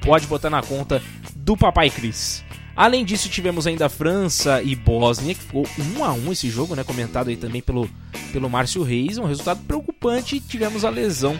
pode 0.00 0.26
botar 0.26 0.48
na 0.48 0.62
conta 0.62 1.02
do 1.36 1.54
Papai 1.54 1.90
Cris. 1.90 2.42
Além 2.74 3.04
disso, 3.04 3.28
tivemos 3.28 3.66
ainda 3.66 3.90
França 3.90 4.62
e 4.62 4.74
Bósnia, 4.74 5.34
que 5.34 5.42
ficou 5.42 5.68
1 5.98 6.02
a 6.02 6.14
1 6.14 6.32
esse 6.32 6.48
jogo, 6.48 6.74
né, 6.74 6.82
comentado 6.82 7.28
aí 7.28 7.36
também 7.36 7.60
pelo, 7.60 7.90
pelo 8.32 8.48
Márcio 8.48 8.82
Reis, 8.82 9.18
um 9.18 9.26
resultado 9.26 9.60
preocupante. 9.66 10.40
Tivemos 10.40 10.82
a 10.82 10.88
lesão 10.88 11.38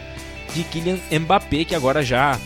de 0.55 0.65
Kylian 0.65 0.99
Mbappé, 1.11 1.65
que 1.65 1.75
agora 1.75 2.03
já 2.03 2.39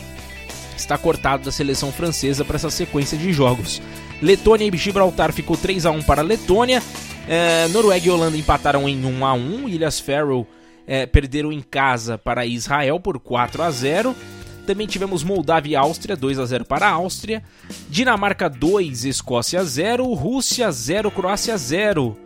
está 0.81 0.97
cortado 0.97 1.45
da 1.45 1.53
seleção 1.53 1.93
francesa 1.93 2.45
para 2.45 2.57
essa 2.57 2.71
sequência 2.71 3.17
de 3.17 3.33
jogos. 3.33 3.83
Letônia 4.21 4.71
e 4.73 4.77
Gibraltar 4.77 5.33
ficou 5.33 5.57
3 5.57 5.87
a 5.87 5.91
1 5.91 6.03
para 6.03 6.23
a 6.23 6.25
Letônia. 6.25 6.83
É, 7.29 7.69
Noruega 7.69 8.07
e 8.07 8.11
Holanda 8.11 8.37
empataram 8.37 8.89
em 8.89 9.05
1 9.05 9.27
a 9.27 9.33
1 9.35 9.69
Ilhas 9.69 10.01
Faroe 10.01 10.45
é, 10.87 11.07
perderam 11.07 11.53
em 11.53 11.61
casa 11.61 12.19
para 12.19 12.45
Israel 12.45 12.99
por 12.99 13.21
4 13.21 13.63
a 13.63 13.71
0 13.71 14.17
também 14.67 14.87
tivemos 14.87 15.25
Moldávia 15.25 15.73
e 15.73 15.77
Áustria, 15.77 16.17
2 16.17 16.39
a 16.39 16.47
0 16.47 16.65
para 16.65 16.87
a 16.87 16.93
Áustria. 16.93 17.43
Dinamarca 17.89 18.49
2, 18.49 19.05
Escócia 19.05 19.63
0. 19.65 20.13
Rússia 20.15 20.71
0, 20.71 21.11
Croácia 21.11 21.57
0. 21.57 22.17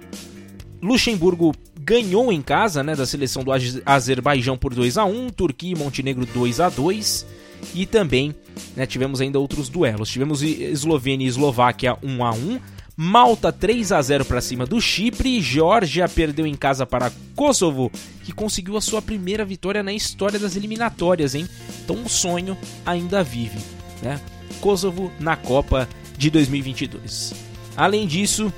Luxemburgo 0.82 1.54
ganhou 1.80 2.30
em 2.30 2.42
casa, 2.42 2.82
né, 2.82 2.94
da 2.94 3.06
seleção 3.06 3.42
do 3.42 3.50
Azerbaijão 3.86 4.58
por 4.58 4.74
2 4.74 4.98
a 4.98 5.04
1, 5.04 5.30
Turquia 5.30 5.72
e 5.72 5.78
Montenegro 5.78 6.26
2 6.26 6.60
a 6.60 6.68
2. 6.68 7.26
E 7.74 7.86
também, 7.86 8.34
né, 8.74 8.86
tivemos 8.86 9.20
ainda 9.20 9.38
outros 9.38 9.68
duelos. 9.68 10.08
Tivemos 10.08 10.42
Eslovênia 10.42 11.24
e 11.24 11.28
Eslováquia 11.28 11.96
1 12.02 12.24
a 12.24 12.32
1. 12.32 12.60
Malta 12.98 13.52
3 13.52 13.92
a 13.92 14.00
0 14.00 14.24
para 14.24 14.40
cima 14.40 14.64
do 14.64 14.80
Chipre, 14.80 15.38
Geórgia 15.42 16.08
perdeu 16.08 16.46
em 16.46 16.54
casa 16.54 16.86
para 16.86 17.12
Kosovo, 17.34 17.92
que 18.24 18.32
conseguiu 18.32 18.74
a 18.74 18.80
sua 18.80 19.02
primeira 19.02 19.44
vitória 19.44 19.82
na 19.82 19.92
história 19.92 20.38
das 20.38 20.56
eliminatórias, 20.56 21.34
hein? 21.34 21.46
Então 21.84 22.02
o 22.02 22.08
sonho 22.08 22.56
ainda 22.86 23.22
vive, 23.22 23.58
né? 24.02 24.18
Kosovo 24.62 25.12
na 25.20 25.36
Copa 25.36 25.86
de 26.16 26.30
2022. 26.30 27.34
Além 27.76 28.06
disso, 28.06 28.50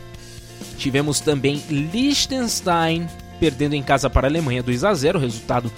tivemos 0.76 1.18
também 1.18 1.60
Liechtenstein 1.68 3.08
perdendo 3.40 3.74
em 3.74 3.82
casa 3.82 4.08
para 4.08 4.26
a 4.26 4.30
Alemanha 4.30 4.62
2 4.62 4.84
a 4.84 4.94
0, 4.94 5.18
resultado 5.18 5.70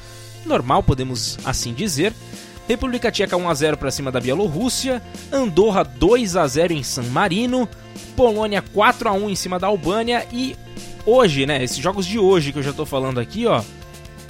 normal, 0.44 0.82
podemos 0.82 1.38
assim 1.44 1.72
dizer. 1.72 2.12
República 2.70 3.10
Tcheca 3.10 3.36
1 3.36 3.48
a 3.48 3.52
0 3.52 3.76
para 3.76 3.90
cima 3.90 4.12
da 4.12 4.20
Bielorrússia, 4.20 5.02
Andorra 5.32 5.82
2 5.82 6.36
a 6.36 6.46
0 6.46 6.72
em 6.72 6.84
San 6.84 7.02
Marino, 7.02 7.68
Polônia 8.14 8.62
4 8.62 9.08
a 9.08 9.12
1 9.12 9.28
em 9.28 9.34
cima 9.34 9.58
da 9.58 9.66
Albânia 9.66 10.24
e 10.32 10.54
hoje, 11.04 11.46
né, 11.46 11.64
esses 11.64 11.78
jogos 11.78 12.06
de 12.06 12.16
hoje 12.16 12.52
que 12.52 12.60
eu 12.60 12.62
já 12.62 12.70
estou 12.70 12.86
falando 12.86 13.18
aqui, 13.18 13.44
ó, 13.44 13.60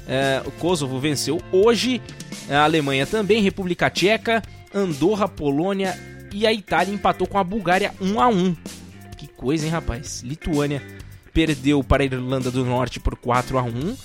é, 0.09 0.41
o 0.47 0.51
Kosovo 0.53 0.99
venceu 0.99 1.39
hoje, 1.53 2.01
a 2.49 2.65
Alemanha 2.65 3.07
também, 3.07 3.43
República 3.43 3.91
Tcheca, 3.91 4.43
Andorra, 4.75 5.29
Polônia 5.29 5.95
e 6.33 6.47
a 6.47 6.53
Itália 6.53 6.95
empatou 6.95 7.27
com 7.27 7.37
a 7.37 7.45
Bulgária 7.45 7.93
1 8.01 8.19
a 8.19 8.29
1. 8.29 8.57
Que 9.19 9.27
coisa, 9.27 9.67
hein, 9.67 9.71
rapaz? 9.71 10.23
Lituânia 10.23 10.83
perdeu 11.35 11.85
para 11.85 12.03
a 12.03 12.07
Irlanda 12.07 12.51
do 12.51 12.65
Norte 12.65 13.01
por 13.01 13.17
4 13.17 13.59
a 13.59 13.63
1. 13.63 13.97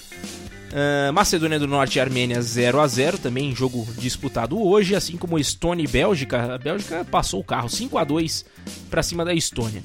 Uh, 0.76 1.14
Macedônia 1.14 1.58
do 1.58 1.68
Norte 1.68 1.96
e 1.96 2.02
Armênia 2.02 2.42
0 2.42 2.82
a 2.82 2.88
0 2.88 3.18
também 3.18 3.56
jogo 3.56 3.88
disputado 3.98 4.62
hoje, 4.62 4.94
assim 4.94 5.16
como 5.16 5.40
Estônia 5.40 5.86
e 5.86 5.88
Bélgica. 5.88 6.54
A 6.54 6.58
Bélgica 6.58 7.06
passou 7.06 7.40
o 7.40 7.44
carro 7.46 7.70
5 7.70 7.98
a 7.98 8.04
2 8.04 8.44
para 8.90 9.02
cima 9.02 9.24
da 9.24 9.34
Estônia. 9.34 9.82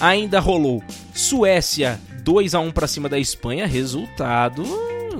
Ainda 0.00 0.40
rolou 0.40 0.82
Suécia 1.14 2.00
2 2.22 2.54
a 2.54 2.60
1 2.60 2.72
para 2.72 2.86
cima 2.86 3.10
da 3.10 3.18
Espanha, 3.18 3.66
resultado, 3.66 4.64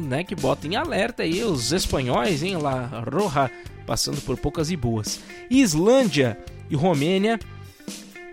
né, 0.00 0.24
que 0.24 0.34
bota 0.34 0.66
em 0.66 0.76
alerta 0.76 1.24
aí 1.24 1.44
os 1.44 1.72
espanhóis, 1.72 2.42
hein, 2.42 2.56
La 2.56 2.86
Roja 2.86 3.50
passando 3.86 4.22
por 4.22 4.38
poucas 4.38 4.70
e 4.70 4.76
boas. 4.78 5.20
Islândia 5.50 6.38
e 6.70 6.74
Romênia 6.74 7.38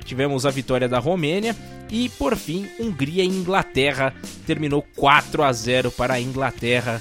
tivemos 0.05 0.45
a 0.45 0.49
vitória 0.49 0.87
da 0.87 0.99
Romênia 0.99 1.55
e 1.93 2.09
por 2.09 2.35
fim, 2.35 2.67
Hungria 2.79 3.23
e 3.23 3.27
Inglaterra 3.27 4.15
terminou 4.47 4.81
4 4.95 5.43
a 5.43 5.53
0 5.53 5.91
para 5.91 6.15
a 6.15 6.19
Inglaterra. 6.19 6.99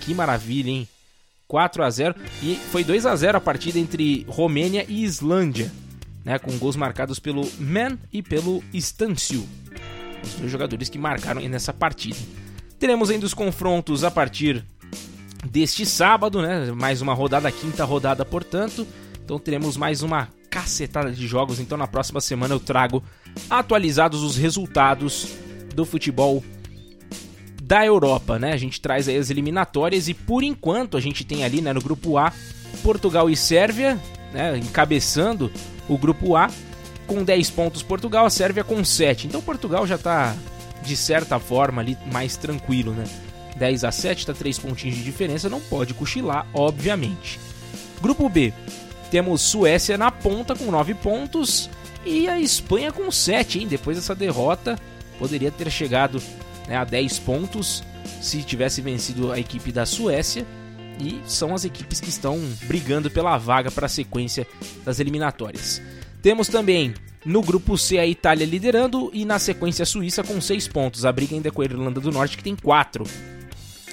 Que 0.00 0.14
maravilha, 0.14 0.70
hein? 0.70 0.88
4 1.48 1.82
a 1.82 1.90
0 1.90 2.14
e 2.40 2.54
foi 2.54 2.84
2 2.84 3.04
a 3.04 3.16
0 3.16 3.38
a 3.38 3.40
partida 3.40 3.80
entre 3.80 4.24
Romênia 4.28 4.86
e 4.88 5.02
Islândia, 5.02 5.72
né, 6.24 6.38
com 6.38 6.56
gols 6.56 6.76
marcados 6.76 7.18
pelo 7.18 7.50
Man 7.58 7.98
e 8.12 8.22
pelo 8.22 8.62
Stanciu. 8.72 9.44
Os 10.22 10.34
dois 10.34 10.52
jogadores 10.52 10.88
que 10.88 10.98
marcaram 10.98 11.40
nessa 11.48 11.72
partida. 11.72 12.18
Teremos 12.78 13.10
ainda 13.10 13.26
os 13.26 13.34
confrontos 13.34 14.04
a 14.04 14.10
partir 14.10 14.64
deste 15.50 15.84
sábado, 15.84 16.40
né? 16.40 16.70
Mais 16.70 17.02
uma 17.02 17.12
rodada, 17.12 17.50
quinta 17.50 17.84
rodada, 17.84 18.24
portanto. 18.24 18.86
Então 19.24 19.36
teremos 19.38 19.76
mais 19.76 20.02
uma 20.02 20.28
cacetada 20.48 21.10
de 21.10 21.26
jogos. 21.26 21.58
Então 21.58 21.76
na 21.76 21.88
próxima 21.88 22.20
semana 22.20 22.54
eu 22.54 22.60
trago 22.60 23.02
atualizados 23.48 24.22
os 24.22 24.36
resultados 24.36 25.36
do 25.74 25.84
futebol 25.84 26.42
da 27.62 27.84
Europa, 27.84 28.38
né? 28.38 28.52
A 28.52 28.56
gente 28.56 28.80
traz 28.80 29.08
aí 29.08 29.16
as 29.16 29.30
eliminatórias 29.30 30.08
e 30.08 30.14
por 30.14 30.42
enquanto 30.42 30.96
a 30.96 31.00
gente 31.00 31.24
tem 31.24 31.44
ali, 31.44 31.60
né, 31.60 31.72
no 31.72 31.80
grupo 31.80 32.16
A, 32.16 32.32
Portugal 32.82 33.28
e 33.28 33.36
Sérvia, 33.36 33.98
né, 34.32 34.56
encabeçando 34.56 35.52
o 35.88 35.98
grupo 35.98 36.34
A 36.34 36.50
com 37.06 37.22
10 37.22 37.50
pontos 37.50 37.82
Portugal, 37.82 38.26
a 38.26 38.30
Sérvia 38.30 38.64
com 38.64 38.82
7. 38.84 39.26
Então 39.26 39.42
Portugal 39.42 39.86
já 39.86 39.98
tá 39.98 40.34
de 40.82 40.96
certa 40.96 41.38
forma 41.38 41.82
ali 41.82 41.96
mais 42.12 42.36
tranquilo, 42.36 42.92
né? 42.92 43.04
10 43.56 43.84
a 43.84 43.92
7, 43.92 44.26
tá 44.26 44.32
3 44.32 44.58
pontinhos 44.58 44.96
de 44.96 45.02
diferença, 45.02 45.48
não 45.48 45.60
pode 45.60 45.92
cochilar, 45.92 46.46
obviamente. 46.54 47.40
Grupo 48.00 48.28
B, 48.28 48.52
temos 49.10 49.42
Suécia 49.42 49.98
na 49.98 50.10
ponta 50.10 50.54
com 50.54 50.70
9 50.70 50.94
pontos 50.94 51.68
e 52.08 52.28
a 52.28 52.40
Espanha 52.40 52.90
com 52.92 53.10
7, 53.10 53.60
hein? 53.60 53.68
Depois 53.68 53.96
dessa 53.96 54.14
derrota, 54.14 54.78
poderia 55.18 55.50
ter 55.50 55.70
chegado 55.70 56.22
né, 56.66 56.76
a 56.76 56.84
10 56.84 57.18
pontos 57.20 57.82
se 58.20 58.42
tivesse 58.42 58.80
vencido 58.80 59.32
a 59.32 59.38
equipe 59.38 59.70
da 59.70 59.86
Suécia. 59.86 60.46
E 61.00 61.20
são 61.26 61.54
as 61.54 61.64
equipes 61.64 62.00
que 62.00 62.08
estão 62.08 62.40
brigando 62.64 63.08
pela 63.08 63.38
vaga 63.38 63.70
para 63.70 63.86
a 63.86 63.88
sequência 63.88 64.46
das 64.84 64.98
eliminatórias. 64.98 65.80
Temos 66.20 66.48
também 66.48 66.92
no 67.24 67.40
grupo 67.40 67.78
C 67.78 67.98
a 67.98 68.06
Itália 68.06 68.44
liderando 68.44 69.10
e 69.12 69.24
na 69.24 69.38
sequência 69.38 69.84
a 69.84 69.86
Suíça 69.86 70.24
com 70.24 70.40
6 70.40 70.66
pontos. 70.68 71.04
A 71.04 71.12
briga 71.12 71.36
ainda 71.36 71.48
é 71.48 71.50
com 71.52 71.62
a 71.62 71.64
Irlanda 71.64 72.00
do 72.00 72.10
Norte 72.10 72.36
que 72.36 72.42
tem 72.42 72.56
4. 72.56 73.04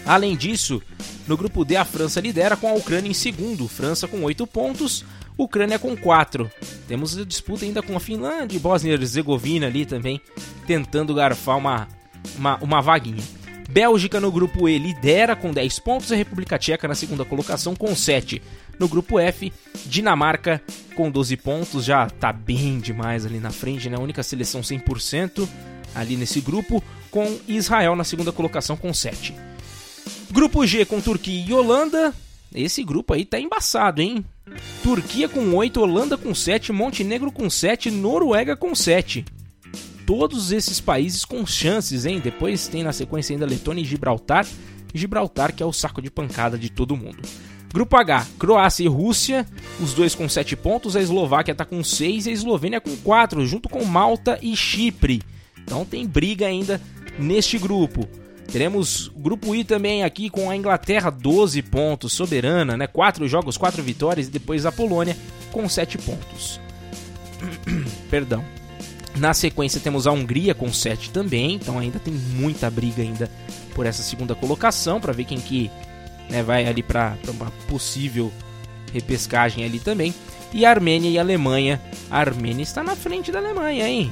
Além 0.05 0.35
disso, 0.35 0.81
no 1.27 1.35
grupo 1.35 1.65
D, 1.65 1.75
a 1.75 1.85
França 1.85 2.19
lidera 2.19 2.55
com 2.55 2.67
a 2.67 2.73
Ucrânia 2.73 3.09
em 3.09 3.13
segundo, 3.13 3.67
França 3.67 4.07
com 4.07 4.21
8 4.23 4.45
pontos, 4.45 5.03
Ucrânia 5.37 5.77
com 5.77 5.95
4. 5.95 6.49
Temos 6.87 7.17
a 7.17 7.25
disputa 7.25 7.65
ainda 7.65 7.81
com 7.81 7.95
a 7.95 7.99
Finlândia 7.99 8.55
e 8.55 8.59
Bósnia 8.59 8.91
e 8.91 8.93
Herzegovina 8.93 9.67
ali 9.67 9.85
também, 9.85 10.21
tentando 10.65 11.13
garfar 11.13 11.57
uma, 11.57 11.87
uma, 12.37 12.57
uma 12.57 12.81
vaguinha. 12.81 13.23
Bélgica 13.69 14.19
no 14.19 14.31
grupo 14.31 14.69
E 14.69 14.77
lidera 14.77 15.35
com 15.35 15.51
10 15.51 15.79
pontos, 15.79 16.11
a 16.11 16.15
República 16.15 16.57
Tcheca 16.57 16.87
na 16.87 16.95
segunda 16.95 17.25
colocação 17.25 17.75
com 17.75 17.95
7. 17.95 18.41
No 18.79 18.87
grupo 18.87 19.19
F, 19.19 19.51
Dinamarca 19.85 20.61
com 20.95 21.09
12 21.09 21.37
pontos, 21.37 21.83
já 21.83 22.07
tá 22.09 22.31
bem 22.31 22.79
demais 22.79 23.25
ali 23.25 23.39
na 23.39 23.51
frente, 23.51 23.89
né? 23.89 23.97
A 23.97 24.01
única 24.01 24.21
seleção 24.21 24.61
100% 24.61 25.47
ali 25.95 26.15
nesse 26.15 26.41
grupo, 26.41 26.83
com 27.09 27.39
Israel 27.47 27.95
na 27.95 28.03
segunda 28.03 28.31
colocação 28.31 28.75
com 28.77 28.93
7. 28.93 29.33
Grupo 30.31 30.65
G 30.65 30.85
com 30.85 31.01
Turquia 31.01 31.45
e 31.47 31.53
Holanda. 31.53 32.13
Esse 32.53 32.83
grupo 32.83 33.13
aí 33.13 33.25
tá 33.25 33.39
embaçado, 33.39 34.01
hein? 34.01 34.23
Turquia 34.83 35.27
com 35.27 35.53
8, 35.55 35.81
Holanda 35.81 36.17
com 36.17 36.33
7, 36.33 36.71
Montenegro 36.71 37.31
com 37.31 37.49
7, 37.49 37.89
Noruega 37.89 38.55
com 38.55 38.75
7. 38.75 39.25
Todos 40.05 40.51
esses 40.51 40.79
países 40.79 41.25
com 41.25 41.45
chances, 41.45 42.05
hein? 42.05 42.21
Depois 42.23 42.67
tem 42.67 42.83
na 42.83 42.93
sequência 42.93 43.33
ainda 43.33 43.45
Letônia 43.45 43.81
e 43.81 43.85
Gibraltar. 43.85 44.45
Gibraltar 44.93 45.53
que 45.53 45.63
é 45.63 45.65
o 45.65 45.73
saco 45.73 46.01
de 46.01 46.11
pancada 46.11 46.57
de 46.57 46.69
todo 46.69 46.95
mundo. 46.95 47.17
Grupo 47.73 47.97
H, 47.97 48.25
Croácia 48.39 48.85
e 48.85 48.87
Rússia, 48.87 49.45
os 49.81 49.93
dois 49.93 50.15
com 50.15 50.29
7 50.29 50.55
pontos, 50.55 50.95
a 50.95 51.01
Eslováquia 51.01 51.51
está 51.51 51.65
com 51.65 51.83
6 51.83 52.25
e 52.25 52.29
a 52.29 52.31
Eslovênia 52.31 52.79
com 52.79 52.95
4, 52.95 53.45
junto 53.45 53.67
com 53.67 53.83
Malta 53.83 54.39
e 54.41 54.55
Chipre. 54.55 55.21
Então 55.61 55.83
tem 55.83 56.07
briga 56.07 56.45
ainda 56.45 56.79
neste 57.19 57.57
grupo. 57.57 58.07
Teremos 58.51 59.11
grupo 59.15 59.53
I 59.55 59.63
também 59.63 60.03
aqui 60.03 60.29
com 60.29 60.49
a 60.49 60.55
Inglaterra 60.55 61.09
12 61.09 61.61
pontos, 61.63 62.13
soberana, 62.13 62.77
né? 62.77 62.87
4 62.87 63.27
jogos, 63.27 63.57
4 63.57 63.81
vitórias 63.83 64.27
e 64.27 64.31
depois 64.31 64.65
a 64.65 64.71
Polônia 64.71 65.17
com 65.51 65.67
7 65.67 65.97
pontos. 65.97 66.59
Perdão. 68.09 68.43
Na 69.17 69.33
sequência 69.33 69.79
temos 69.79 70.07
a 70.07 70.11
Hungria 70.11 70.53
com 70.53 70.71
7 70.71 71.09
também, 71.09 71.55
então 71.55 71.79
ainda 71.79 71.99
tem 71.99 72.13
muita 72.13 72.69
briga 72.69 73.01
ainda 73.01 73.31
por 73.73 73.85
essa 73.85 74.03
segunda 74.03 74.35
colocação 74.35 74.99
para 74.99 75.13
ver 75.13 75.23
quem 75.23 75.39
que 75.39 75.71
né, 76.29 76.43
vai 76.43 76.65
ali 76.65 76.83
para 76.83 77.17
uma 77.29 77.51
possível 77.67 78.31
repescagem 78.91 79.63
ali 79.63 79.79
também. 79.79 80.13
E 80.53 80.65
a 80.65 80.69
Armênia 80.69 81.09
e 81.09 81.17
a 81.17 81.21
Alemanha. 81.21 81.81
A 82.09 82.19
Armênia 82.19 82.63
está 82.63 82.83
na 82.83 82.95
frente 82.95 83.31
da 83.31 83.39
Alemanha, 83.39 83.87
hein? 83.87 84.11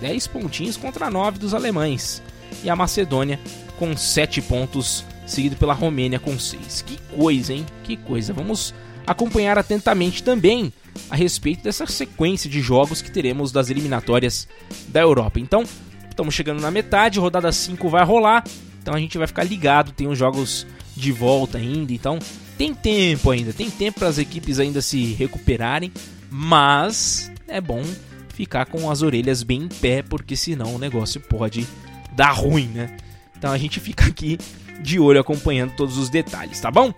10 0.00 0.26
pontinhos 0.28 0.76
contra 0.76 1.10
9 1.10 1.38
dos 1.38 1.54
alemães. 1.54 2.22
E 2.62 2.70
a 2.70 2.76
Macedônia 2.76 3.38
com 3.78 3.96
7 3.96 4.40
pontos, 4.42 5.04
seguido 5.26 5.56
pela 5.56 5.74
Romênia 5.74 6.18
com 6.18 6.38
6. 6.38 6.82
Que 6.82 6.98
coisa, 7.16 7.52
hein? 7.52 7.66
Que 7.84 7.96
coisa. 7.96 8.32
Vamos 8.32 8.74
acompanhar 9.06 9.58
atentamente 9.58 10.22
também 10.22 10.72
a 11.10 11.16
respeito 11.16 11.64
dessa 11.64 11.86
sequência 11.86 12.48
de 12.48 12.60
jogos 12.60 13.02
que 13.02 13.10
teremos 13.10 13.50
das 13.52 13.70
eliminatórias 13.70 14.46
da 14.88 15.00
Europa. 15.00 15.40
Então, 15.40 15.64
estamos 16.08 16.34
chegando 16.34 16.60
na 16.60 16.70
metade, 16.70 17.18
rodada 17.18 17.50
5 17.50 17.88
vai 17.88 18.04
rolar, 18.04 18.44
então 18.80 18.94
a 18.94 18.98
gente 18.98 19.18
vai 19.18 19.26
ficar 19.26 19.44
ligado, 19.44 19.92
tem 19.92 20.06
os 20.06 20.18
jogos 20.18 20.66
de 20.96 21.10
volta 21.10 21.58
ainda, 21.58 21.92
então 21.92 22.18
tem 22.58 22.74
tempo 22.74 23.30
ainda, 23.30 23.52
tem 23.52 23.70
tempo 23.70 24.00
para 24.00 24.08
as 24.08 24.18
equipes 24.18 24.58
ainda 24.58 24.82
se 24.82 25.14
recuperarem, 25.14 25.90
mas 26.30 27.30
é 27.48 27.60
bom 27.60 27.82
ficar 28.28 28.66
com 28.66 28.90
as 28.90 29.02
orelhas 29.02 29.42
bem 29.42 29.62
em 29.62 29.68
pé, 29.68 30.02
porque 30.02 30.36
senão 30.36 30.74
o 30.74 30.78
negócio 30.78 31.20
pode 31.20 31.66
dar 32.14 32.32
ruim, 32.32 32.66
né? 32.68 32.96
Então 33.36 33.52
a 33.52 33.58
gente 33.58 33.80
fica 33.80 34.06
aqui 34.06 34.38
de 34.80 34.98
olho 34.98 35.20
acompanhando 35.20 35.72
todos 35.76 35.96
os 35.96 36.08
detalhes, 36.08 36.60
tá 36.60 36.70
bom? 36.70 36.92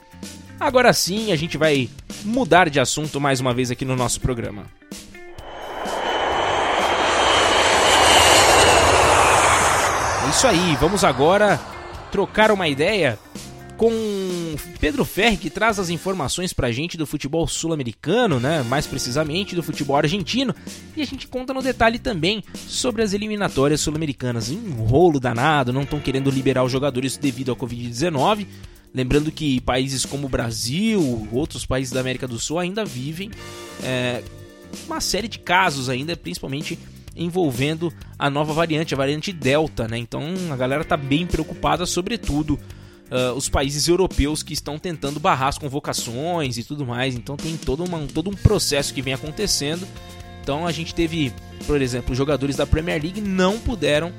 Agora 0.59 0.93
sim, 0.93 1.33
a 1.33 1.37
gente 1.37 1.59
vai 1.59 1.89
mudar 2.25 2.71
de 2.71 2.81
assunto 2.81 3.21
mais 3.21 3.41
uma 3.41 3.53
vez 3.53 3.71
aqui 3.71 3.85
no 3.85 3.97
nosso 3.97 4.21
programa. 4.21 4.65
É 10.25 10.31
isso 10.31 10.47
aí, 10.47 10.77
vamos 10.81 11.05
agora 11.05 11.61
trocar 12.11 12.51
uma 12.51 12.69
ideia 12.69 13.19
com 13.77 13.91
Pedro 14.81 15.05
Ferri, 15.05 15.37
que 15.37 15.51
traz 15.51 15.79
as 15.79 15.91
informações 15.91 16.53
pra 16.53 16.73
gente 16.73 16.97
do 16.97 17.07
futebol 17.07 17.47
sul-americano, 17.47 18.39
né? 18.39 18.63
Mais 18.63 18.87
precisamente 18.87 19.55
do 19.55 19.63
futebol 19.63 19.97
argentino. 19.97 20.55
E 20.97 21.03
a 21.03 21.07
gente 21.07 21.27
conta 21.27 21.53
no 21.53 21.63
detalhe 21.63 21.99
também 21.99 22.43
sobre 22.55 23.03
as 23.03 23.13
eliminatórias 23.13 23.81
sul-americanas. 23.81 24.51
Um 24.51 24.85
rolo 24.85 25.19
danado, 25.19 25.73
não 25.73 25.83
estão 25.83 26.01
querendo 26.01 26.31
liberar 26.31 26.65
os 26.65 26.73
jogadores 26.73 27.17
devido 27.17 27.53
à 27.53 27.57
Covid-19. 27.57 28.47
Lembrando 28.95 29.33
que 29.33 29.61
países 29.61 30.05
como 30.05 30.27
o 30.27 30.31
Brasil, 30.31 31.29
outros 31.33 31.67
países 31.67 31.93
da 31.93 32.01
América 32.01 32.29
do 32.29 32.39
Sul 32.39 32.61
ainda 32.61 32.85
vivem 32.85 33.29
é, 33.83 34.23
uma 34.87 35.01
série 35.01 35.27
de 35.27 35.41
casos 35.41 35.89
ainda, 35.89 36.17
principalmente 36.17 36.79
envolvendo 37.17 37.93
a 38.19 38.31
nova 38.31 38.53
variante, 38.53 38.95
a 38.95 38.97
variante 38.97 39.33
Delta, 39.33 39.89
né? 39.89 39.99
Então 39.99 40.23
a 40.51 40.57
galera 40.57 40.85
tá 40.85 40.97
bem 40.97 41.27
preocupada, 41.27 41.87
sobretudo 41.87 42.59
uh, 43.15 43.33
os 43.35 43.49
países 43.49 43.87
europeus 43.87 44.43
que 44.43 44.53
estão 44.53 44.79
tentando 44.79 45.21
barrar 45.21 45.49
as 45.49 45.59
convocações 45.59 46.59
e 46.59 46.65
tudo 46.65 46.85
mais. 46.85 47.15
Então 47.15 47.37
tem 47.37 47.57
todo, 47.57 47.85
uma, 47.85 48.01
todo 48.13 48.29
um 48.29 48.35
processo 48.35 48.93
que 48.93 49.01
vem 49.01 49.15
acontecendo. 49.15 49.87
Então 50.43 50.67
a 50.67 50.73
gente 50.73 50.95
teve, 50.95 51.33
por 51.67 51.81
exemplo, 51.81 52.15
jogadores 52.15 52.57
da 52.57 52.67
Premier 52.67 53.01
League 53.01 53.21
não 53.21 53.59
puderam 53.59 54.13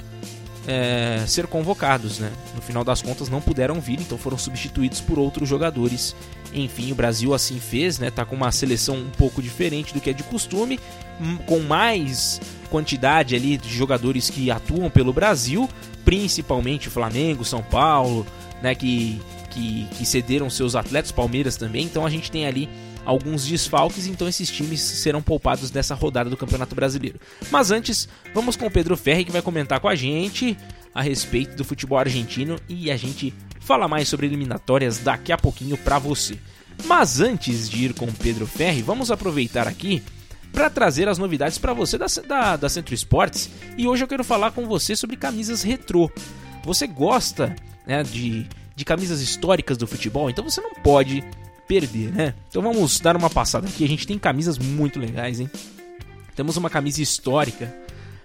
é, 0.68 1.24
ser 1.28 1.46
convocados, 1.46 2.18
né? 2.18 2.32
No 2.56 2.62
final 2.62 2.84
das 2.84 3.02
contas 3.02 3.30
não 3.30 3.42
puderam 3.42 3.80
vir, 3.80 4.00
então 4.00 4.18
foram 4.18 4.38
substituídos 4.38 5.02
por 5.02 5.20
outros 5.20 5.48
jogadores. 5.48 6.16
Enfim, 6.54 6.92
o 6.92 6.96
Brasil 6.96 7.34
assim 7.34 7.60
fez, 7.60 8.00
né? 8.00 8.10
Tá 8.10 8.26
com 8.26 8.36
uma 8.36 8.52
seleção 8.52 8.96
um 8.96 9.12
pouco 9.12 9.42
diferente 9.42 9.94
do 9.94 10.02
que 10.02 10.10
é 10.10 10.14
de 10.14 10.24
costume, 10.24 10.80
com 11.46 11.60
mais 11.60 12.42
quantidade 12.72 13.36
ali 13.36 13.58
de 13.58 13.70
jogadores 13.70 14.30
que 14.30 14.50
atuam 14.50 14.90
pelo 14.90 15.14
Brasil, 15.14 15.70
principalmente 16.04 16.90
Flamengo, 16.90 17.46
São 17.46 17.62
Paulo, 17.62 18.26
né, 18.66 18.74
que, 18.74 19.22
que, 19.52 19.88
que 19.92 20.06
cederam 20.08 20.50
seus 20.50 20.76
atletas, 20.76 21.12
Palmeiras 21.12 21.56
também. 21.56 21.86
Então 21.86 22.04
a 22.04 22.10
gente 22.10 22.32
tem 22.32 22.48
ali 22.48 22.68
alguns 23.06 23.46
desfalques, 23.46 24.08
então 24.08 24.28
esses 24.28 24.50
times 24.50 24.82
serão 24.82 25.22
poupados 25.22 25.72
nessa 25.72 25.94
rodada 25.94 26.32
do 26.32 26.36
Campeonato 26.36 26.74
Brasileiro. 26.74 27.20
Mas 27.52 27.70
antes, 27.70 28.10
vamos 28.34 28.56
com 28.56 28.66
o 28.66 28.72
Pedro 28.72 28.98
Ferri 28.98 29.24
que 29.24 29.32
vai 29.32 29.44
comentar 29.44 29.80
com 29.80 29.88
a 29.88 29.94
gente 29.94 30.58
a 30.96 31.04
respeito 31.04 31.56
do 31.56 31.64
futebol 31.64 32.00
argentino 32.00 32.60
e 32.68 32.90
a 32.90 32.98
gente 32.98 33.32
fala 33.60 33.88
mais 33.88 34.10
sobre 34.10 34.26
eliminatórias 34.26 34.98
daqui 34.98 35.32
a 35.32 35.38
pouquinho 35.38 35.78
para 35.78 36.00
você. 36.00 36.36
Mas 36.86 37.20
antes 37.20 37.70
de 37.70 37.86
ir 37.86 37.94
com 37.94 38.06
o 38.06 38.14
Pedro 38.14 38.48
Ferri, 38.48 38.82
vamos 38.82 39.12
aproveitar 39.12 39.68
aqui 39.68 40.02
para 40.52 40.72
trazer 40.72 41.08
as 41.08 41.20
novidades 41.20 41.60
para 41.60 41.72
você 41.74 42.00
da, 42.00 42.08
da, 42.28 42.56
da 42.56 42.70
Centro 42.70 42.96
Esportes 42.96 43.48
e 43.78 43.88
hoje 43.88 44.04
eu 44.04 44.08
quero 44.08 44.24
falar 44.24 44.52
com 44.54 44.66
você 44.66 44.96
sobre 44.96 45.16
camisas 45.16 45.62
retrô. 45.62 46.10
Você 46.64 46.88
gosta 46.88 47.56
né, 47.88 48.04
de, 48.04 48.48
de 48.76 48.86
camisas 48.86 49.22
históricas 49.22 49.78
do 49.78 49.88
futebol, 49.88 50.30
então 50.30 50.44
você 50.44 50.62
não 50.62 50.74
pode 50.76 51.24
perder, 51.68 52.12
né? 52.12 52.34
Então 52.48 52.62
vamos 52.62 53.00
dar 53.00 53.16
uma 53.16 53.30
passada 53.30 53.68
aqui. 53.68 53.84
A 53.84 53.88
gente 53.88 54.06
tem 54.06 54.18
camisas 54.20 54.58
muito 54.58 55.00
legais, 55.00 55.40
hein? 55.40 55.50
Temos 56.36 56.58
uma 56.58 56.70
camisa 56.70 57.02
histórica 57.02 57.74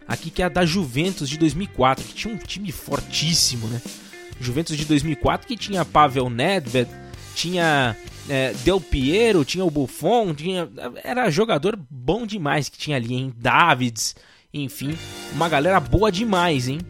aqui 0.07 0.31
que 0.31 0.43
é 0.43 0.47
a 0.47 0.49
da 0.49 0.67
Juventus 0.67 1.29
de 1.29 1.39
2004, 1.39 2.05
que 2.05 2.15
tinha 2.15 2.35
um 2.35 2.37
time 2.37 2.73
fortíssimo, 2.73 3.67
né? 3.69 3.81
Juventus 4.41 4.77
de 4.77 4.85
2004 4.85 5.47
que 5.47 5.57
tinha 5.57 5.85
Pavel 5.85 6.29
Nedved, 6.29 6.91
tinha 7.35 7.97
é, 8.29 8.53
Del 8.65 8.81
Piero, 8.81 9.45
tinha 9.45 9.65
o 9.65 9.71
Buffon, 9.71 10.35
tinha 10.35 10.69
era 11.05 11.31
jogador 11.31 11.79
bom 11.89 12.27
demais 12.27 12.69
que 12.69 12.79
tinha 12.79 12.97
ali, 12.97 13.15
hein? 13.15 13.33
Davids, 13.37 14.17
enfim, 14.53 14.97
uma 15.33 15.49
galera 15.49 15.79
boa 15.79 16.11
demais, 16.11 16.69
hein? 16.69 16.81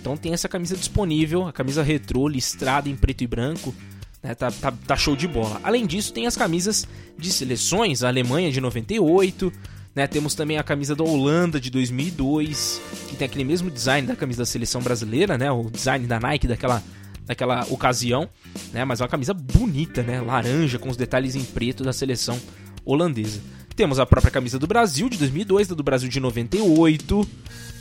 Então 0.00 0.16
tem 0.16 0.32
essa 0.32 0.48
camisa 0.48 0.76
disponível, 0.76 1.46
a 1.46 1.52
camisa 1.52 1.82
retrô 1.82 2.28
listrada 2.28 2.88
em 2.88 2.96
preto 2.96 3.22
e 3.22 3.26
branco. 3.26 3.74
Né, 4.22 4.34
tá, 4.34 4.50
tá, 4.50 4.72
tá, 4.72 4.96
show 4.96 5.14
de 5.14 5.28
bola. 5.28 5.60
Além 5.62 5.86
disso, 5.86 6.10
tem 6.12 6.26
as 6.26 6.34
camisas 6.34 6.88
de 7.18 7.30
seleções, 7.30 8.02
a 8.02 8.08
Alemanha 8.08 8.50
de 8.50 8.58
98, 8.58 9.52
né, 9.94 10.06
temos 10.06 10.34
também 10.34 10.56
a 10.56 10.62
camisa 10.62 10.96
da 10.96 11.04
Holanda 11.04 11.60
de 11.60 11.70
2002, 11.70 12.80
que 13.10 13.16
tem 13.16 13.26
aquele 13.26 13.44
mesmo 13.44 13.70
design 13.70 14.08
da 14.08 14.16
camisa 14.16 14.38
da 14.38 14.46
seleção 14.46 14.80
brasileira, 14.80 15.36
né, 15.36 15.50
o 15.50 15.70
design 15.70 16.06
da 16.06 16.18
Nike 16.18 16.48
daquela, 16.48 16.82
daquela 17.26 17.66
ocasião, 17.68 18.26
né, 18.72 18.82
mas 18.82 19.00
é 19.00 19.04
uma 19.04 19.10
camisa 19.10 19.34
bonita, 19.34 20.02
né, 20.02 20.22
laranja 20.22 20.78
com 20.78 20.88
os 20.88 20.96
detalhes 20.96 21.34
em 21.34 21.44
preto 21.44 21.84
da 21.84 21.92
seleção 21.92 22.40
holandesa. 22.82 23.42
Temos 23.76 23.98
a 23.98 24.06
própria 24.06 24.30
camisa 24.30 24.58
do 24.58 24.66
Brasil 24.66 25.08
de 25.08 25.18
2002, 25.18 25.68
da 25.68 25.74
do 25.74 25.82
Brasil 25.82 26.08
de 26.08 26.20
98. 26.20 27.28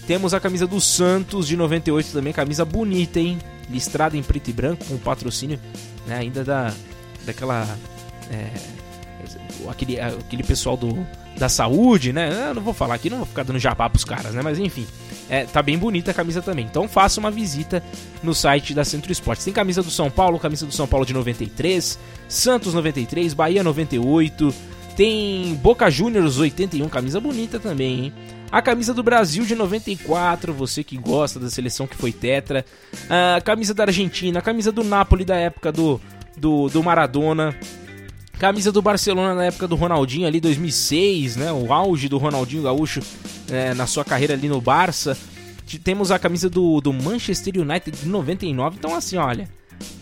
Temos 0.07 0.33
a 0.33 0.39
camisa 0.39 0.67
do 0.67 0.81
Santos 0.81 1.47
de 1.47 1.55
98 1.55 2.11
também, 2.11 2.33
camisa 2.33 2.65
bonita, 2.65 3.19
hein? 3.19 3.39
Listrada 3.69 4.17
em 4.17 4.23
preto 4.23 4.49
e 4.49 4.53
branco, 4.53 4.83
com 4.85 4.97
patrocínio 4.97 5.59
né, 6.05 6.17
ainda 6.17 6.43
da, 6.43 6.73
daquela. 7.25 7.77
É, 8.29 8.49
aquele, 9.69 9.99
aquele 9.99 10.43
pessoal 10.43 10.75
do, 10.75 11.05
da 11.37 11.47
saúde, 11.49 12.11
né? 12.11 12.49
Eu 12.49 12.55
não 12.55 12.61
vou 12.61 12.73
falar 12.73 12.95
aqui, 12.95 13.09
não 13.09 13.17
vou 13.17 13.25
ficar 13.25 13.43
dando 13.43 13.59
jabá 13.59 13.89
pros 13.89 14.03
caras, 14.03 14.33
né? 14.33 14.41
Mas 14.41 14.59
enfim, 14.59 14.85
é, 15.29 15.45
tá 15.45 15.61
bem 15.61 15.77
bonita 15.77 16.11
a 16.11 16.13
camisa 16.13 16.41
também. 16.41 16.65
Então 16.65 16.87
faça 16.87 17.19
uma 17.19 17.31
visita 17.31 17.83
no 18.21 18.33
site 18.33 18.73
da 18.73 18.83
Centro 18.83 19.11
Esportes. 19.11 19.45
Tem 19.45 19.53
camisa 19.53 19.81
do 19.81 19.89
São 19.89 20.09
Paulo, 20.11 20.39
camisa 20.39 20.65
do 20.65 20.73
São 20.73 20.87
Paulo 20.87 21.05
de 21.05 21.13
93, 21.13 21.97
Santos 22.27 22.73
93, 22.73 23.33
Bahia 23.33 23.63
98, 23.63 24.53
Tem 24.95 25.55
Boca 25.55 25.89
Juniors 25.89 26.37
81, 26.37 26.87
camisa 26.89 27.19
bonita 27.19 27.59
também, 27.59 28.05
hein? 28.05 28.13
A 28.53 28.61
camisa 28.61 28.93
do 28.93 29.01
Brasil 29.01 29.43
de 29.47 29.55
94, 29.55 30.53
você 30.53 30.83
que 30.83 30.95
gosta 30.95 31.39
da 31.39 31.49
seleção 31.49 31.87
que 31.87 31.97
foi 31.97 32.11
tetra. 32.11 32.63
A 33.09 33.41
camisa 33.41 33.73
da 33.73 33.85
Argentina, 33.85 34.37
a 34.37 34.43
camisa 34.43 34.71
do 34.71 34.83
Napoli 34.83 35.25
da 35.25 35.35
época 35.35 35.71
do, 35.71 35.99
do, 36.37 36.69
do 36.69 36.83
Maradona. 36.83 37.57
Camisa 38.37 38.71
do 38.71 38.79
Barcelona 38.79 39.33
na 39.33 39.45
época 39.45 39.67
do 39.67 39.75
Ronaldinho 39.75 40.27
ali, 40.27 40.39
2006, 40.39 41.35
né? 41.35 41.51
O 41.51 41.73
auge 41.73 42.07
do 42.07 42.19
Ronaldinho 42.19 42.61
Gaúcho 42.61 42.99
é, 43.49 43.73
na 43.73 43.87
sua 43.87 44.05
carreira 44.05 44.35
ali 44.35 44.47
no 44.47 44.61
Barça. 44.61 45.17
Temos 45.83 46.11
a 46.11 46.19
camisa 46.19 46.47
do, 46.47 46.79
do 46.79 46.93
Manchester 46.93 47.59
United 47.59 47.97
de 47.97 48.07
99. 48.07 48.75
Então, 48.77 48.93
assim, 48.93 49.17
olha, 49.17 49.49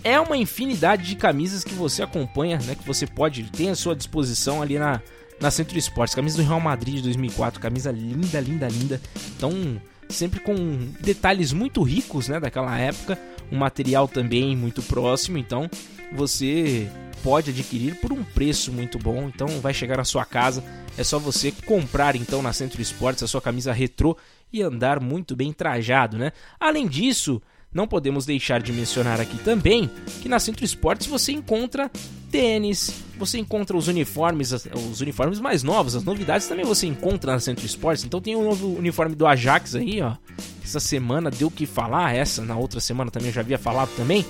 é 0.04 0.20
uma 0.20 0.36
infinidade 0.36 1.04
de 1.08 1.16
camisas 1.16 1.64
que 1.64 1.74
você 1.74 2.04
acompanha, 2.04 2.60
né? 2.66 2.76
Que 2.76 2.86
você 2.86 3.08
pode 3.08 3.44
ter 3.44 3.70
à 3.70 3.76
sua 3.76 3.96
disposição 3.96 4.62
ali 4.62 4.78
na, 4.78 5.02
na 5.42 5.52
Centro 5.52 5.78
Esportes. 5.78 6.16
Camisa 6.16 6.38
do 6.38 6.48
Real 6.48 6.60
Madrid 6.60 6.98
de 6.98 7.02
2004, 7.02 7.60
camisa 7.60 7.92
linda, 7.92 8.40
linda, 8.40 8.68
linda. 8.68 9.02
Então, 9.36 9.82
sempre 10.08 10.40
com 10.40 10.56
detalhes 11.00 11.52
muito 11.52 11.82
ricos, 11.82 12.28
né? 12.28 12.40
Daquela 12.40 12.78
época. 12.78 13.20
Um 13.52 13.58
material 13.58 14.08
também 14.08 14.56
muito 14.56 14.82
próximo. 14.84 15.38
Então, 15.38 15.70
você 16.14 16.88
pode 17.24 17.50
adquirir 17.50 17.96
por 17.96 18.14
um 18.14 18.24
preço 18.24 18.72
muito 18.72 18.98
bom. 18.98 19.28
Então, 19.28 19.48
vai 19.60 19.74
chegar 19.74 19.98
na 19.98 20.06
sua 20.06 20.24
casa. 20.24 20.64
É 20.98 21.04
só 21.04 21.18
você 21.18 21.52
comprar 21.66 22.16
então 22.16 22.42
na 22.42 22.54
Centro 22.54 22.82
Esportes 22.82 23.24
a 23.24 23.28
sua 23.28 23.42
camisa 23.42 23.74
retrô 23.74 24.16
e 24.54 24.62
andar 24.62 25.00
muito 25.00 25.36
bem 25.36 25.52
trajado, 25.52 26.18
né? 26.18 26.32
Além 26.60 26.88
disso, 26.88 27.42
não 27.74 27.88
podemos 27.88 28.26
deixar 28.26 28.62
de 28.62 28.74
mencionar 28.74 29.20
aqui 29.22 29.38
também 29.38 29.90
que 30.22 30.28
na 30.28 30.40
Centro 30.40 30.66
Esportes 30.66 31.08
você 31.08 31.32
encontra 31.32 31.90
tênis, 32.30 33.04
você 33.18 33.38
encontra 33.38 33.76
os 33.76 33.88
uniformes, 33.88 34.52
os 34.52 35.02
uniformes 35.02 35.40
mais 35.40 35.64
novos, 35.64 35.96
as 35.96 36.04
novidades 36.04 36.48
também 36.48 36.66
você 36.66 36.88
encontra 36.88 37.34
na 37.34 37.40
Centro 37.40 37.66
Esportes. 37.66 38.04
Então 38.04 38.22
tem 38.22 38.36
o 38.36 38.40
um 38.40 38.44
novo 38.44 38.76
uniforme 38.78 39.16
do 39.16 39.26
Ajax 39.26 39.76
aí, 39.76 40.02
ó. 40.02 40.16
Essa 40.64 40.80
semana 40.80 41.32
deu 41.32 41.48
o 41.48 41.52
que 41.52 41.66
falar, 41.66 42.16
essa 42.16 42.42
na 42.44 42.56
outra 42.56 42.80
semana 42.80 43.12
também 43.12 43.30
eu 43.30 43.34
já 43.34 43.42
havia 43.42 43.58
falado 43.58 43.90
também. 43.96 44.26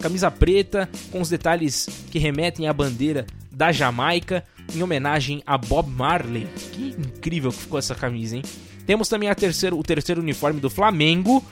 Camisa 0.00 0.30
preta 0.30 0.88
com 1.10 1.20
os 1.20 1.28
detalhes 1.28 1.88
que 2.10 2.18
remetem 2.18 2.66
à 2.68 2.72
bandeira 2.72 3.26
da 3.50 3.72
Jamaica 3.72 4.44
em 4.74 4.82
homenagem 4.82 5.42
a 5.46 5.56
Bob 5.56 5.88
Marley. 5.90 6.46
Que 6.72 6.94
incrível 6.98 7.52
que 7.52 7.58
ficou 7.58 7.78
essa 7.78 7.94
camisa, 7.94 8.36
hein? 8.36 8.42
Temos 8.86 9.08
também 9.08 9.32
terceiro, 9.34 9.78
o 9.78 9.82
terceiro 9.82 10.20
uniforme 10.20 10.60
do 10.60 10.68
Flamengo 10.68 11.42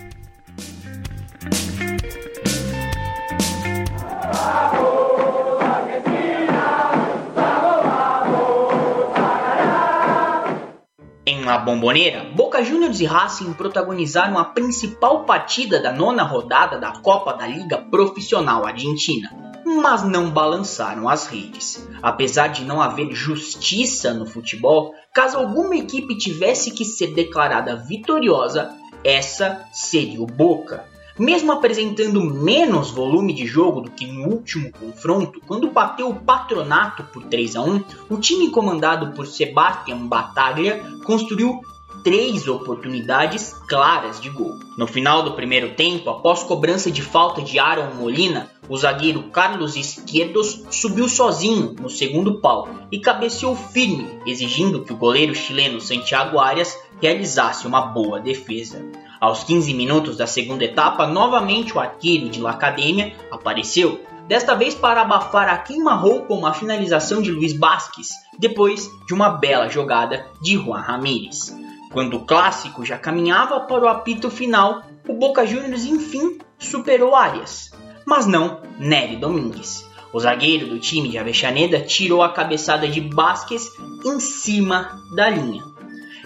Em 11.25 11.45
La 11.45 11.59
Bombonera, 11.59 12.25
Boca 12.35 12.65
Juniors 12.65 13.01
e 13.01 13.05
Racing 13.05 13.53
protagonizaram 13.53 14.39
a 14.39 14.45
principal 14.45 15.25
partida 15.25 15.81
da 15.81 15.93
nona 15.93 16.23
rodada 16.23 16.79
da 16.79 16.93
Copa 16.93 17.33
da 17.33 17.47
Liga 17.47 17.79
Profissional 17.79 18.67
Argentina, 18.67 19.31
mas 19.65 20.03
não 20.03 20.31
balançaram 20.31 21.09
as 21.09 21.27
redes. 21.27 21.89
Apesar 22.03 22.49
de 22.49 22.65
não 22.65 22.81
haver 22.81 23.13
justiça 23.13 24.13
no 24.13 24.27
futebol, 24.27 24.95
caso 25.15 25.39
alguma 25.39 25.77
equipe 25.77 26.19
tivesse 26.19 26.71
que 26.71 26.85
ser 26.85 27.15
declarada 27.15 27.77
vitoriosa, 27.77 28.75
essa 29.05 29.65
seria 29.73 30.23
o 30.23 30.27
Boca 30.27 30.92
mesmo 31.19 31.53
apresentando 31.53 32.21
menos 32.23 32.91
volume 32.91 33.33
de 33.33 33.47
jogo 33.47 33.83
do 33.83 33.91
que 33.91 34.07
no 34.07 34.29
último 34.29 34.71
confronto, 34.73 35.41
quando 35.47 35.71
bateu 35.71 36.09
o 36.09 36.21
Patronato 36.21 37.05
por 37.05 37.25
3 37.25 37.57
a 37.57 37.63
1, 37.63 37.85
o 38.11 38.17
time 38.19 38.51
comandado 38.51 39.13
por 39.13 39.27
Sebastian 39.27 40.07
Bataglia 40.07 40.83
construiu 41.05 41.61
três 42.03 42.49
oportunidades 42.49 43.55
claras 43.69 44.21
de 44.21 44.29
gol. 44.29 44.59
No 44.77 44.87
final 44.87 45.23
do 45.23 45.35
primeiro 45.35 45.75
tempo, 45.75 46.11
após 46.11 46.43
cobrança 46.43 46.91
de 46.91 47.03
falta 47.03 47.43
de 47.43 47.59
Aaron 47.59 47.95
Molina, 47.95 48.51
o 48.69 48.77
zagueiro 48.77 49.25
Carlos 49.25 49.77
Izquierdos 49.77 50.65
subiu 50.71 51.09
sozinho 51.09 51.75
no 51.81 51.91
segundo 51.91 52.41
pau 52.41 52.69
e 52.91 52.99
cabeceou 52.99 53.55
firme, 53.55 54.09
exigindo 54.27 54.83
que 54.83 54.93
o 54.93 54.97
goleiro 54.97 55.35
chileno 55.35 55.81
Santiago 55.81 56.39
Arias 56.39 56.77
realizasse 57.01 57.67
uma 57.67 57.83
boa 57.83 58.21
defesa. 58.21 58.85
Aos 59.23 59.45
15 59.45 59.73
minutos 59.73 60.17
da 60.17 60.27
segunda 60.27 60.65
etapa, 60.65 61.07
novamente 61.07 61.73
o 61.73 61.79
arqueiro 61.79 62.29
de 62.29 62.41
La 62.41 62.51
Academia 62.51 63.15
apareceu, 63.31 64.01
desta 64.27 64.57
vez 64.57 64.75
para 64.75 65.03
abafar 65.03 65.49
a 65.49 65.57
queima-roupa 65.59 66.27
com 66.27 66.39
uma 66.39 66.53
finalização 66.53 67.23
de 67.23 67.31
Luiz 67.31 67.53
Basques, 67.53 68.09
depois 68.37 68.91
de 69.07 69.15
uma 69.15 69.29
bela 69.29 69.69
jogada 69.69 70.27
de 70.41 70.57
Juan 70.57 70.81
Ramírez. 70.81 71.57
Quando 71.93 72.17
o 72.17 72.25
clássico 72.25 72.85
já 72.85 72.99
caminhava 72.99 73.61
para 73.61 73.85
o 73.85 73.89
apito 73.89 74.29
final, 74.29 74.83
o 75.07 75.15
Boca 75.15 75.47
Juniors 75.47 75.85
enfim 75.85 76.39
superou 76.59 77.15
Arias, 77.15 77.71
mas 78.05 78.27
não 78.27 78.61
Nery 78.77 79.15
Domingues. 79.19 79.89
O 80.13 80.19
zagueiro 80.19 80.67
do 80.67 80.81
time 80.81 81.09
de 81.09 81.17
Avexaneda 81.17 81.79
tirou 81.79 82.25
a 82.25 82.33
cabeçada 82.33 82.89
de 82.89 83.01
Basques 83.01 83.71
em 84.05 84.19
cima 84.19 85.01
da 85.15 85.31
linha. 85.31 85.72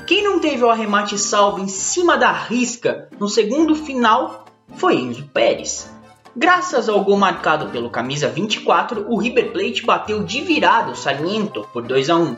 Quem 0.07 0.22
não 0.22 0.38
teve 0.38 0.62
o 0.62 0.70
arremate 0.70 1.18
salvo 1.18 1.61
em 1.61 1.66
cima 1.66 2.16
da 2.16 2.30
risca 2.30 3.09
no 3.18 3.28
segundo 3.28 3.74
final 3.74 4.44
foi 4.76 4.94
Enzo 4.94 5.28
Pérez. 5.34 5.90
Graças 6.36 6.88
ao 6.88 7.02
gol 7.02 7.16
marcado 7.16 7.70
pelo 7.70 7.90
camisa 7.90 8.28
24, 8.28 9.07
o 9.09 9.18
River 9.18 9.50
Plate 9.50 9.84
bateu 9.84 10.22
de 10.22 10.42
virada 10.42 10.92
o 10.92 10.94
Sarmiento 10.94 11.66
por 11.72 11.82
2 11.82 12.09
a 12.11 12.16
1. 12.18 12.36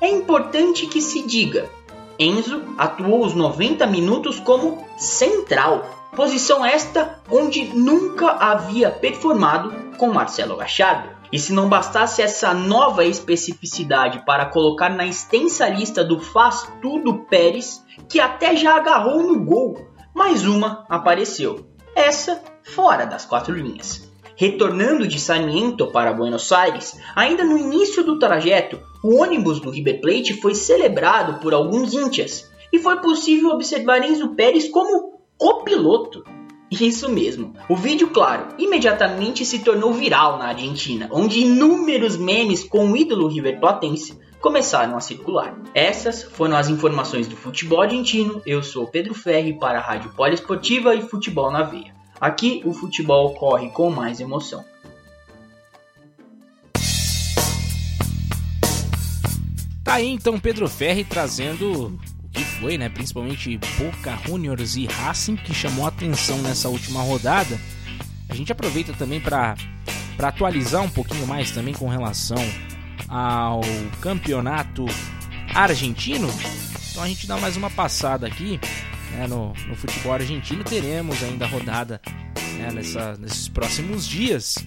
É 0.00 0.08
importante 0.08 0.86
que 0.86 1.00
se 1.00 1.22
diga, 1.26 1.68
Enzo 2.20 2.62
atuou 2.78 3.26
os 3.26 3.34
90 3.34 3.84
minutos 3.88 4.38
como 4.38 4.86
central, 4.96 6.08
posição 6.14 6.64
esta 6.64 7.20
onde 7.28 7.64
nunca 7.64 8.30
havia 8.30 8.92
performado 8.92 9.74
com 9.96 10.12
Marcelo 10.12 10.56
Gachardo. 10.56 11.17
E 11.32 11.38
se 11.38 11.52
não 11.52 11.68
bastasse 11.68 12.22
essa 12.22 12.54
nova 12.54 13.04
especificidade 13.04 14.24
para 14.24 14.46
colocar 14.46 14.88
na 14.88 15.06
extensa 15.06 15.68
lista 15.68 16.02
do 16.02 16.18
faz 16.18 16.66
tudo 16.80 17.26
Pérez, 17.26 17.84
que 18.08 18.18
até 18.18 18.56
já 18.56 18.76
agarrou 18.76 19.22
no 19.22 19.44
gol, 19.44 19.88
mais 20.14 20.46
uma 20.46 20.86
apareceu. 20.88 21.68
Essa 21.94 22.42
fora 22.62 23.04
das 23.04 23.26
quatro 23.26 23.54
linhas. 23.54 24.08
Retornando 24.36 25.06
de 25.06 25.18
Sarmiento 25.18 25.88
para 25.88 26.12
Buenos 26.12 26.52
Aires, 26.52 26.96
ainda 27.14 27.44
no 27.44 27.58
início 27.58 28.04
do 28.04 28.18
trajeto, 28.18 28.80
o 29.02 29.20
ônibus 29.20 29.60
do 29.60 29.70
River 29.70 30.00
Plate 30.00 30.40
foi 30.40 30.54
celebrado 30.54 31.40
por 31.40 31.52
alguns 31.52 31.92
índias 31.92 32.48
e 32.72 32.78
foi 32.78 33.00
possível 33.00 33.50
observar 33.50 34.02
Enzo 34.02 34.34
Pérez 34.34 34.68
como 34.68 35.20
copiloto. 35.36 36.24
Isso 36.70 37.10
mesmo. 37.10 37.54
O 37.68 37.74
vídeo, 37.74 38.10
claro, 38.10 38.48
imediatamente 38.58 39.44
se 39.44 39.60
tornou 39.60 39.92
viral 39.92 40.38
na 40.38 40.48
Argentina, 40.48 41.08
onde 41.10 41.40
inúmeros 41.40 42.16
memes 42.16 42.62
com 42.62 42.90
o 42.90 42.96
ídolo 42.96 43.26
River 43.26 43.58
Platense 43.58 44.18
começaram 44.38 44.96
a 44.96 45.00
circular. 45.00 45.58
Essas 45.74 46.22
foram 46.22 46.56
as 46.56 46.68
informações 46.68 47.26
do 47.26 47.36
futebol 47.36 47.80
argentino. 47.80 48.42
Eu 48.44 48.62
sou 48.62 48.86
Pedro 48.86 49.14
Ferri 49.14 49.58
para 49.58 49.78
a 49.78 49.82
Rádio 49.82 50.12
Poliesportiva 50.14 50.94
e 50.94 51.02
Futebol 51.02 51.50
na 51.50 51.62
Veia. 51.62 51.94
Aqui 52.20 52.62
o 52.64 52.72
futebol 52.72 53.34
corre 53.34 53.70
com 53.70 53.90
mais 53.90 54.20
emoção. 54.20 54.64
Tá 59.82 59.94
aí 59.94 60.08
então 60.08 60.38
Pedro 60.38 60.68
Ferri 60.68 61.02
trazendo 61.02 61.98
foi, 62.60 62.78
né? 62.78 62.88
Principalmente 62.88 63.58
Boca 63.78 64.18
Juniors 64.26 64.76
e 64.76 64.86
Racing 64.86 65.36
que 65.36 65.54
chamou 65.54 65.86
atenção 65.86 66.38
nessa 66.38 66.68
última 66.68 67.02
rodada. 67.02 67.58
A 68.28 68.34
gente 68.34 68.52
aproveita 68.52 68.92
também 68.92 69.20
para 69.20 69.56
para 70.16 70.28
atualizar 70.28 70.82
um 70.82 70.90
pouquinho 70.90 71.24
mais 71.28 71.52
também 71.52 71.72
com 71.72 71.86
relação 71.86 72.44
ao 73.08 73.60
campeonato 74.00 74.84
argentino. 75.54 76.28
Então 76.90 77.04
a 77.04 77.08
gente 77.08 77.24
dá 77.26 77.36
mais 77.36 77.56
uma 77.56 77.70
passada 77.70 78.26
aqui 78.26 78.58
né, 79.12 79.28
no, 79.28 79.52
no 79.68 79.76
futebol 79.76 80.12
argentino. 80.12 80.64
Teremos 80.64 81.22
ainda 81.22 81.44
a 81.44 81.48
rodada 81.48 82.00
né, 82.58 82.72
nessa, 82.72 83.16
nesses 83.16 83.48
próximos 83.48 84.06
dias. 84.06 84.58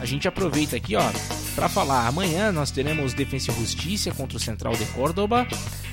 A 0.00 0.06
gente 0.06 0.26
aproveita 0.26 0.76
aqui, 0.76 0.96
ó, 0.96 1.10
para 1.54 1.68
falar. 1.68 2.06
Amanhã 2.06 2.50
nós 2.52 2.70
teremos 2.70 3.14
Defensa 3.14 3.50
e 3.50 3.54
Justiça 3.54 4.10
contra 4.12 4.36
o 4.36 4.40
Central 4.40 4.74
de 4.74 4.84
Córdoba. 4.86 5.46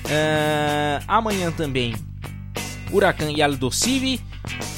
Uh, 0.04 1.04
amanhã 1.06 1.50
também 1.52 1.94
Huracan 2.90 3.30
e 3.30 3.40
Aldo 3.40 3.70
Civi. 3.70 4.20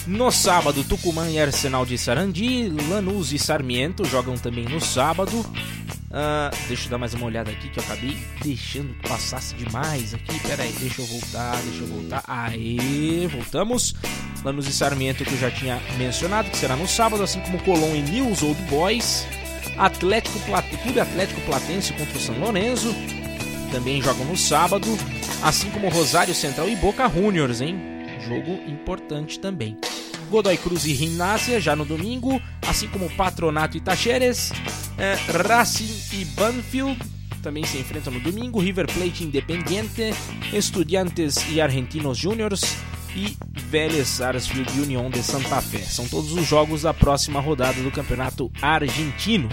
No 0.07 0.30
sábado, 0.30 0.85
Tucumã 0.85 1.28
e 1.30 1.41
Arsenal 1.41 1.87
de 1.87 1.97
Sarandi. 1.97 2.68
Lanús 2.89 3.32
e 3.32 3.39
Sarmiento 3.39 4.05
jogam 4.05 4.37
também 4.37 4.64
no 4.64 4.80
sábado. 4.80 5.41
Uh, 6.14 6.55
deixa 6.68 6.87
eu 6.87 6.91
dar 6.91 6.99
mais 6.99 7.12
uma 7.12 7.26
olhada 7.26 7.51
aqui 7.51 7.68
que 7.68 7.80
eu 7.80 7.82
acabei 7.82 8.16
deixando 8.43 8.95
que 8.95 9.09
passasse 9.09 9.55
demais 9.57 10.14
aqui. 10.14 10.39
Pera 10.41 10.62
aí, 10.62 10.72
deixa 10.78 11.03
eu 11.03 11.07
voltar, 11.07 11.57
deixa 11.62 11.80
eu 11.80 11.87
voltar. 11.89 12.22
Aê, 12.28 13.26
voltamos. 13.26 13.95
Lanús 14.45 14.68
e 14.68 14.72
Sarmiento 14.72 15.24
que 15.24 15.32
eu 15.32 15.39
já 15.39 15.51
tinha 15.51 15.80
mencionado, 15.99 16.51
que 16.51 16.57
será 16.57 16.76
no 16.76 16.87
sábado, 16.87 17.22
assim 17.22 17.41
como 17.41 17.59
Colón 17.62 17.97
e 17.97 18.03
News 18.03 18.43
Old 18.43 18.61
Boys. 18.64 19.26
Atlético. 19.77 20.39
Clube 20.83 21.01
Atlético 21.01 21.41
Platense 21.43 21.93
contra 21.93 22.16
o 22.16 22.20
São 22.20 22.39
Lourenço. 22.39 22.95
Também 23.70 24.01
jogam 24.03 24.25
no 24.27 24.37
sábado. 24.37 24.87
Assim 25.43 25.70
como 25.70 25.89
Rosário 25.89 26.35
Central 26.35 26.68
e 26.68 26.77
Boca 26.77 27.09
Juniors, 27.09 27.61
hein? 27.61 27.79
Jogo 28.27 28.53
importante 28.66 29.39
também. 29.39 29.77
Godoy 30.31 30.57
Cruz 30.57 30.87
e 30.87 30.93
Rinácia 30.93 31.61
já 31.61 31.77
no 31.77 31.85
domingo, 31.85 32.41
assim 32.66 32.89
como 32.89 33.11
Patronato 33.11 33.77
e 33.77 33.81
Tacheres, 33.81 34.51
é, 34.97 35.14
Racing 35.47 36.18
e 36.18 36.25
Banfield 36.25 36.99
também 37.45 37.62
se 37.62 37.77
enfrentam 37.77 38.11
no 38.11 38.20
domingo, 38.20 38.59
River 38.59 38.87
Plate 38.91 39.22
Independiente, 39.22 40.14
Estudiantes 40.51 41.37
e 41.51 41.61
Argentinos 41.61 42.16
Juniors 42.16 42.75
e 43.15 43.37
Vélez 43.51 44.09
Sarsfield 44.09 44.81
União 44.81 45.11
de 45.11 45.23
Santa 45.23 45.61
Fé. 45.61 45.79
São 45.79 46.07
todos 46.09 46.33
os 46.33 46.47
jogos 46.47 46.83
da 46.83 46.93
próxima 46.93 47.41
rodada 47.41 47.83
do 47.83 47.91
Campeonato 47.91 48.51
Argentino. 48.61 49.49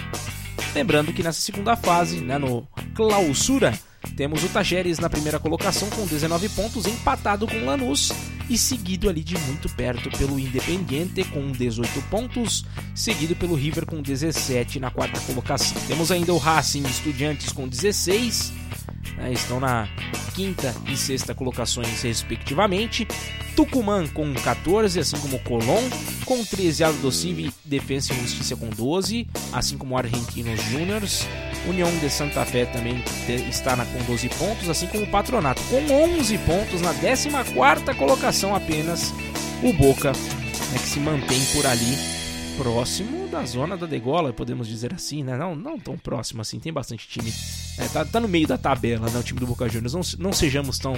Lembrando 0.74 1.12
que 1.14 1.24
nessa 1.24 1.42
segunda 1.42 1.76
fase, 1.76 2.22
né, 2.22 2.38
no 2.38 2.68
Clausura, 2.96 3.74
temos 4.16 4.44
o 4.44 4.50
Tajeres 4.50 5.00
na 5.00 5.10
primeira 5.10 5.40
colocação 5.40 5.90
com 5.90 6.06
19 6.06 6.50
pontos, 6.50 6.86
empatado 6.86 7.48
com 7.48 7.66
Lanús 7.66 8.12
e 8.50 8.58
seguido 8.58 9.10
ali 9.10 9.24
de 9.24 9.38
muito 9.40 9.70
perto 9.70 10.10
pelo 10.18 10.40
Independiente 10.40 11.24
com 11.26 11.52
18 11.52 12.02
pontos, 12.10 12.66
seguido 12.96 13.36
pelo 13.36 13.56
River 13.56 13.86
com 13.86 14.02
17 14.02 14.80
na 14.80 14.92
quarta 14.92 15.20
colocação. 15.22 15.80
Temos 15.88 16.12
ainda 16.12 16.34
o 16.34 16.38
Racing 16.38 16.84
Estudiantes 16.84 17.52
com 17.52 17.68
16, 17.68 18.54
né, 19.18 19.32
estão 19.32 19.60
na 19.60 19.88
quinta 20.34 20.74
e 20.88 20.96
sexta 20.96 21.34
colocações 21.34 22.02
respectivamente. 22.02 23.08
Tucumã 23.56 24.08
com 24.08 24.34
14, 24.34 25.00
assim 25.00 25.18
como 25.18 25.40
Colón, 25.40 25.84
com 26.26 26.44
13 26.44 26.84
Aldo 26.84 27.12
Civi, 27.12 27.54
Defensa 27.66 28.14
e 28.14 28.20
Justiça 28.22 28.56
com 28.56 28.70
12, 28.70 29.28
assim 29.52 29.78
como 29.78 29.98
Argentinos 29.98 30.62
Juniors. 30.64 31.28
União 31.68 31.90
de 32.00 32.10
Santa 32.10 32.44
Fé 32.46 32.66
também 32.66 33.04
está 33.50 33.76
na, 33.76 33.86
com 33.86 34.04
12 34.06 34.30
pontos, 34.30 34.70
assim 34.70 34.88
como 34.88 35.06
Patronato 35.08 35.62
com 35.64 35.78
11 35.94 36.38
pontos 36.40 36.82
na 36.82 36.94
14 36.94 37.94
colocação 37.94 38.56
apenas. 38.56 39.14
O 39.62 39.74
Boca, 39.74 40.12
né, 40.12 40.80
que 40.80 40.88
se 40.88 41.00
mantém 41.00 41.44
por 41.54 41.66
ali 41.68 42.22
próximo 42.58 43.28
da 43.28 43.44
zona 43.46 43.78
da 43.78 43.86
degola, 43.86 44.34
podemos 44.34 44.68
dizer 44.68 44.94
assim, 44.94 45.24
né? 45.24 45.38
Não, 45.38 45.56
não 45.56 45.80
tão 45.80 45.98
próximo 45.98 46.42
assim, 46.42 46.60
tem 46.60 46.72
bastante 46.72 47.08
time. 47.08 47.32
É, 47.82 47.88
tá, 47.88 48.06
tá 48.06 48.20
no 48.20 48.28
meio 48.28 48.48
da 48.48 48.58
tabela, 48.58 49.10
né? 49.10 49.20
O 49.20 49.24
time 49.24 49.40
do 49.40 49.48
Boca 49.48 49.68
Juniors. 49.68 49.94
Não, 49.94 50.26
não 50.26 50.34
sejamos 50.34 50.78
tão, 50.78 50.94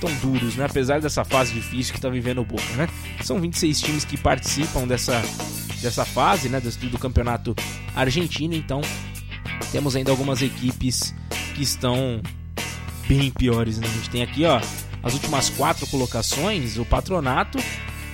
tão 0.00 0.10
duros, 0.16 0.56
né? 0.56 0.64
Apesar 0.64 1.00
dessa 1.00 1.24
fase 1.24 1.52
difícil 1.52 1.92
que 1.92 2.00
tá 2.00 2.08
vivendo 2.08 2.40
o 2.40 2.44
Boca, 2.44 2.72
né? 2.76 2.88
São 3.22 3.38
26 3.38 3.80
times 3.80 4.04
que 4.04 4.16
participam 4.16 4.86
dessa, 4.86 5.20
dessa 5.82 6.06
fase, 6.06 6.48
né? 6.48 6.58
Do, 6.58 6.70
do 6.88 6.98
campeonato 6.98 7.54
argentino, 7.94 8.54
então 8.54 8.80
temos 9.70 9.94
ainda 9.94 10.10
algumas 10.10 10.40
equipes 10.40 11.14
que 11.54 11.62
estão 11.62 12.22
bem 13.06 13.30
piores, 13.30 13.78
né? 13.78 13.86
A 13.86 13.90
gente 13.90 14.08
tem 14.08 14.22
aqui, 14.22 14.44
ó, 14.46 14.58
as 15.02 15.12
últimas 15.12 15.50
quatro 15.50 15.86
colocações, 15.86 16.78
o 16.78 16.84
Patronato 16.84 17.58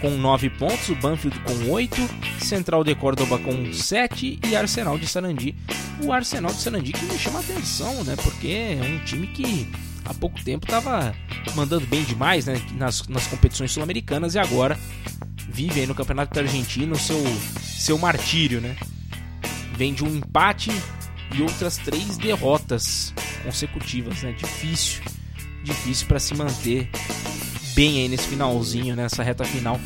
com 0.01 0.11
9 0.11 0.51
pontos, 0.51 0.89
o 0.89 0.95
Banfield 0.97 1.39
com 1.41 1.71
8, 1.71 1.97
Central 2.49 2.83
de 2.83 2.95
Córdoba 2.95 3.39
com 3.39 3.73
7 3.73 4.41
e 4.49 4.57
Arsenal 4.57 4.99
de 4.99 5.07
Sarandi. 5.07 5.55
O 6.03 6.11
Arsenal 6.11 6.51
de 6.51 6.59
Sarandi 6.59 6.93
que 6.93 7.05
me 7.05 7.19
chama 7.19 7.41
atenção, 7.41 8.03
né? 8.05 8.17
Porque 8.17 8.49
é 8.49 8.81
um 8.83 9.05
time 9.05 9.27
que 9.27 9.71
há 10.05 10.15
pouco 10.15 10.43
tempo 10.43 10.67
estava 10.67 11.15
mandando 11.55 11.87
bem 11.87 12.03
demais 12.05 12.47
né? 12.47 12.61
nas, 12.73 13.07
nas 13.07 13.27
competições 13.27 13.71
sul-americanas 13.71 14.35
e 14.35 14.39
agora 14.39 14.79
vive 15.51 15.81
aí 15.81 15.87
no 15.87 15.95
Campeonato 15.95 16.39
Argentino 16.39 16.97
seu, 16.97 17.23
seu 17.63 17.99
martírio, 17.99 18.63
né? 18.63 18.75
Vem 19.77 19.93
de 19.93 20.03
um 20.03 20.17
empate 20.17 20.71
e 21.37 21.43
outras 21.43 21.77
três 21.77 22.17
derrotas 22.17 23.13
consecutivas, 23.45 24.23
né? 24.23 24.33
Difícil, 24.33 25.03
difícil 25.63 26.07
para 26.07 26.19
se 26.19 26.35
manter 26.35 26.89
bem 27.75 27.99
aí 27.99 28.09
nesse 28.09 28.27
finalzinho, 28.27 28.97
nessa 28.97 29.23
reta 29.23 29.45
final 29.45 29.79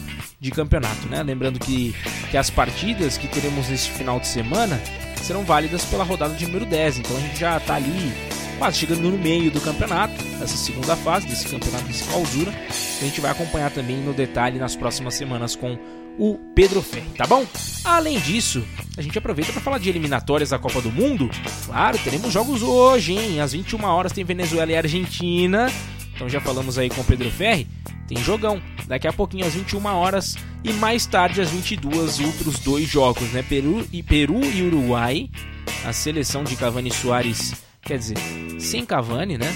de 0.43 0.51
campeonato, 0.51 1.09
né? 1.09 1.23
Lembrando 1.23 1.61
que, 1.61 1.95
que 2.29 2.37
as 2.37 2.51
partidas 2.51 3.17
que 3.17 3.29
teremos 3.29 3.69
nesse 3.69 3.89
final 3.91 4.19
de 4.19 4.27
semana 4.27 4.79
serão 5.23 5.45
válidas 5.45 5.85
pela 5.85 6.03
rodada 6.03 6.35
de 6.35 6.45
número 6.47 6.67
10, 6.67 6.99
então 6.99 7.17
a 7.17 7.21
gente 7.21 7.39
já 7.39 7.57
está 7.59 7.77
ali 7.77 8.13
quase 8.59 8.79
chegando 8.79 9.03
no 9.03 9.17
meio 9.17 9.53
do 9.53 9.61
campeonato, 9.61 10.15
essa 10.43 10.57
segunda 10.57 10.97
fase 10.97 11.29
desse 11.29 11.49
campeonato, 11.49 11.85
desse 11.85 12.03
clausura, 12.05 12.53
a 13.01 13.05
gente 13.05 13.21
vai 13.21 13.31
acompanhar 13.31 13.71
também 13.71 13.99
no 13.99 14.13
detalhe 14.13 14.59
nas 14.59 14.75
próximas 14.75 15.15
semanas 15.15 15.55
com 15.55 15.79
o 16.19 16.39
Pedro 16.57 16.83
Ferri, 16.83 17.09
tá 17.17 17.27
bom? 17.27 17.47
Além 17.85 18.19
disso, 18.19 18.65
a 18.97 19.03
gente 19.03 19.17
aproveita 19.17 19.53
para 19.53 19.63
falar 19.63 19.79
de 19.79 19.89
eliminatórias 19.89 20.51
da 20.51 20.59
Copa 20.59 20.81
do 20.81 20.91
Mundo. 20.91 21.31
Claro, 21.67 21.99
teremos 21.99 22.33
jogos 22.33 22.63
hoje, 22.63 23.13
hein? 23.13 23.41
Às 23.41 23.53
21 23.53 23.85
horas 23.85 24.13
tem 24.13 24.25
Venezuela 24.25 24.71
e 24.73 24.77
Argentina. 24.77 25.69
Então 26.15 26.29
já 26.29 26.41
falamos 26.41 26.79
aí 26.79 26.89
com 26.89 27.01
o 27.01 27.05
Pedro 27.05 27.31
Ferri 27.31 27.67
tem 28.13 28.23
jogão. 28.23 28.61
Daqui 28.87 29.09
a 29.09 29.13
pouquinho 29.13 29.47
às 29.47 29.55
21 29.55 29.85
horas 29.87 30.37
e 30.63 30.73
mais 30.75 31.07
tarde 31.07 31.41
às 31.41 31.51
22 31.51 32.21
outros 32.21 32.59
dois 32.59 32.89
jogos, 32.89 33.31
né? 33.33 33.43
Peru 33.43 33.87
e 33.93 34.03
Peru 34.03 34.45
e 34.45 34.63
Uruguai. 34.63 35.31
A 35.85 35.93
seleção 35.93 36.45
de 36.45 36.55
Cavani 36.55 36.91
Soares, 36.91 37.55
quer 37.81 37.99
dizer, 37.99 38.19
sem 38.59 38.85
Cavani, 38.85 39.39
né? 39.39 39.55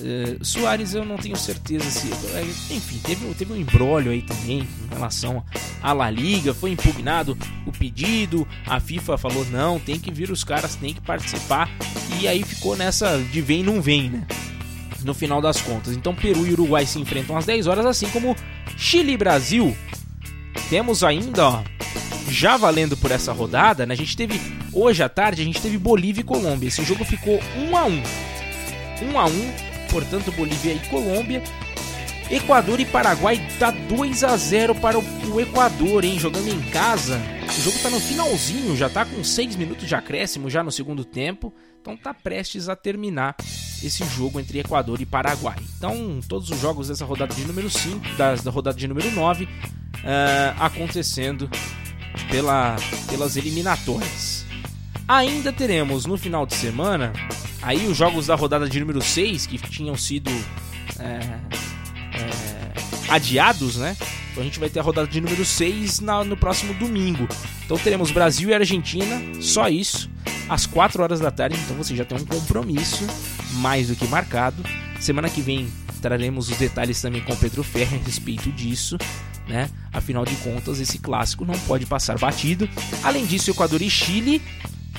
Uh, 0.00 0.42
Soares 0.42 0.94
eu 0.94 1.04
não 1.04 1.16
tenho 1.16 1.36
certeza 1.36 1.84
se. 1.90 2.08
É, 2.34 2.42
enfim, 2.74 2.98
teve, 3.04 3.34
teve 3.34 3.52
um 3.52 3.56
embrólio 3.56 4.10
aí 4.10 4.22
também 4.22 4.60
em 4.60 4.94
relação 4.94 5.44
à 5.82 5.92
La 5.92 6.10
Liga, 6.10 6.54
foi 6.54 6.70
impugnado 6.70 7.36
o 7.66 7.72
pedido, 7.72 8.48
a 8.66 8.80
FIFA 8.80 9.18
falou 9.18 9.44
não, 9.50 9.78
tem 9.78 10.00
que 10.00 10.10
vir 10.10 10.30
os 10.30 10.42
caras, 10.42 10.74
tem 10.74 10.94
que 10.94 11.02
participar, 11.02 11.68
e 12.18 12.26
aí 12.26 12.42
ficou 12.42 12.74
nessa 12.76 13.18
de 13.18 13.42
vem 13.42 13.62
não 13.62 13.82
vem, 13.82 14.08
né? 14.08 14.26
No 15.04 15.14
final 15.14 15.40
das 15.40 15.60
contas. 15.60 15.94
Então 15.94 16.14
Peru 16.14 16.46
e 16.46 16.52
Uruguai 16.52 16.86
se 16.86 16.98
enfrentam 16.98 17.36
às 17.36 17.46
10 17.46 17.66
horas, 17.66 17.86
assim 17.86 18.08
como 18.08 18.36
Chile 18.76 19.12
e 19.12 19.16
Brasil. 19.16 19.76
Temos 20.68 21.02
ainda, 21.02 21.48
ó, 21.48 21.62
já 22.28 22.56
valendo 22.56 22.96
por 22.96 23.10
essa 23.10 23.32
rodada, 23.32 23.84
né? 23.84 23.94
A 23.94 23.96
gente 23.96 24.16
teve 24.16 24.40
hoje 24.72 25.02
à 25.02 25.08
tarde, 25.08 25.42
a 25.42 25.44
gente 25.44 25.60
teve 25.60 25.78
Bolívia 25.78 26.20
e 26.20 26.24
Colômbia. 26.24 26.68
Esse 26.68 26.84
jogo 26.84 27.04
ficou 27.04 27.40
1 27.56 27.76
a 27.76 27.84
1. 27.84 28.02
1 29.12 29.18
a 29.18 29.26
1, 29.26 29.30
portanto 29.90 30.32
Bolívia 30.32 30.74
e 30.74 30.78
Colômbia. 30.88 31.42
Equador 32.30 32.78
e 32.78 32.84
Paraguai 32.84 33.44
dá 33.58 33.72
2 33.72 34.22
a 34.22 34.36
0 34.36 34.76
para 34.76 34.96
o 34.96 35.40
Equador, 35.40 36.04
hein? 36.04 36.16
Jogando 36.18 36.48
em 36.48 36.60
casa. 36.70 37.20
O 37.58 37.62
jogo 37.62 37.78
tá 37.80 37.90
no 37.90 37.98
finalzinho, 37.98 38.76
já 38.76 38.88
tá 38.88 39.04
com 39.04 39.24
6 39.24 39.56
minutos 39.56 39.88
de 39.88 39.94
acréscimo 39.96 40.48
já 40.48 40.62
no 40.62 40.70
segundo 40.70 41.04
tempo. 41.04 41.52
Então 41.80 41.96
tá 41.96 42.12
prestes 42.12 42.68
a 42.68 42.76
terminar 42.76 43.34
esse 43.82 44.04
jogo 44.04 44.38
entre 44.38 44.58
Equador 44.58 45.00
e 45.00 45.06
Paraguai. 45.06 45.56
Então, 45.78 46.20
todos 46.28 46.50
os 46.50 46.60
jogos 46.60 46.88
dessa 46.88 47.06
rodada 47.06 47.34
de 47.34 47.42
número 47.46 47.70
5, 47.70 48.16
da, 48.16 48.34
da 48.34 48.50
rodada 48.50 48.76
de 48.76 48.86
número 48.86 49.10
9, 49.10 49.44
uh, 49.44 49.48
eh, 50.04 50.54
acontecendo 50.58 51.48
pela, 52.30 52.76
pelas 53.08 53.36
eliminatórias. 53.36 54.44
Ainda 55.08 55.52
teremos 55.54 56.04
no 56.04 56.18
final 56.18 56.44
de 56.44 56.54
semana 56.54 57.14
aí 57.62 57.86
os 57.86 57.96
jogos 57.96 58.26
da 58.26 58.34
rodada 58.34 58.68
de 58.68 58.78
número 58.78 59.00
6 59.00 59.46
que 59.46 59.56
tinham 59.56 59.96
sido 59.96 60.30
é, 60.98 61.04
é, 62.14 63.12
adiados, 63.12 63.76
né? 63.76 63.96
Então 64.30 64.42
a 64.42 64.46
gente 64.46 64.60
vai 64.60 64.68
ter 64.68 64.80
a 64.80 64.82
rodada 64.82 65.08
de 65.08 65.20
número 65.20 65.44
6 65.44 66.00
na, 66.00 66.22
no 66.22 66.36
próximo 66.36 66.74
domingo. 66.74 67.26
Então 67.64 67.78
teremos 67.78 68.10
Brasil 68.10 68.50
e 68.50 68.54
Argentina, 68.54 69.20
só 69.40 69.68
isso 69.68 70.10
às 70.50 70.66
4 70.66 71.00
horas 71.00 71.20
da 71.20 71.30
tarde, 71.30 71.56
então 71.64 71.76
você 71.76 71.94
já 71.94 72.04
tem 72.04 72.18
um 72.18 72.24
compromisso 72.24 73.06
mais 73.52 73.86
do 73.86 73.94
que 73.94 74.04
marcado. 74.08 74.64
Semana 74.98 75.30
que 75.30 75.40
vem 75.40 75.72
traremos 76.02 76.50
os 76.50 76.56
detalhes 76.56 77.00
também 77.00 77.22
com 77.22 77.32
o 77.32 77.36
Pedro 77.36 77.62
Ferre 77.62 77.96
a 77.96 78.04
respeito 78.04 78.50
disso. 78.50 78.98
Né? 79.46 79.70
Afinal 79.92 80.24
de 80.24 80.34
contas, 80.36 80.80
esse 80.80 80.98
clássico 80.98 81.44
não 81.44 81.54
pode 81.60 81.86
passar 81.86 82.18
batido. 82.18 82.68
Além 83.04 83.24
disso, 83.26 83.50
Equador 83.50 83.80
e 83.80 83.88
Chile, 83.88 84.42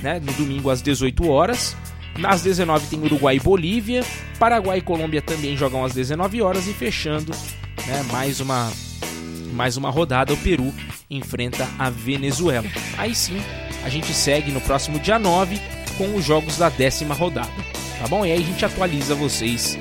né? 0.02 0.22
no 0.22 0.32
domingo 0.34 0.70
às 0.70 0.82
18 0.82 1.28
horas. 1.28 1.76
Nas 2.18 2.42
19 2.42 2.88
tem 2.88 3.00
Uruguai 3.00 3.36
e 3.36 3.40
Bolívia. 3.40 4.06
Paraguai 4.40 4.78
e 4.78 4.82
Colômbia 4.82 5.22
também 5.22 5.58
jogam 5.58 5.84
às 5.84 5.94
19 5.94 6.42
horas. 6.42 6.66
E 6.68 6.74
fechando 6.74 7.34
né, 7.88 8.04
mais, 8.10 8.40
uma, 8.40 8.72
mais 9.54 9.76
uma 9.76 9.90
rodada, 9.90 10.34
o 10.34 10.38
Peru 10.38 10.74
enfrenta 11.10 11.68
a 11.78 11.90
Venezuela. 11.90 12.68
Aí 12.98 13.14
sim, 13.16 13.42
a 13.84 13.90
gente 13.90 14.14
segue 14.14 14.52
no 14.52 14.62
próximo 14.62 15.00
dia 15.00 15.18
9 15.18 15.60
com 15.98 16.16
os 16.16 16.26
jogos 16.26 16.58
da 16.58 16.70
décima 16.70 17.14
rodada. 17.14 17.52
Tá 18.00 18.08
bom? 18.08 18.26
E 18.26 18.32
aí 18.32 18.42
a 18.42 18.46
gente 18.46 18.66
atualiza 18.66 19.14
vocês 19.14 19.78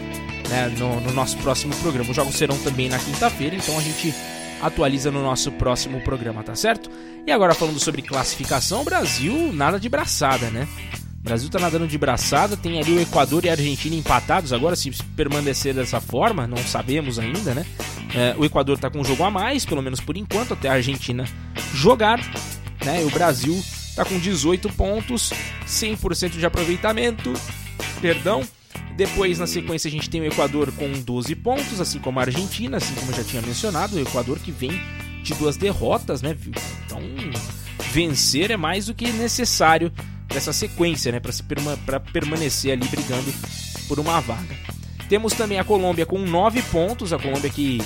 né, 0.49 0.73
no, 0.77 1.01
no 1.01 1.13
nosso 1.13 1.37
próximo 1.39 1.75
programa. 1.77 2.11
Os 2.11 2.17
jogos 2.17 2.35
serão 2.35 2.59
também 2.59 2.89
na 2.89 2.99
quinta-feira, 2.99 3.57
então 3.57 3.79
a 3.79 3.81
gente 3.81 4.15
atualiza 4.61 5.11
no 5.11 5.23
nosso 5.23 5.51
próximo 5.53 6.01
programa, 6.03 6.43
tá 6.43 6.55
certo? 6.55 6.91
E 7.27 7.33
agora 7.33 7.55
falando 7.55 7.81
sobre 7.81 8.03
classificação, 8.03 8.85
Brasil 8.85 9.53
nada 9.53 9.81
de 9.81 9.89
braçada, 9.89 10.51
né? 10.51 10.69
O 11.21 11.23
Brasil 11.23 11.51
tá 11.51 11.59
nadando 11.59 11.87
de 11.87 11.99
braçada, 11.99 12.57
tem 12.57 12.79
ali 12.79 12.93
o 12.93 13.01
Equador 13.01 13.45
e 13.45 13.51
a 13.51 13.53
Argentina 13.53 13.95
empatados. 13.95 14.55
Agora, 14.55 14.75
se 14.75 14.91
permanecer 15.15 15.75
dessa 15.75 16.01
forma, 16.01 16.47
não 16.47 16.57
sabemos 16.57 17.19
ainda, 17.19 17.55
né? 17.55 17.67
É, 18.15 18.35
o 18.39 18.45
Equador 18.45 18.79
tá 18.79 18.91
com 18.91 19.01
um 19.01 19.05
jogo 19.05 19.23
a 19.23 19.31
mais, 19.31 19.65
pelo 19.65 19.83
menos 19.83 20.01
por 20.01 20.17
enquanto, 20.17 20.55
até 20.55 20.69
a 20.69 20.75
Argentina 20.75 21.25
jogar, 21.75 22.19
né? 22.85 23.03
E 23.03 23.05
o 23.05 23.11
Brasil 23.11 23.63
tá 24.01 24.05
com 24.07 24.19
18 24.19 24.71
pontos, 24.71 25.31
100% 25.67 26.39
de 26.39 26.47
aproveitamento, 26.47 27.35
perdão. 28.01 28.43
Depois, 28.97 29.39
na 29.39 29.47
sequência, 29.47 29.89
a 29.89 29.91
gente 29.91 30.09
tem 30.09 30.23
o 30.23 30.25
Equador 30.25 30.73
com 30.73 30.91
12 30.91 31.35
pontos, 31.37 31.81
assim 31.81 31.99
como 31.99 32.19
a 32.19 32.23
Argentina, 32.23 32.79
assim 32.79 32.95
como 32.95 33.11
eu 33.11 33.17
já 33.17 33.25
tinha 33.25 33.43
mencionado, 33.43 33.97
o 33.97 34.01
Equador 34.01 34.39
que 34.39 34.51
vem 34.51 34.81
de 35.23 35.35
duas 35.35 35.59
derrotas, 35.59 36.23
né? 36.23 36.35
Então, 36.87 37.03
vencer 37.93 38.51
é 38.51 38.57
mais 38.57 38.87
do 38.87 38.95
que 38.95 39.07
necessário 39.13 39.93
dessa 40.29 40.53
sequência, 40.53 41.13
né, 41.13 41.21
para 41.21 41.33
se 41.33 41.43
perma 41.43 41.77
permanecer 42.13 42.73
ali 42.73 42.87
brigando 42.89 43.33
por 43.87 43.99
uma 43.99 44.21
vaga. 44.21 44.57
Temos 45.11 45.35
também 45.35 45.59
a 45.59 45.65
Colômbia 45.65 46.07
com 46.07 46.21
9 46.21 46.63
pontos, 46.63 47.13
a 47.13 47.19
Colômbia 47.19 47.51
que 47.51 47.79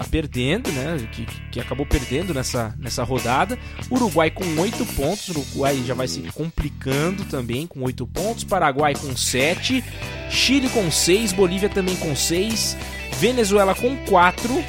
tá 0.00 0.04
perdendo, 0.10 0.72
né? 0.72 1.08
Que, 1.12 1.26
que 1.52 1.60
acabou 1.60 1.84
perdendo 1.84 2.32
nessa, 2.32 2.74
nessa 2.78 3.04
rodada. 3.04 3.58
Uruguai 3.90 4.30
com 4.30 4.44
8 4.58 4.86
pontos, 4.94 5.28
Uruguai 5.28 5.82
já 5.86 5.92
vai 5.92 6.08
se 6.08 6.22
complicando 6.32 7.24
também 7.26 7.66
com 7.66 7.82
8 7.82 8.06
pontos. 8.06 8.44
Paraguai 8.44 8.94
com 8.94 9.14
7, 9.14 9.84
Chile 10.30 10.70
com 10.70 10.90
6, 10.90 11.32
Bolívia 11.32 11.68
também 11.68 11.96
com 11.96 12.16
6, 12.16 12.76
Venezuela 13.18 13.74
com 13.74 13.94
4. 14.06 14.64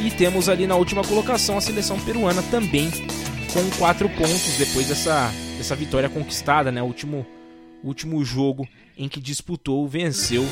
E 0.00 0.10
temos 0.12 0.48
ali 0.48 0.66
na 0.66 0.76
última 0.76 1.02
colocação 1.02 1.56
a 1.56 1.60
seleção 1.60 1.98
peruana 1.98 2.42
também 2.44 2.90
com 3.52 3.78
4 3.78 4.08
pontos 4.10 4.56
depois 4.58 4.86
dessa 4.86 5.32
essa 5.58 5.74
vitória 5.74 6.08
conquistada, 6.08 6.70
né? 6.70 6.82
O 6.82 6.86
último, 6.86 7.26
último 7.82 8.24
jogo 8.24 8.68
em 8.96 9.08
que 9.08 9.20
disputou, 9.20 9.88
venceu 9.88 10.44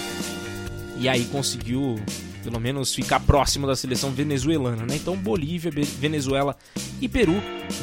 e 0.97 1.09
aí 1.09 1.25
conseguiu 1.27 1.97
pelo 2.43 2.61
menos 2.61 2.95
ficar 2.95 3.21
próximo 3.21 3.67
da 3.67 3.77
seleção 3.77 4.11
venezuelana, 4.11 4.85
né? 4.85 4.97
Então 4.97 5.17
Bolívia, 5.17 5.71
Venezuela 5.99 6.57
e 7.01 7.09
Peru 7.09 7.35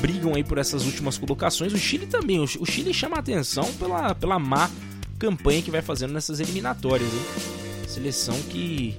brigam 0.02 0.36
aí 0.36 0.44
por 0.44 0.58
essas 0.58 0.86
últimas 0.86 1.18
colocações. 1.18 1.74
O 1.74 1.78
Chile 1.78 2.06
também, 2.06 2.40
o 2.40 2.66
Chile 2.66 2.94
chama 2.94 3.18
a 3.18 3.20
atenção 3.20 3.66
pela, 3.74 4.14
pela 4.14 4.38
má 4.38 4.70
campanha 5.18 5.62
que 5.62 5.72
vai 5.72 5.82
fazendo 5.82 6.14
nessas 6.14 6.40
eliminatórias, 6.40 7.10
hein? 7.12 7.88
Seleção 7.88 8.36
que 8.50 8.98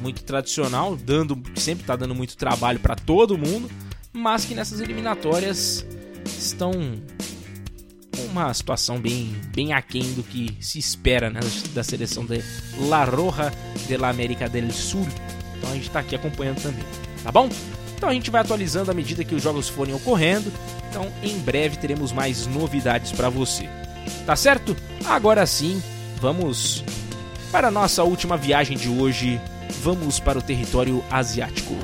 muito 0.00 0.22
tradicional, 0.22 0.96
dando 0.96 1.40
sempre 1.56 1.84
está 1.84 1.96
dando 1.96 2.14
muito 2.14 2.36
trabalho 2.36 2.78
para 2.78 2.94
todo 2.94 3.38
mundo, 3.38 3.70
mas 4.12 4.44
que 4.44 4.54
nessas 4.54 4.80
eliminatórias 4.80 5.86
estão 6.26 6.72
uma 8.34 8.52
situação 8.52 9.00
bem, 9.00 9.34
bem 9.54 9.72
aquém 9.72 10.12
do 10.14 10.22
que 10.22 10.56
se 10.60 10.78
espera 10.78 11.30
né, 11.30 11.38
da 11.72 11.84
seleção 11.84 12.26
de 12.26 12.42
La 12.88 13.04
Roja 13.04 13.52
de 13.86 13.96
la 13.96 14.08
América 14.08 14.48
del 14.48 14.70
Sul. 14.72 15.06
Então 15.56 15.70
a 15.70 15.74
gente 15.74 15.86
está 15.86 16.00
aqui 16.00 16.16
acompanhando 16.16 16.60
também, 16.60 16.84
tá 17.22 17.30
bom? 17.30 17.48
Então 17.96 18.08
a 18.08 18.12
gente 18.12 18.30
vai 18.30 18.40
atualizando 18.40 18.90
à 18.90 18.94
medida 18.94 19.24
que 19.24 19.34
os 19.34 19.42
jogos 19.42 19.68
forem 19.68 19.94
ocorrendo. 19.94 20.52
Então 20.90 21.10
em 21.22 21.38
breve 21.38 21.76
teremos 21.76 22.10
mais 22.10 22.46
novidades 22.46 23.12
para 23.12 23.28
você. 23.28 23.68
Tá 24.26 24.34
certo? 24.34 24.76
Agora 25.06 25.46
sim, 25.46 25.80
vamos 26.20 26.84
para 27.52 27.68
a 27.68 27.70
nossa 27.70 28.02
última 28.02 28.36
viagem 28.36 28.76
de 28.76 28.88
hoje. 28.88 29.40
Vamos 29.80 30.18
para 30.18 30.38
o 30.38 30.42
território 30.42 31.04
asiático. 31.10 31.74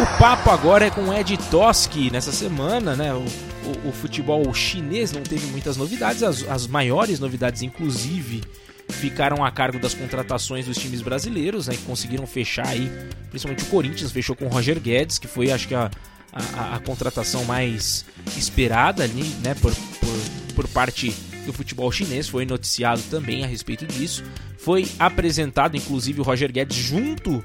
O 0.00 0.18
papo 0.18 0.48
agora 0.48 0.86
é 0.86 0.90
com 0.90 1.12
Ed 1.12 1.36
Toski. 1.50 2.10
Nessa 2.10 2.32
semana, 2.32 2.96
né? 2.96 3.12
O, 3.12 3.18
o, 3.18 3.88
o, 3.90 3.92
futebol 3.92 4.42
chinês 4.54 5.12
não 5.12 5.22
teve 5.22 5.44
muitas 5.48 5.76
novidades. 5.76 6.22
As, 6.22 6.42
as 6.48 6.66
maiores 6.66 7.20
novidades, 7.20 7.60
inclusive, 7.60 8.42
ficaram 8.88 9.44
a 9.44 9.50
cargo 9.50 9.78
das 9.78 9.92
contratações 9.92 10.64
dos 10.64 10.78
times 10.78 11.02
brasileiros, 11.02 11.66
né? 11.66 11.74
Que 11.74 11.82
conseguiram 11.82 12.26
fechar 12.26 12.66
aí. 12.66 12.90
Principalmente 13.28 13.64
o 13.64 13.66
Corinthians 13.66 14.10
fechou 14.10 14.34
com 14.34 14.46
o 14.46 14.48
Roger 14.48 14.80
Guedes, 14.80 15.18
que 15.18 15.28
foi, 15.28 15.52
acho 15.52 15.68
que, 15.68 15.74
a, 15.74 15.90
a, 16.32 16.76
a 16.76 16.80
contratação 16.80 17.44
mais 17.44 18.06
esperada 18.38 19.04
ali, 19.04 19.24
né? 19.44 19.54
Por, 19.60 19.74
por, 19.74 20.54
por 20.54 20.68
parte 20.68 21.14
do 21.44 21.52
futebol 21.52 21.92
chinês. 21.92 22.26
Foi 22.26 22.46
noticiado 22.46 23.02
também 23.10 23.44
a 23.44 23.46
respeito 23.46 23.84
disso. 23.84 24.24
Foi 24.56 24.88
apresentado, 24.98 25.76
inclusive, 25.76 26.22
o 26.22 26.24
Roger 26.24 26.50
Guedes 26.50 26.74
junto 26.78 27.44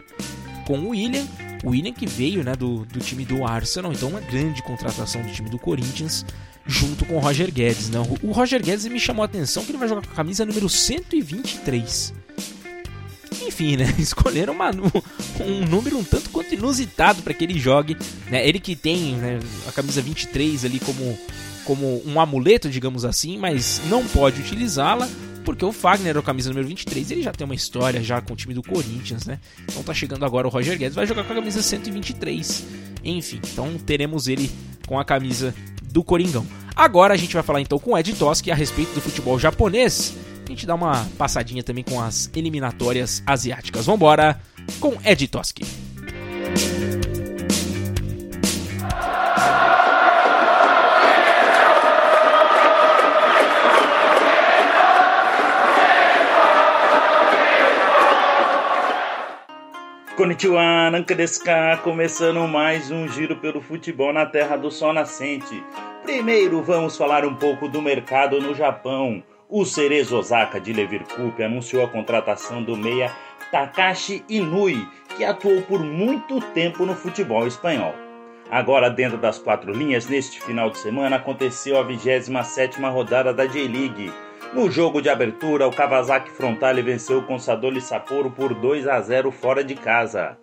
com 0.66 0.80
o 0.80 0.90
William 0.92 1.28
o 1.64 1.70
William 1.70 1.94
que 1.94 2.06
veio 2.06 2.44
né, 2.44 2.56
do, 2.56 2.86
do 2.86 3.00
time 3.00 3.26
do 3.26 3.46
Arsenal, 3.46 3.92
então 3.92 4.10
uma 4.10 4.20
grande 4.20 4.62
contratação 4.62 5.22
do 5.22 5.32
time 5.32 5.50
do 5.50 5.58
Corinthians, 5.58 6.26
junto 6.66 7.06
com 7.06 7.16
o 7.16 7.20
Roger 7.20 7.52
Guedes. 7.52 7.90
Né? 7.90 8.00
O 8.22 8.32
Roger 8.32 8.62
Guedes 8.62 8.86
me 8.88 9.00
chamou 9.00 9.24
a 9.24 9.26
atenção 9.26 9.64
que 9.64 9.72
ele 9.72 9.78
vai 9.78 9.88
jogar 9.88 10.02
com 10.02 10.12
a 10.12 10.16
camisa 10.16 10.46
número 10.46 10.68
123. 10.68 12.14
Enfim, 13.46 13.78
né? 13.78 13.94
Escolheram 14.00 14.54
uma, 14.54 14.72
um 14.72 15.66
número 15.68 15.98
um 15.98 16.04
tanto 16.04 16.30
quanto 16.30 16.54
inusitado 16.54 17.22
para 17.22 17.34
que 17.34 17.44
ele 17.44 17.60
jogue. 17.60 17.98
Né? 18.30 18.48
Ele 18.48 18.60
que 18.60 18.76
tem 18.76 19.16
né, 19.16 19.40
a 19.68 19.72
camisa 19.72 20.02
23 20.02 20.66
ali 20.66 20.80
como, 20.80 21.18
como 21.64 22.02
um 22.06 22.20
amuleto, 22.20 22.70
digamos 22.70 23.06
assim, 23.06 23.38
mas 23.38 23.82
não 23.90 24.06
pode 24.06 24.42
utilizá-la 24.42 25.08
porque 25.46 25.64
o 25.64 25.72
Fagner, 25.72 26.18
o 26.18 26.24
camisa 26.24 26.50
número 26.50 26.68
23, 26.68 27.12
ele 27.12 27.22
já 27.22 27.32
tem 27.32 27.46
uma 27.46 27.56
história 27.56 28.04
já 28.04 28.20
com 28.20 28.34
o 28.34 28.36
time 28.36 28.54
do 28.54 28.64
Corinthians, 28.64 29.26
né? 29.26 29.40
Então 29.64 29.84
tá 29.84 29.94
chegando 29.94 30.26
agora 30.26 30.48
o 30.48 30.50
Roger 30.50 30.78
Guedes, 30.78 30.96
vai 30.96 31.06
jogar 31.06 31.24
com 31.24 31.32
a 31.32 31.36
camisa 31.36 31.62
123. 31.62 32.66
Enfim, 33.04 33.40
então 33.52 33.78
teremos 33.78 34.28
ele 34.28 34.52
com 34.88 35.00
a 35.00 35.06
camisa 35.06 35.54
do 35.84 36.04
Coringão. 36.04 36.46
Agora 36.76 37.14
a 37.14 37.18
gente 37.18 37.34
vai 37.34 37.44
falar 37.44 37.62
então 37.62 37.80
com 37.80 37.92
o 37.92 37.98
Ed 37.98 38.14
Toski 38.16 38.52
a 38.52 38.56
respeito 38.56 38.94
do 38.94 39.00
futebol 39.00 39.40
japonês. 39.40 40.16
A 40.46 40.50
gente 40.50 40.66
dá 40.66 40.76
uma 40.76 41.06
passadinha 41.18 41.64
também 41.64 41.84
com 41.84 42.02
as 42.02 42.30
eliminatórias 42.36 43.24
asiáticas. 43.26 43.86
Vambora 43.86 44.42
com 44.80 44.98
Ed 45.06 45.28
Toski. 45.28 45.64
Konnichiwa, 60.16 60.90
Nankadeska, 60.92 61.78
começando 61.84 62.48
mais 62.48 62.90
um 62.90 63.06
giro 63.06 63.36
pelo 63.36 63.60
futebol 63.60 64.14
na 64.14 64.26
terra 64.26 64.56
do 64.56 64.72
sol 64.72 64.94
nascente. 64.94 65.62
Primeiro 66.04 66.64
vamos 66.64 66.96
falar 66.96 67.26
um 67.26 67.36
pouco 67.36 67.68
do 67.68 67.82
mercado 67.82 68.40
no 68.40 68.56
Japão. 68.56 69.22
O 69.50 69.66
Cerezo 69.66 70.18
Osaka 70.18 70.58
de 70.58 70.72
Leverkusen 70.72 71.46
anunciou 71.46 71.84
a 71.84 71.90
contratação 71.90 72.64
do 72.64 72.78
meia 72.78 73.12
Takashi 73.52 74.24
Inui, 74.30 74.88
que 75.18 75.26
atuou 75.26 75.62
por 75.64 75.82
muito 75.82 76.40
tempo 76.54 76.86
no 76.86 76.96
futebol 76.96 77.46
espanhol. 77.46 77.94
Agora, 78.50 78.90
dentro 78.90 79.18
das 79.18 79.38
quatro 79.38 79.74
linhas, 79.74 80.08
neste 80.08 80.42
final 80.42 80.70
de 80.70 80.78
semana 80.78 81.18
aconteceu 81.18 81.78
a 81.78 81.84
27ª 81.84 82.90
rodada 82.90 83.34
da 83.34 83.46
J-League. 83.46 84.14
No 84.56 84.72
jogo 84.72 85.02
de 85.02 85.10
abertura, 85.10 85.68
o 85.68 85.70
Kawasaki 85.70 86.32
Frontale 86.32 86.82
venceu 86.82 87.18
o 87.18 87.24
Consadole 87.24 87.82
Sapporo 87.82 88.32
por 88.32 88.54
2 88.54 88.88
a 88.88 89.02
0 89.02 89.30
fora 89.30 89.62
de 89.62 89.76
casa. 89.76 90.38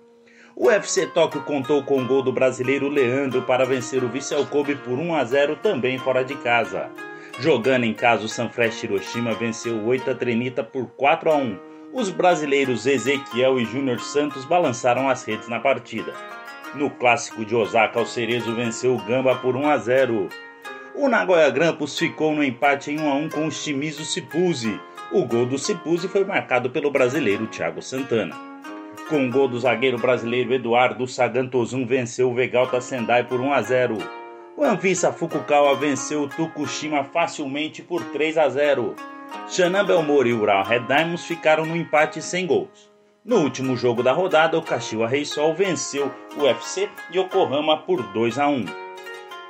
O 0.55 0.71
FC 0.71 1.07
Tóquio 1.07 1.41
contou 1.41 1.83
com 1.83 2.03
o 2.03 2.07
gol 2.07 2.23
do 2.23 2.31
brasileiro 2.31 2.91
Leandro 2.91 3.41
para 3.41 3.65
vencer 3.65 4.05
o 4.05 4.11
Vissel 4.11 4.45
Kobe 4.45 4.75
por 4.75 4.99
1 4.99 5.15
a 5.15 5.25
0 5.25 5.57
também 5.63 5.99
fora 5.99 6.23
de 6.23 6.35
casa. 6.35 6.91
Jogando 7.39 7.85
em 7.85 7.95
casa, 7.95 8.27
o 8.27 8.29
Sanfrecce 8.29 8.85
Hiroshima 8.85 9.33
venceu 9.33 9.77
o 9.77 9.87
Oita 9.87 10.15
Trenita 10.15 10.63
por 10.63 10.89
4 10.89 11.31
a 11.33 11.37
1. 11.37 11.59
Os 11.95 12.11
brasileiros 12.11 12.85
Ezequiel 12.85 13.59
e 13.59 13.65
Júnior 13.65 13.99
Santos 13.99 14.45
balançaram 14.45 15.09
as 15.09 15.25
redes 15.25 15.49
na 15.49 15.59
partida. 15.59 16.13
No 16.75 16.91
clássico 16.91 17.47
de 17.47 17.57
Osaka, 17.57 17.99
o 17.99 18.07
Cerezo 18.07 18.55
venceu 18.55 18.95
o 18.95 19.03
Gamba 19.07 19.37
por 19.37 19.57
1 19.57 19.71
a 19.71 19.79
0. 19.79 20.29
O 20.95 21.09
Nagoya 21.09 21.49
Grampus 21.49 21.99
ficou 21.99 22.35
no 22.35 22.45
empate 22.45 22.91
em 22.91 23.01
1 23.01 23.11
a 23.11 23.15
1 23.15 23.29
com 23.31 23.47
o 23.47 23.51
Shimizu 23.51 24.05
Sipuzzi. 24.05 24.79
O 25.11 25.25
gol 25.25 25.47
do 25.47 25.59
Sipuzzi 25.59 26.07
foi 26.07 26.23
marcado 26.23 26.69
pelo 26.69 26.91
brasileiro 26.91 27.47
Thiago 27.47 27.81
Santana. 27.81 28.37
Com 29.09 29.27
o 29.27 29.31
gol 29.31 29.49
do 29.49 29.59
zagueiro 29.59 29.97
brasileiro 29.97 30.53
Eduardo 30.53 31.09
Sagantozum 31.09 31.87
venceu 31.87 32.31
o 32.31 32.35
Vegalta 32.35 32.79
Sendai 32.79 33.25
por 33.25 33.41
1 33.41 33.53
a 33.55 33.63
0. 33.63 33.99
O 34.55 34.65
Anvisa 34.65 35.11
Fukukawa 35.11 35.75
venceu 35.77 36.25
o 36.25 36.29
Tokushima 36.29 37.05
facilmente 37.05 37.83
por 37.83 38.05
3 38.05 38.37
a 38.37 38.51
0. 38.51 38.95
Shannon 39.49 39.85
Belmore 39.85 40.29
e 40.29 40.35
Ural 40.35 40.63
Red 40.63 40.81
Diamonds 40.81 41.25
ficaram 41.25 41.65
no 41.65 41.75
empate 41.75 42.21
sem 42.21 42.47
gols. 42.47 42.93
No 43.25 43.39
último 43.39 43.77
jogo 43.77 44.03
da 44.03 44.13
rodada, 44.13 44.59
o 44.59 44.63
Kashiwa 44.63 45.09
Reysol 45.09 45.55
venceu 45.55 46.13
o 46.37 46.43
UFC 46.43 46.91
Yokohama 47.15 47.79
por 47.79 48.03
2 48.13 48.39
a 48.39 48.49
1. 48.49 48.82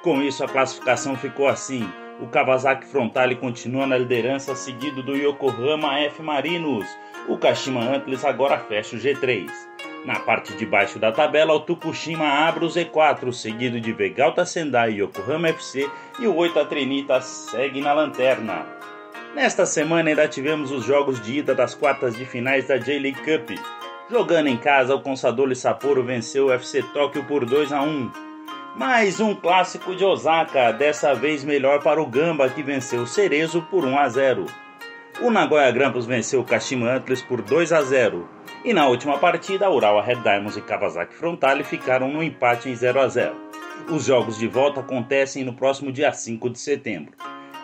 Com 0.03 0.21
isso, 0.21 0.43
a 0.43 0.49
classificação 0.49 1.17
ficou 1.17 1.47
assim: 1.47 1.89
o 2.21 2.27
Kawasaki 2.27 2.87
Frontale 2.87 3.37
continua 3.37 3.87
na 3.87 3.97
liderança, 3.97 4.55
seguido 4.55 5.03
do 5.03 5.17
Yokohama 5.17 5.99
F 6.01 6.23
Marinos. 6.23 6.87
O 7.29 7.39
Kashima 7.39 7.81
Antlers 7.81 8.25
agora 8.25 8.59
fecha 8.59 8.97
o 8.97 8.99
G3. 8.99 9.49
Na 10.05 10.19
parte 10.19 10.55
de 10.55 10.67
baixo 10.67 10.99
da 10.99 11.13
tabela, 11.13 11.55
o 11.55 11.61
Tokushima 11.61 12.27
abre 12.27 12.65
o 12.65 12.69
Z4, 12.69 13.33
seguido 13.33 13.81
de 13.81 13.93
Vegalta 13.93 14.45
Sendai 14.45 14.95
Yokohama 14.95 15.49
FC, 15.49 15.89
e 16.19 16.27
o 16.27 16.35
8 16.35 16.65
Trinita 16.67 17.21
segue 17.21 17.81
na 17.81 17.93
lanterna. 17.93 18.67
Nesta 19.37 19.65
semana 19.65 20.11
ainda 20.11 20.27
tivemos 20.27 20.73
os 20.73 20.85
jogos 20.85 21.21
de 21.21 21.39
ida 21.39 21.55
das 21.55 21.75
quartas 21.77 22.17
de 22.17 22.25
finais 22.25 22.67
da 22.67 22.77
J-League 22.77 23.21
Cup. 23.21 23.57
Jogando 24.11 24.49
em 24.49 24.57
casa, 24.57 24.95
o 24.95 25.01
Consadole 25.01 25.55
Sapporo 25.55 26.03
venceu 26.03 26.47
o 26.47 26.53
FC 26.53 26.83
Tóquio 26.93 27.25
por 27.25 27.47
2 27.47 27.73
a 27.73 27.81
1. 27.83 28.32
Mais 28.75 29.21
um 29.21 29.35
clássico 29.35 29.95
de 29.95 30.03
Osaka, 30.03 30.73
dessa 30.73 31.15
vez 31.15 31.45
melhor 31.45 31.83
para 31.83 32.01
o 32.01 32.07
Gamba 32.07 32.49
que 32.49 32.63
venceu 32.63 33.03
o 33.03 33.07
Cerezo 33.07 33.61
por 33.71 33.85
1 33.85 33.99
a 33.99 34.09
0. 34.09 34.47
O 35.21 35.31
Nagoya 35.31 35.71
Grampus 35.71 36.07
venceu 36.07 36.41
o 36.41 36.45
Kashima 36.45 36.91
Antlers 36.91 37.21
por 37.21 37.43
2 37.43 37.71
a 37.71 37.83
0. 37.83 38.27
E 38.65 38.73
na 38.73 38.89
última 38.89 39.19
partida, 39.19 39.71
Urawa 39.71 40.03
Red 40.03 40.23
Diamonds 40.23 40.57
e 40.57 40.63
Kawasaki 40.63 41.15
Frontale 41.15 41.65
ficaram 41.65 42.09
no 42.09 42.23
empate 42.23 42.71
em 42.71 42.75
0 42.75 43.01
a 43.01 43.09
0. 43.09 43.37
Os 43.91 44.07
jogos 44.07 44.39
de 44.39 44.49
volta 44.49 44.81
acontecem 44.81 45.45
no 45.45 45.53
próximo 45.53 45.93
dia 45.93 46.11
5 46.11 46.49
de 46.49 46.59
setembro. 46.59 47.13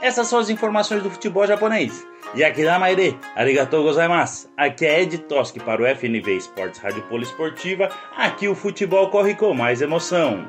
Essas 0.03 0.27
são 0.27 0.39
as 0.39 0.51
informações 0.51 1.03
do 1.03 1.11
futebol 1.11 1.47
japonês. 1.47 2.07
E 2.35 2.45
aqui 2.45 2.63
da 2.63 2.79
Maire, 2.79 3.19
arigatou 3.35 3.83
gozaimasu. 3.83 4.51
Aqui 4.57 4.85
é 4.85 5.01
Ed 5.01 5.17
Toski 5.21 5.59
para 5.59 5.83
o 5.83 5.87
FNV 5.87 6.37
Esportes 6.37 6.81
Rádio 6.81 7.03
Poliesportiva. 7.05 7.89
Aqui 8.15 8.47
o 8.47 8.55
futebol 8.55 9.09
corre 9.09 9.35
com 9.35 9.55
mais 9.55 9.81
emoção. 9.81 10.47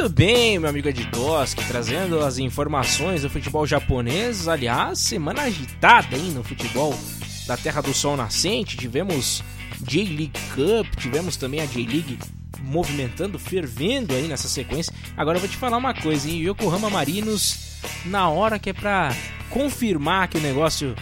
Muito 0.00 0.14
bem, 0.14 0.58
meu 0.58 0.70
amigo 0.70 0.88
Toski, 1.12 1.62
trazendo 1.66 2.20
as 2.20 2.38
informações 2.38 3.20
do 3.20 3.28
futebol 3.28 3.66
japonês. 3.66 4.48
Aliás, 4.48 4.98
semana 4.98 5.42
agitada 5.42 6.16
hein, 6.16 6.30
no 6.30 6.42
futebol 6.42 6.98
da 7.46 7.54
Terra 7.54 7.82
do 7.82 7.92
Sol 7.92 8.16
Nascente. 8.16 8.78
Tivemos 8.78 9.44
J-League 9.82 10.32
Cup, 10.54 10.96
tivemos 10.96 11.36
também 11.36 11.60
a 11.60 11.66
J-League 11.66 12.18
movimentando, 12.62 13.38
fervendo 13.38 14.14
aí 14.14 14.26
nessa 14.26 14.48
sequência. 14.48 14.90
Agora 15.18 15.36
eu 15.36 15.40
vou 15.40 15.50
te 15.50 15.58
falar 15.58 15.76
uma 15.76 15.92
coisa, 15.92 16.30
hein? 16.30 16.48
Yokohama 16.48 16.88
Marinos, 16.88 17.78
na 18.06 18.26
hora 18.30 18.58
que 18.58 18.70
é 18.70 18.72
pra 18.72 19.14
confirmar 19.50 20.28
que 20.28 20.38
o 20.38 20.40
negócio 20.40 20.94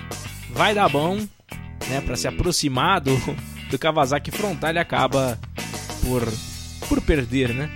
vai 0.51 0.75
dar 0.75 0.89
bom, 0.89 1.25
né? 1.89 2.01
Pra 2.05 2.17
se 2.17 2.27
aproximar 2.27 3.01
do, 3.01 3.17
do 3.71 3.79
Kawasaki 3.79 4.33
frontal, 4.33 4.71
ele 4.71 4.81
acaba 4.81 5.39
por, 6.03 6.27
por 6.89 7.01
perder, 7.01 7.55
né? 7.55 7.71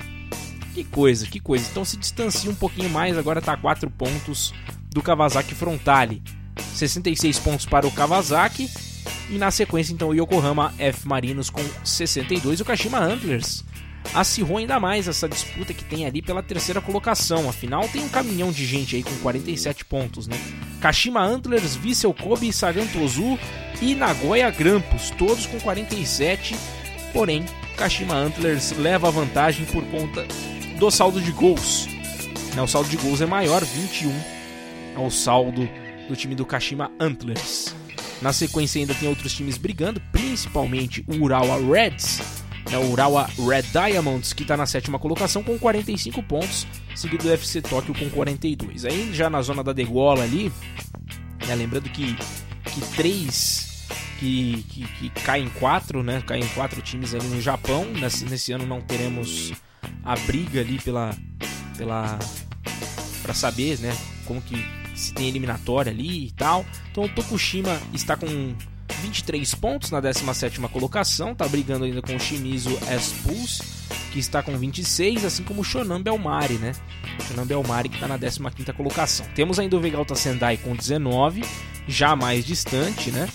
Que 0.75 0.85
coisa, 0.85 1.27
que 1.27 1.39
coisa. 1.39 1.67
Então 1.71 1.85
se 1.85 1.97
distancia 1.97 2.51
um 2.51 2.55
pouquinho 2.55 2.89
mais, 2.89 3.19
agora 3.19 3.43
tá 3.43 3.57
4 3.57 3.91
pontos 3.91 4.55
do 4.91 5.03
Kawasaki 5.03 5.55
Frontale. 5.55 6.23
66 6.75 7.39
pontos 7.39 7.67
para 7.67 7.87
o 7.87 7.91
Kawasaki. 7.91 8.71
E 9.31 9.39
na 9.39 9.51
sequência, 9.51 9.93
então, 9.93 10.09
o 10.09 10.15
Yokohama 10.15 10.75
F 10.79 11.09
Marinos 11.09 11.51
com 11.51 11.63
62 11.85 12.59
e 12.59 12.63
o 12.63 12.65
Kashima 12.65 12.99
Antlers 12.99 13.65
acirrou 14.15 14.59
ainda 14.59 14.79
mais 14.81 15.09
essa 15.09 15.29
disputa 15.29 15.73
que 15.73 15.85
tem 15.85 16.05
ali 16.07 16.21
pela 16.21 16.43
terceira 16.43 16.81
colocação. 16.81 17.49
Afinal, 17.49 17.89
tem 17.89 18.03
um 18.03 18.09
caminhão 18.09 18.51
de 18.51 18.67
gente 18.67 18.97
aí 18.97 19.03
com 19.03 19.15
47 19.19 19.85
pontos, 19.85 20.27
né? 20.27 20.37
Kashima 20.81 21.21
Antlers, 21.21 21.77
Vissel 21.77 22.13
Kobe, 22.13 22.53
Sagantozu 22.53 23.39
e 23.81 23.95
Nagoya 23.95 24.51
Grampus, 24.51 25.11
todos 25.11 25.47
com 25.47 25.59
47. 25.61 26.57
Porém, 27.13 27.45
Kashima 27.77 28.15
Antlers 28.15 28.73
leva 28.73 29.09
a 29.09 29.11
vantagem 29.11 29.65
por 29.67 29.85
conta 29.85 30.27
do 30.83 30.91
saldo 30.91 31.21
de 31.21 31.31
gols. 31.31 31.87
Né, 32.57 32.61
o 32.61 32.67
saldo 32.67 32.89
de 32.89 32.97
gols 32.97 33.21
é 33.21 33.27
maior, 33.27 33.65
21 33.65 34.13
ao 34.97 35.13
saldo 35.13 35.69
do 36.09 36.17
time 36.17 36.35
do 36.35 36.45
Kashima 36.45 36.91
Antlers. 36.99 37.73
Na 38.21 38.33
sequência 38.33 38.81
ainda 38.81 38.93
tem 38.93 39.09
outros 39.09 39.33
times 39.33 39.57
brigando, 39.57 40.03
principalmente 40.11 41.05
o 41.07 41.23
Urawa 41.23 41.57
Reds, 41.73 42.21
né, 42.69 42.79
o 42.79 42.91
Urawa 42.91 43.31
Red 43.39 43.63
Diamonds, 43.71 44.33
que 44.33 44.43
está 44.43 44.57
na 44.57 44.67
sétima 44.67 44.99
colocação 44.99 45.45
com 45.45 45.57
45 45.57 46.21
pontos, 46.25 46.67
seguido 46.97 47.23
do 47.23 47.33
FC 47.33 47.63
Tóquio 47.63 47.95
com 47.95 48.11
42. 48.11 48.85
Aí 48.85 49.15
já 49.15 49.31
na 49.31 49.41
zona 49.41 49.63
da 49.63 49.73
degola 49.73 50.25
ali, 50.25 50.51
né, 51.47 51.55
lembrando 51.55 51.89
que, 51.91 52.17
que 52.17 52.81
três 52.97 53.87
que, 54.19 54.65
que, 54.69 54.89
que 54.89 55.11
caem 55.11 55.49
quatro, 55.49 56.03
né? 56.03 56.25
Caem 56.27 56.47
quatro 56.57 56.83
times 56.83 57.15
ali 57.15 57.29
no 57.29 57.41
Japão. 57.41 57.85
Nesse, 57.85 58.25
nesse 58.25 58.51
ano 58.51 58.67
não 58.67 58.81
teremos 58.81 59.53
a 60.05 60.17
briga 60.17 60.61
ali 60.61 60.79
pela. 60.79 61.15
pela 61.77 62.19
para 63.23 63.35
saber, 63.35 63.79
né? 63.79 63.97
Como 64.27 64.43
que 64.43 64.57
se 64.95 65.13
tem 65.15 65.29
eliminatória 65.29 65.93
ali 65.93 66.27
e 66.27 66.31
tal. 66.33 66.67
Então 66.91 67.05
o 67.05 67.09
Tokushima 67.09 67.81
está 67.93 68.17
com 68.17 68.27
23 69.03 69.55
pontos 69.55 69.91
na 69.91 70.01
17 70.01 70.61
colocação, 70.69 71.33
está 71.33 71.47
brigando 71.49 71.85
ainda 71.85 72.01
com 72.03 72.15
o 72.15 72.21
Shimizu 72.21 72.79
S-Pulse, 72.89 73.63
que 74.13 74.19
está 74.19 74.43
com 74.43 74.57
26, 74.57 75.25
assim 75.25 75.43
como 75.43 75.61
o 75.61 75.65
Shonan 75.65 76.01
Belmari, 76.01 76.55
né? 76.55 76.73
Shonan 77.27 77.47
Belmari 77.47 77.89
que 77.89 77.97
está 77.97 78.07
na 78.07 78.19
15 78.19 78.73
colocação. 78.77 79.27
Temos 79.35 79.59
ainda 79.59 79.77
o 79.77 79.81
Vegalta 79.81 80.15
Sendai 80.15 80.57
com 80.57 80.75
19, 80.75 81.43
já 81.89 82.15
mais 82.15 82.45
distante, 82.45 83.11
né? 83.11 83.29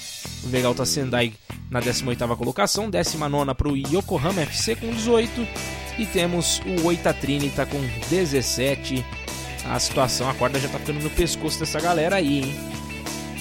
O 0.44 0.48
Vegalta 0.48 0.86
Sendai 0.86 1.34
na 1.70 1.80
18 1.80 2.36
colocação, 2.38 2.90
19 2.90 3.54
para 3.56 3.68
o 3.68 3.76
Yokohama 3.76 4.42
FC 4.42 4.76
com 4.76 4.90
18 4.90 5.77
e 5.98 6.06
temos 6.06 6.62
o 6.66 6.88
Oita 6.88 7.14
Trinita 7.14 7.66
com 7.66 7.80
17 8.10 9.04
a 9.70 9.80
situação, 9.80 10.30
a 10.30 10.34
corda 10.34 10.60
já 10.60 10.70
tá 10.70 10.80
ficando 10.80 11.02
no 11.02 11.10
pescoço 11.10 11.60
dessa 11.60 11.80
galera 11.80 12.16
aí, 12.16 12.40
hein? 12.40 12.56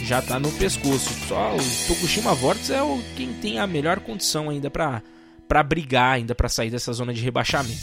Já 0.04 0.20
tá 0.20 0.40
no 0.40 0.50
pescoço. 0.52 1.10
Só 1.28 1.54
o 1.54 1.86
Tokushima 1.86 2.34
Vortex 2.34 2.70
é 2.70 2.82
o 2.82 3.00
quem 3.16 3.32
tem 3.34 3.58
a 3.58 3.66
melhor 3.66 4.00
condição 4.00 4.50
ainda 4.50 4.70
para 4.70 5.02
para 5.46 5.62
brigar, 5.62 6.14
ainda 6.14 6.34
para 6.34 6.48
sair 6.48 6.70
dessa 6.70 6.92
zona 6.92 7.14
de 7.14 7.20
rebaixamento. 7.22 7.80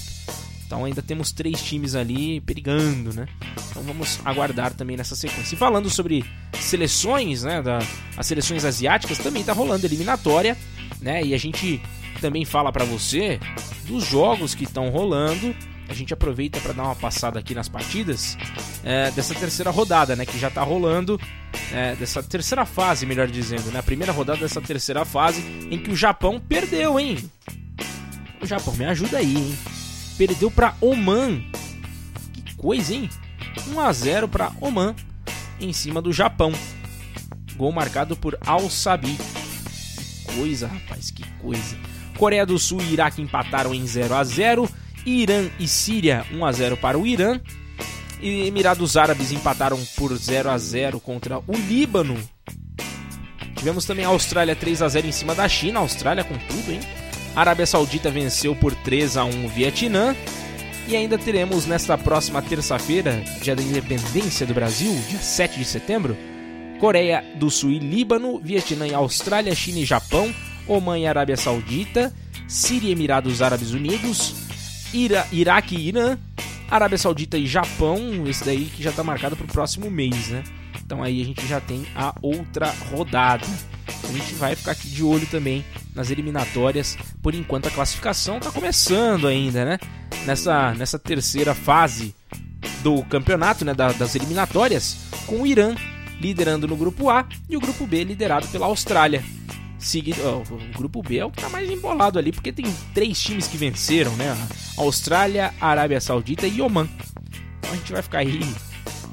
Então 0.65 0.83
ainda 0.83 1.01
temos 1.01 1.31
três 1.31 1.63
times 1.63 1.95
ali 1.95 2.41
perigando, 2.41 3.13
né? 3.13 3.27
Então 3.69 3.81
vamos 3.83 4.19
aguardar 4.25 4.73
também 4.73 4.97
nessa 4.97 5.15
sequência. 5.15 5.55
E 5.55 5.57
falando 5.57 5.89
sobre 5.89 6.25
seleções, 6.59 7.43
né, 7.43 7.61
da, 7.61 7.79
as 8.17 8.27
seleções 8.27 8.65
asiáticas 8.65 9.17
também 9.17 9.43
tá 9.43 9.53
rolando 9.53 9.85
eliminatória, 9.85 10.57
né? 10.99 11.23
E 11.23 11.33
a 11.33 11.37
gente 11.37 11.81
também 12.23 12.45
fala 12.45 12.71
para 12.71 12.85
você 12.85 13.37
dos 13.85 14.05
jogos 14.05 14.55
que 14.55 14.63
estão 14.63 14.89
rolando 14.89 15.53
a 15.89 15.93
gente 15.93 16.13
aproveita 16.13 16.59
para 16.61 16.71
dar 16.71 16.83
uma 16.83 16.95
passada 16.95 17.37
aqui 17.37 17.53
nas 17.53 17.67
partidas 17.67 18.37
é, 18.83 19.11
dessa 19.11 19.35
terceira 19.35 19.69
rodada, 19.69 20.15
né? 20.15 20.25
Que 20.25 20.39
já 20.39 20.49
tá 20.49 20.63
rolando, 20.63 21.19
é, 21.73 21.93
dessa 21.95 22.23
terceira 22.23 22.65
fase, 22.65 23.05
melhor 23.05 23.27
dizendo, 23.27 23.69
né? 23.69 23.79
A 23.79 23.83
primeira 23.83 24.13
rodada 24.13 24.39
dessa 24.39 24.61
terceira 24.61 25.03
fase 25.03 25.41
em 25.69 25.77
que 25.77 25.91
o 25.91 25.95
Japão 25.95 26.39
perdeu, 26.39 26.97
hein? 26.97 27.29
O 28.41 28.45
Japão, 28.45 28.73
me 28.75 28.85
ajuda 28.85 29.17
aí, 29.17 29.35
hein? 29.35 29.57
Perdeu 30.17 30.49
para 30.49 30.73
Oman. 30.79 31.43
Que 32.45 32.55
coisa, 32.55 32.93
hein? 32.93 33.09
1 33.67 33.79
a 33.79 33.91
0 33.91 34.27
para 34.29 34.51
Oman 34.61 34.95
em 35.59 35.73
cima 35.73 36.01
do 36.01 36.13
Japão. 36.13 36.53
Gol 37.57 37.71
marcado 37.73 38.15
por 38.15 38.37
Al 38.45 38.69
Sabi. 38.69 39.17
Que 39.17 40.35
coisa, 40.37 40.67
rapaz, 40.67 41.11
que 41.11 41.23
coisa. 41.39 41.92
Coreia 42.17 42.45
do 42.45 42.57
Sul 42.59 42.81
e 42.81 42.93
Iraque 42.93 43.21
empataram 43.21 43.73
em 43.73 43.85
0 43.85 44.13
a 44.15 44.23
0 44.23 44.69
Irã 45.05 45.49
e 45.59 45.67
Síria 45.67 46.25
1 46.31 46.45
a 46.45 46.51
0 46.51 46.77
para 46.77 46.97
o 46.97 47.05
Irã. 47.05 47.39
E 48.21 48.47
Emirados 48.47 48.95
Árabes 48.95 49.31
empataram 49.31 49.77
por 49.97 50.15
0 50.15 50.49
a 50.49 50.57
0 50.57 50.99
contra 50.99 51.39
o 51.39 51.51
Líbano. 51.67 52.17
Tivemos 53.57 53.85
também 53.85 54.05
a 54.05 54.09
Austrália 54.09 54.55
3 54.55 54.81
a 54.81 54.87
0 54.87 55.07
em 55.07 55.11
cima 55.11 55.35
da 55.35 55.47
China, 55.47 55.79
Austrália 55.79 56.23
com 56.23 56.37
tudo, 56.37 56.71
hein? 56.71 56.79
Arábia 57.35 57.65
Saudita 57.65 58.09
venceu 58.09 58.55
por 58.55 58.73
3 58.75 59.17
a 59.17 59.25
1 59.25 59.45
o 59.45 59.49
Vietnã. 59.49 60.15
E 60.87 60.95
ainda 60.95 61.17
teremos 61.17 61.65
nesta 61.65 61.97
próxima 61.97 62.41
terça-feira, 62.41 63.23
dia 63.41 63.55
da 63.55 63.63
independência 63.63 64.45
do 64.45 64.53
Brasil, 64.53 64.93
dia 65.09 65.19
7 65.19 65.57
de 65.57 65.63
setembro, 65.63 66.17
Coreia 66.77 67.23
do 67.35 67.49
Sul 67.49 67.71
e 67.71 67.79
Líbano, 67.79 68.37
Vietnã 68.39 68.85
e 68.85 68.93
Austrália, 68.93 69.55
China 69.55 69.79
e 69.79 69.85
Japão, 69.85 70.33
Oman 70.67 70.99
e 70.99 71.07
Arábia 71.07 71.37
Saudita, 71.37 72.13
Síria 72.47 72.89
e 72.89 72.91
Emirados 72.91 73.41
Árabes 73.41 73.71
Unidos, 73.71 74.35
Ira, 74.93 75.25
Iraque 75.31 75.75
e 75.75 75.87
Irã, 75.87 76.17
Arábia 76.69 76.97
Saudita 76.97 77.37
e 77.37 77.45
Japão, 77.45 78.27
esse 78.27 78.43
daí 78.43 78.65
que 78.65 78.81
já 78.81 78.89
está 78.89 79.03
marcado 79.03 79.35
para 79.35 79.45
o 79.45 79.47
próximo 79.49 79.89
mês, 79.91 80.29
né? 80.29 80.43
Então 80.85 81.01
aí 81.01 81.21
a 81.21 81.25
gente 81.25 81.45
já 81.47 81.59
tem 81.59 81.85
a 81.95 82.13
outra 82.21 82.73
rodada. 82.91 83.45
A 84.03 84.11
gente 84.11 84.33
vai 84.35 84.55
ficar 84.55 84.71
aqui 84.71 84.87
de 84.87 85.03
olho 85.03 85.25
também 85.27 85.63
nas 85.95 86.09
eliminatórias. 86.09 86.97
Por 87.21 87.33
enquanto 87.33 87.67
a 87.67 87.71
classificação 87.71 88.37
está 88.37 88.51
começando 88.51 89.27
ainda, 89.27 89.65
né? 89.65 89.79
Nessa, 90.25 90.73
nessa 90.73 90.99
terceira 90.99 91.53
fase 91.55 92.13
do 92.81 93.03
campeonato, 93.05 93.63
né? 93.65 93.73
das 93.73 94.15
eliminatórias, 94.15 94.97
com 95.25 95.41
o 95.41 95.47
Irã 95.47 95.75
liderando 96.19 96.67
no 96.67 96.75
grupo 96.75 97.09
A 97.09 97.25
e 97.49 97.57
o 97.57 97.59
grupo 97.59 97.85
B 97.85 98.03
liderado 98.03 98.47
pela 98.47 98.65
Austrália. 98.65 99.23
Seguido, 99.83 100.21
o 100.49 100.77
grupo 100.77 101.03
B 101.03 101.17
é 101.17 101.25
o 101.25 101.29
que 101.29 101.39
está 101.39 101.49
mais 101.49 101.69
embolado 101.69 102.17
ali, 102.17 102.31
porque 102.31 102.53
tem 102.53 102.65
três 102.93 103.21
times 103.21 103.47
que 103.47 103.57
venceram, 103.57 104.15
né? 104.15 104.33
Austrália, 104.77 105.53
Arábia 105.59 105.99
Saudita 105.99 106.47
e 106.47 106.61
Oman. 106.61 106.87
Então 107.59 107.73
a 107.73 107.75
gente 107.75 107.91
vai 107.91 108.01
ficar 108.01 108.19
aí 108.19 108.39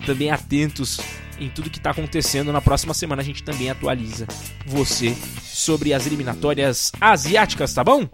também 0.06 0.30
atentos 0.30 1.00
em 1.40 1.50
tudo 1.50 1.70
que 1.70 1.78
está 1.78 1.90
acontecendo. 1.90 2.52
Na 2.52 2.60
próxima 2.60 2.94
semana 2.94 3.20
a 3.20 3.24
gente 3.24 3.42
também 3.42 3.68
atualiza 3.68 4.28
você 4.64 5.16
sobre 5.42 5.92
as 5.92 6.06
eliminatórias 6.06 6.92
asiáticas, 7.00 7.74
tá 7.74 7.82
bom? 7.82 8.08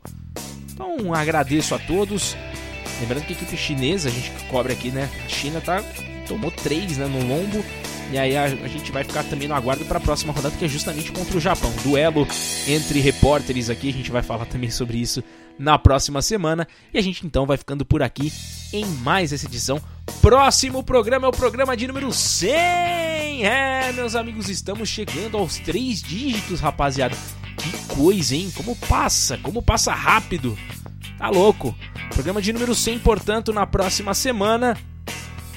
Então 0.72 1.12
agradeço 1.12 1.74
a 1.74 1.78
todos. 1.78 2.34
Lembrando 3.02 3.26
que 3.26 3.34
a 3.34 3.36
equipe 3.36 3.54
chinesa, 3.54 4.09
a 4.09 4.12
gente 4.12 4.30
cobre 4.50 4.72
aqui, 4.72 4.90
né? 4.90 5.11
A 5.26 5.28
China 5.28 5.61
tá, 5.61 5.82
tomou 6.26 6.50
três 6.50 6.96
né, 6.96 7.04
no 7.04 7.18
lombo 7.18 7.62
e 8.12 8.18
aí 8.18 8.36
a, 8.36 8.44
a 8.44 8.68
gente 8.68 8.92
vai 8.92 9.04
ficar 9.04 9.24
também 9.24 9.48
no 9.48 9.54
aguardo 9.54 9.84
para 9.84 9.98
a 9.98 10.00
próxima 10.00 10.32
rodada, 10.32 10.57
que 10.57 10.64
é 10.64 10.68
justamente 10.68 11.12
contra 11.12 11.36
o 11.36 11.40
Japão. 11.40 11.72
Duelo 11.82 12.26
entre 12.66 13.00
repórteres 13.00 13.68
aqui, 13.68 13.88
a 13.88 13.92
gente 13.92 14.11
vai 14.11 14.22
falar 14.22 14.46
também 14.46 14.70
sobre 14.70 14.98
isso 14.98 15.22
na 15.59 15.78
próxima 15.78 16.22
semana. 16.22 16.66
E 16.92 16.98
a 16.98 17.02
gente 17.02 17.26
então 17.26 17.46
vai 17.46 17.57
ficando 17.57 17.84
por 17.84 18.02
aqui 18.02 18.32
em 18.72 18.84
mais 18.84 19.32
essa 19.32 19.46
edição. 19.46 19.80
Próximo 20.20 20.82
programa 20.82 21.26
é 21.26 21.28
o 21.28 21.32
programa 21.32 21.76
de 21.76 21.86
número 21.86 22.12
100! 22.12 23.44
É, 23.44 23.92
meus 23.92 24.14
amigos, 24.14 24.48
estamos 24.48 24.88
chegando 24.88 25.36
aos 25.36 25.59
três 25.59 26.02
dígitos, 26.02 26.61
rapaziada. 26.61 27.16
Que 27.57 27.94
coisa, 27.94 28.34
hein? 28.34 28.52
Como 28.54 28.76
passa, 28.76 29.38
como 29.38 29.62
passa 29.62 29.92
rápido. 29.92 30.57
Tá 31.18 31.28
louco. 31.28 31.74
Programa 32.11 32.40
de 32.40 32.52
número 32.52 32.74
100, 32.74 32.98
portanto, 33.00 33.52
na 33.52 33.66
próxima 33.66 34.14
semana. 34.14 34.76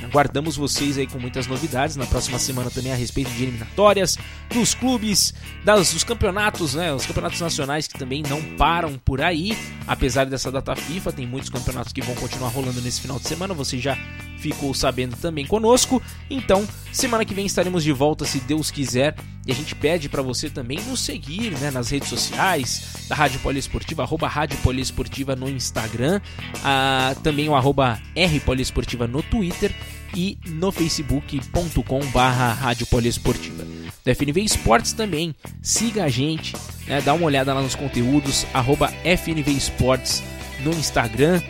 Aguardamos 0.04 0.56
vocês 0.56 0.98
aí 0.98 1.08
com 1.08 1.20
muitas 1.20 1.48
novidades 1.48 1.96
na 1.96 2.06
próxima 2.06 2.40
semana 2.40 2.70
também 2.70 2.92
a 2.92 2.96
respeito 2.96 3.30
de 3.32 3.44
eliminatórias, 3.44 4.18
dos 4.54 4.74
clubes, 4.74 5.34
das, 5.64 5.94
dos 5.94 6.04
campeonatos, 6.04 6.74
né? 6.74 6.94
Os 6.94 7.06
campeonatos 7.06 7.40
nacionais 7.40 7.88
que 7.88 7.98
também 7.98 8.24
não 8.24 8.42
param 8.58 8.98
por 8.98 9.22
aí, 9.22 9.58
apesar 9.88 10.26
dessa 10.26 10.52
data 10.52 10.76
FIFA, 10.76 11.12
tem 11.12 11.28
muitos 11.28 11.50
campeonatos 11.50 11.94
que 11.94 12.02
vão 12.02 12.16
continuar 12.16 12.50
rolando 12.50 12.82
nesse 12.82 13.02
final 13.02 13.20
de 13.20 13.28
semana, 13.28 13.54
você 13.54 13.78
já 13.78 13.98
ficou 14.40 14.74
sabendo 14.74 15.16
também 15.18 15.46
conosco. 15.46 16.02
Então, 16.30 16.68
semana 16.92 17.26
que 17.26 17.34
vem 17.34 17.46
estaremos 17.46 17.84
de 17.84 17.92
volta 17.92 18.26
se 18.26 18.40
Deus 18.40 18.72
quiser. 18.72 19.16
E 19.50 19.52
a 19.52 19.56
gente 19.56 19.74
pede 19.74 20.08
para 20.08 20.22
você 20.22 20.48
também 20.48 20.80
nos 20.82 21.00
seguir 21.00 21.58
né, 21.58 21.72
nas 21.72 21.90
redes 21.90 22.08
sociais 22.08 22.84
da 23.08 23.16
Rádio 23.16 23.40
Poliesportiva, 23.40 24.04
arroba 24.04 24.28
Rádio 24.28 24.60
Poliesportiva 24.60 25.36
no 25.36 25.50
Instagram, 25.50 26.22
ah, 26.64 27.16
também 27.24 27.50
o 27.50 27.56
arroba 27.56 28.00
R 28.16 28.40
Poliesportiva 28.42 29.08
no 29.08 29.24
Twitter 29.24 29.74
e 30.16 30.38
no 30.50 30.72
facebook.com 30.72 32.00
barra 32.12 32.54
Rádio 32.54 32.86
Poliesportiva. 32.86 33.64
Do 34.06 34.16
FNV 34.16 34.40
Esportes 34.40 34.94
também, 34.94 35.34
siga 35.64 36.04
a 36.04 36.10
gente, 36.10 36.56
né, 36.86 37.02
dá 37.02 37.16
uma 37.16 37.26
olhada 37.26 37.52
lá 37.52 37.64
nos 37.64 37.74
conteúdos, 37.74 38.46
arroba 38.54 38.94
FNV 39.04 39.50
Esportes 39.50 40.22
no 40.64 40.70
Instagram, 40.74 41.42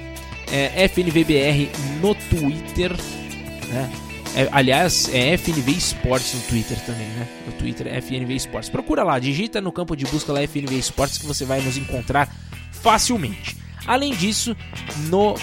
é, 0.50 0.86
FNVBR 0.86 1.70
no 2.02 2.16
Twitter, 2.16 2.94
né? 3.68 4.09
É, 4.36 4.48
aliás, 4.52 5.10
é 5.14 5.38
FNV 5.38 5.72
Esportes 5.72 6.34
no 6.34 6.42
Twitter 6.42 6.80
também, 6.86 7.08
né? 7.08 7.28
No 7.46 7.54
Twitter 7.54 7.88
é 7.88 8.00
FNV 8.00 8.36
Esportes. 8.36 8.70
Procura 8.70 9.04
lá, 9.04 9.20
digita 9.20 9.60
no 9.60 9.72
campo 9.72 9.96
de 9.96 10.06
busca 10.06 10.32
lá 10.32 10.42
FNV 10.42 10.78
Esportes 10.78 11.18
que 11.18 11.26
você 11.26 11.46
vai 11.46 11.62
nos 11.62 11.78
encontrar 11.78 12.34
facilmente. 12.72 13.58
Além 13.86 14.14
disso, 14.14 14.56
no 15.10 15.36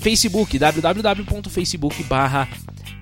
Facebook, 0.00 0.58
www.facebook 0.58 2.04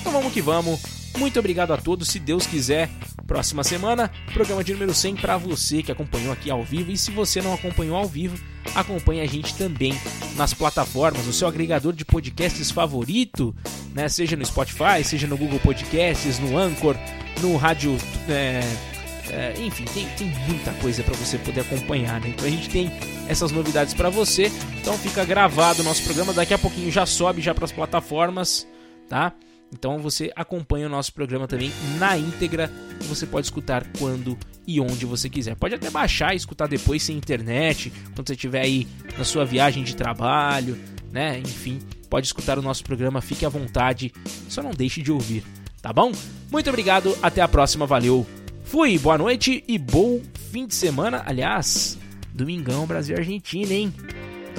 Então 0.00 0.12
vamos 0.12 0.32
que 0.32 0.40
vamos. 0.40 0.80
Muito 1.18 1.38
obrigado 1.38 1.72
a 1.72 1.76
todos. 1.76 2.08
Se 2.08 2.18
Deus 2.18 2.46
quiser, 2.46 2.90
próxima 3.26 3.62
semana, 3.62 4.10
programa 4.32 4.64
de 4.64 4.72
número 4.72 4.94
100 4.94 5.16
para 5.16 5.36
você 5.36 5.82
que 5.82 5.92
acompanhou 5.92 6.32
aqui 6.32 6.50
ao 6.50 6.62
vivo. 6.64 6.90
E 6.90 6.96
se 6.96 7.10
você 7.10 7.40
não 7.40 7.54
acompanhou 7.54 7.96
ao 7.96 8.06
vivo, 8.06 8.36
acompanhe 8.74 9.20
a 9.20 9.26
gente 9.26 9.54
também 9.54 9.94
nas 10.36 10.52
plataformas, 10.52 11.26
o 11.26 11.32
seu 11.32 11.46
agregador 11.46 11.92
de 11.92 12.04
podcasts 12.04 12.70
favorito, 12.70 13.54
né? 13.92 14.08
Seja 14.08 14.36
no 14.36 14.44
Spotify, 14.44 15.04
seja 15.04 15.26
no 15.26 15.36
Google 15.36 15.60
Podcasts, 15.60 16.38
no 16.38 16.58
Anchor, 16.58 16.96
no 17.40 17.56
Rádio. 17.56 17.96
É 18.28 18.93
é, 19.30 19.54
enfim, 19.60 19.84
tem, 19.84 20.06
tem 20.16 20.28
muita 20.48 20.72
coisa 20.74 21.02
para 21.02 21.14
você 21.14 21.38
poder 21.38 21.60
acompanhar, 21.60 22.20
né? 22.20 22.28
Então 22.28 22.46
a 22.46 22.50
gente 22.50 22.68
tem 22.68 22.90
essas 23.28 23.50
novidades 23.50 23.94
para 23.94 24.10
você. 24.10 24.50
Então 24.80 24.96
fica 24.98 25.24
gravado 25.24 25.82
o 25.82 25.84
nosso 25.84 26.02
programa, 26.04 26.32
daqui 26.32 26.54
a 26.54 26.58
pouquinho 26.58 26.90
já 26.90 27.06
sobe 27.06 27.40
já 27.40 27.54
para 27.54 27.64
as 27.64 27.72
plataformas, 27.72 28.66
tá? 29.08 29.32
Então 29.72 29.98
você 29.98 30.30
acompanha 30.36 30.86
o 30.86 30.90
nosso 30.90 31.12
programa 31.12 31.48
também 31.48 31.72
na 31.98 32.16
íntegra 32.16 32.70
você 33.08 33.26
pode 33.26 33.46
escutar 33.46 33.86
quando 33.98 34.36
e 34.66 34.80
onde 34.80 35.04
você 35.04 35.28
quiser. 35.28 35.54
Pode 35.56 35.74
até 35.74 35.90
baixar 35.90 36.32
e 36.32 36.36
escutar 36.36 36.66
depois 36.66 37.02
sem 37.02 37.16
internet, 37.16 37.92
quando 38.14 38.28
você 38.28 38.34
estiver 38.34 38.62
aí 38.62 38.86
na 39.16 39.24
sua 39.24 39.44
viagem 39.44 39.84
de 39.84 39.94
trabalho, 39.94 40.78
né? 41.12 41.38
Enfim, 41.38 41.80
pode 42.08 42.26
escutar 42.26 42.58
o 42.58 42.62
nosso 42.62 42.82
programa, 42.84 43.20
fique 43.20 43.44
à 43.44 43.48
vontade, 43.48 44.12
só 44.48 44.62
não 44.62 44.70
deixe 44.70 45.02
de 45.02 45.12
ouvir, 45.12 45.44
tá 45.82 45.92
bom? 45.92 46.12
Muito 46.50 46.68
obrigado, 46.68 47.16
até 47.22 47.40
a 47.40 47.48
próxima, 47.48 47.86
valeu! 47.86 48.26
Fui, 48.64 48.98
boa 48.98 49.16
noite 49.16 49.62
e 49.68 49.78
bom 49.78 50.20
fim 50.50 50.66
de 50.66 50.74
semana. 50.74 51.22
Aliás, 51.26 51.98
domingão, 52.32 52.86
Brasil 52.86 53.14
e 53.14 53.18
Argentina, 53.20 53.72
hein? 53.72 53.94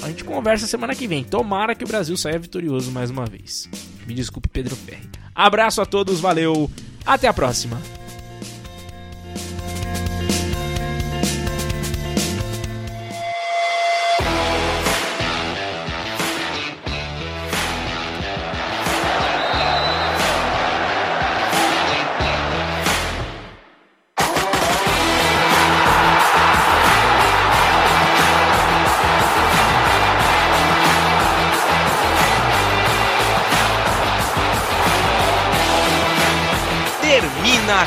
A 0.02 0.08
gente 0.08 0.24
conversa 0.24 0.68
semana 0.68 0.96
que 0.96 1.08
vem. 1.08 1.24
Tomara 1.24 1.76
que 1.76 1.84
o 1.84 1.88
Brasil 1.88 2.16
saia 2.16 2.40
vitorioso 2.40 2.92
mais 2.92 3.10
uma 3.10 3.26
vez. 3.26 3.70
Me 4.08 4.14
desculpe, 4.14 4.48
Pedro 4.48 4.76
Ferri. 4.76 5.10
Abraço 5.34 5.82
a 5.82 5.86
todos, 5.86 6.20
valeu, 6.20 6.70
até 7.06 7.28
a 7.28 7.34
próxima. 7.34 7.82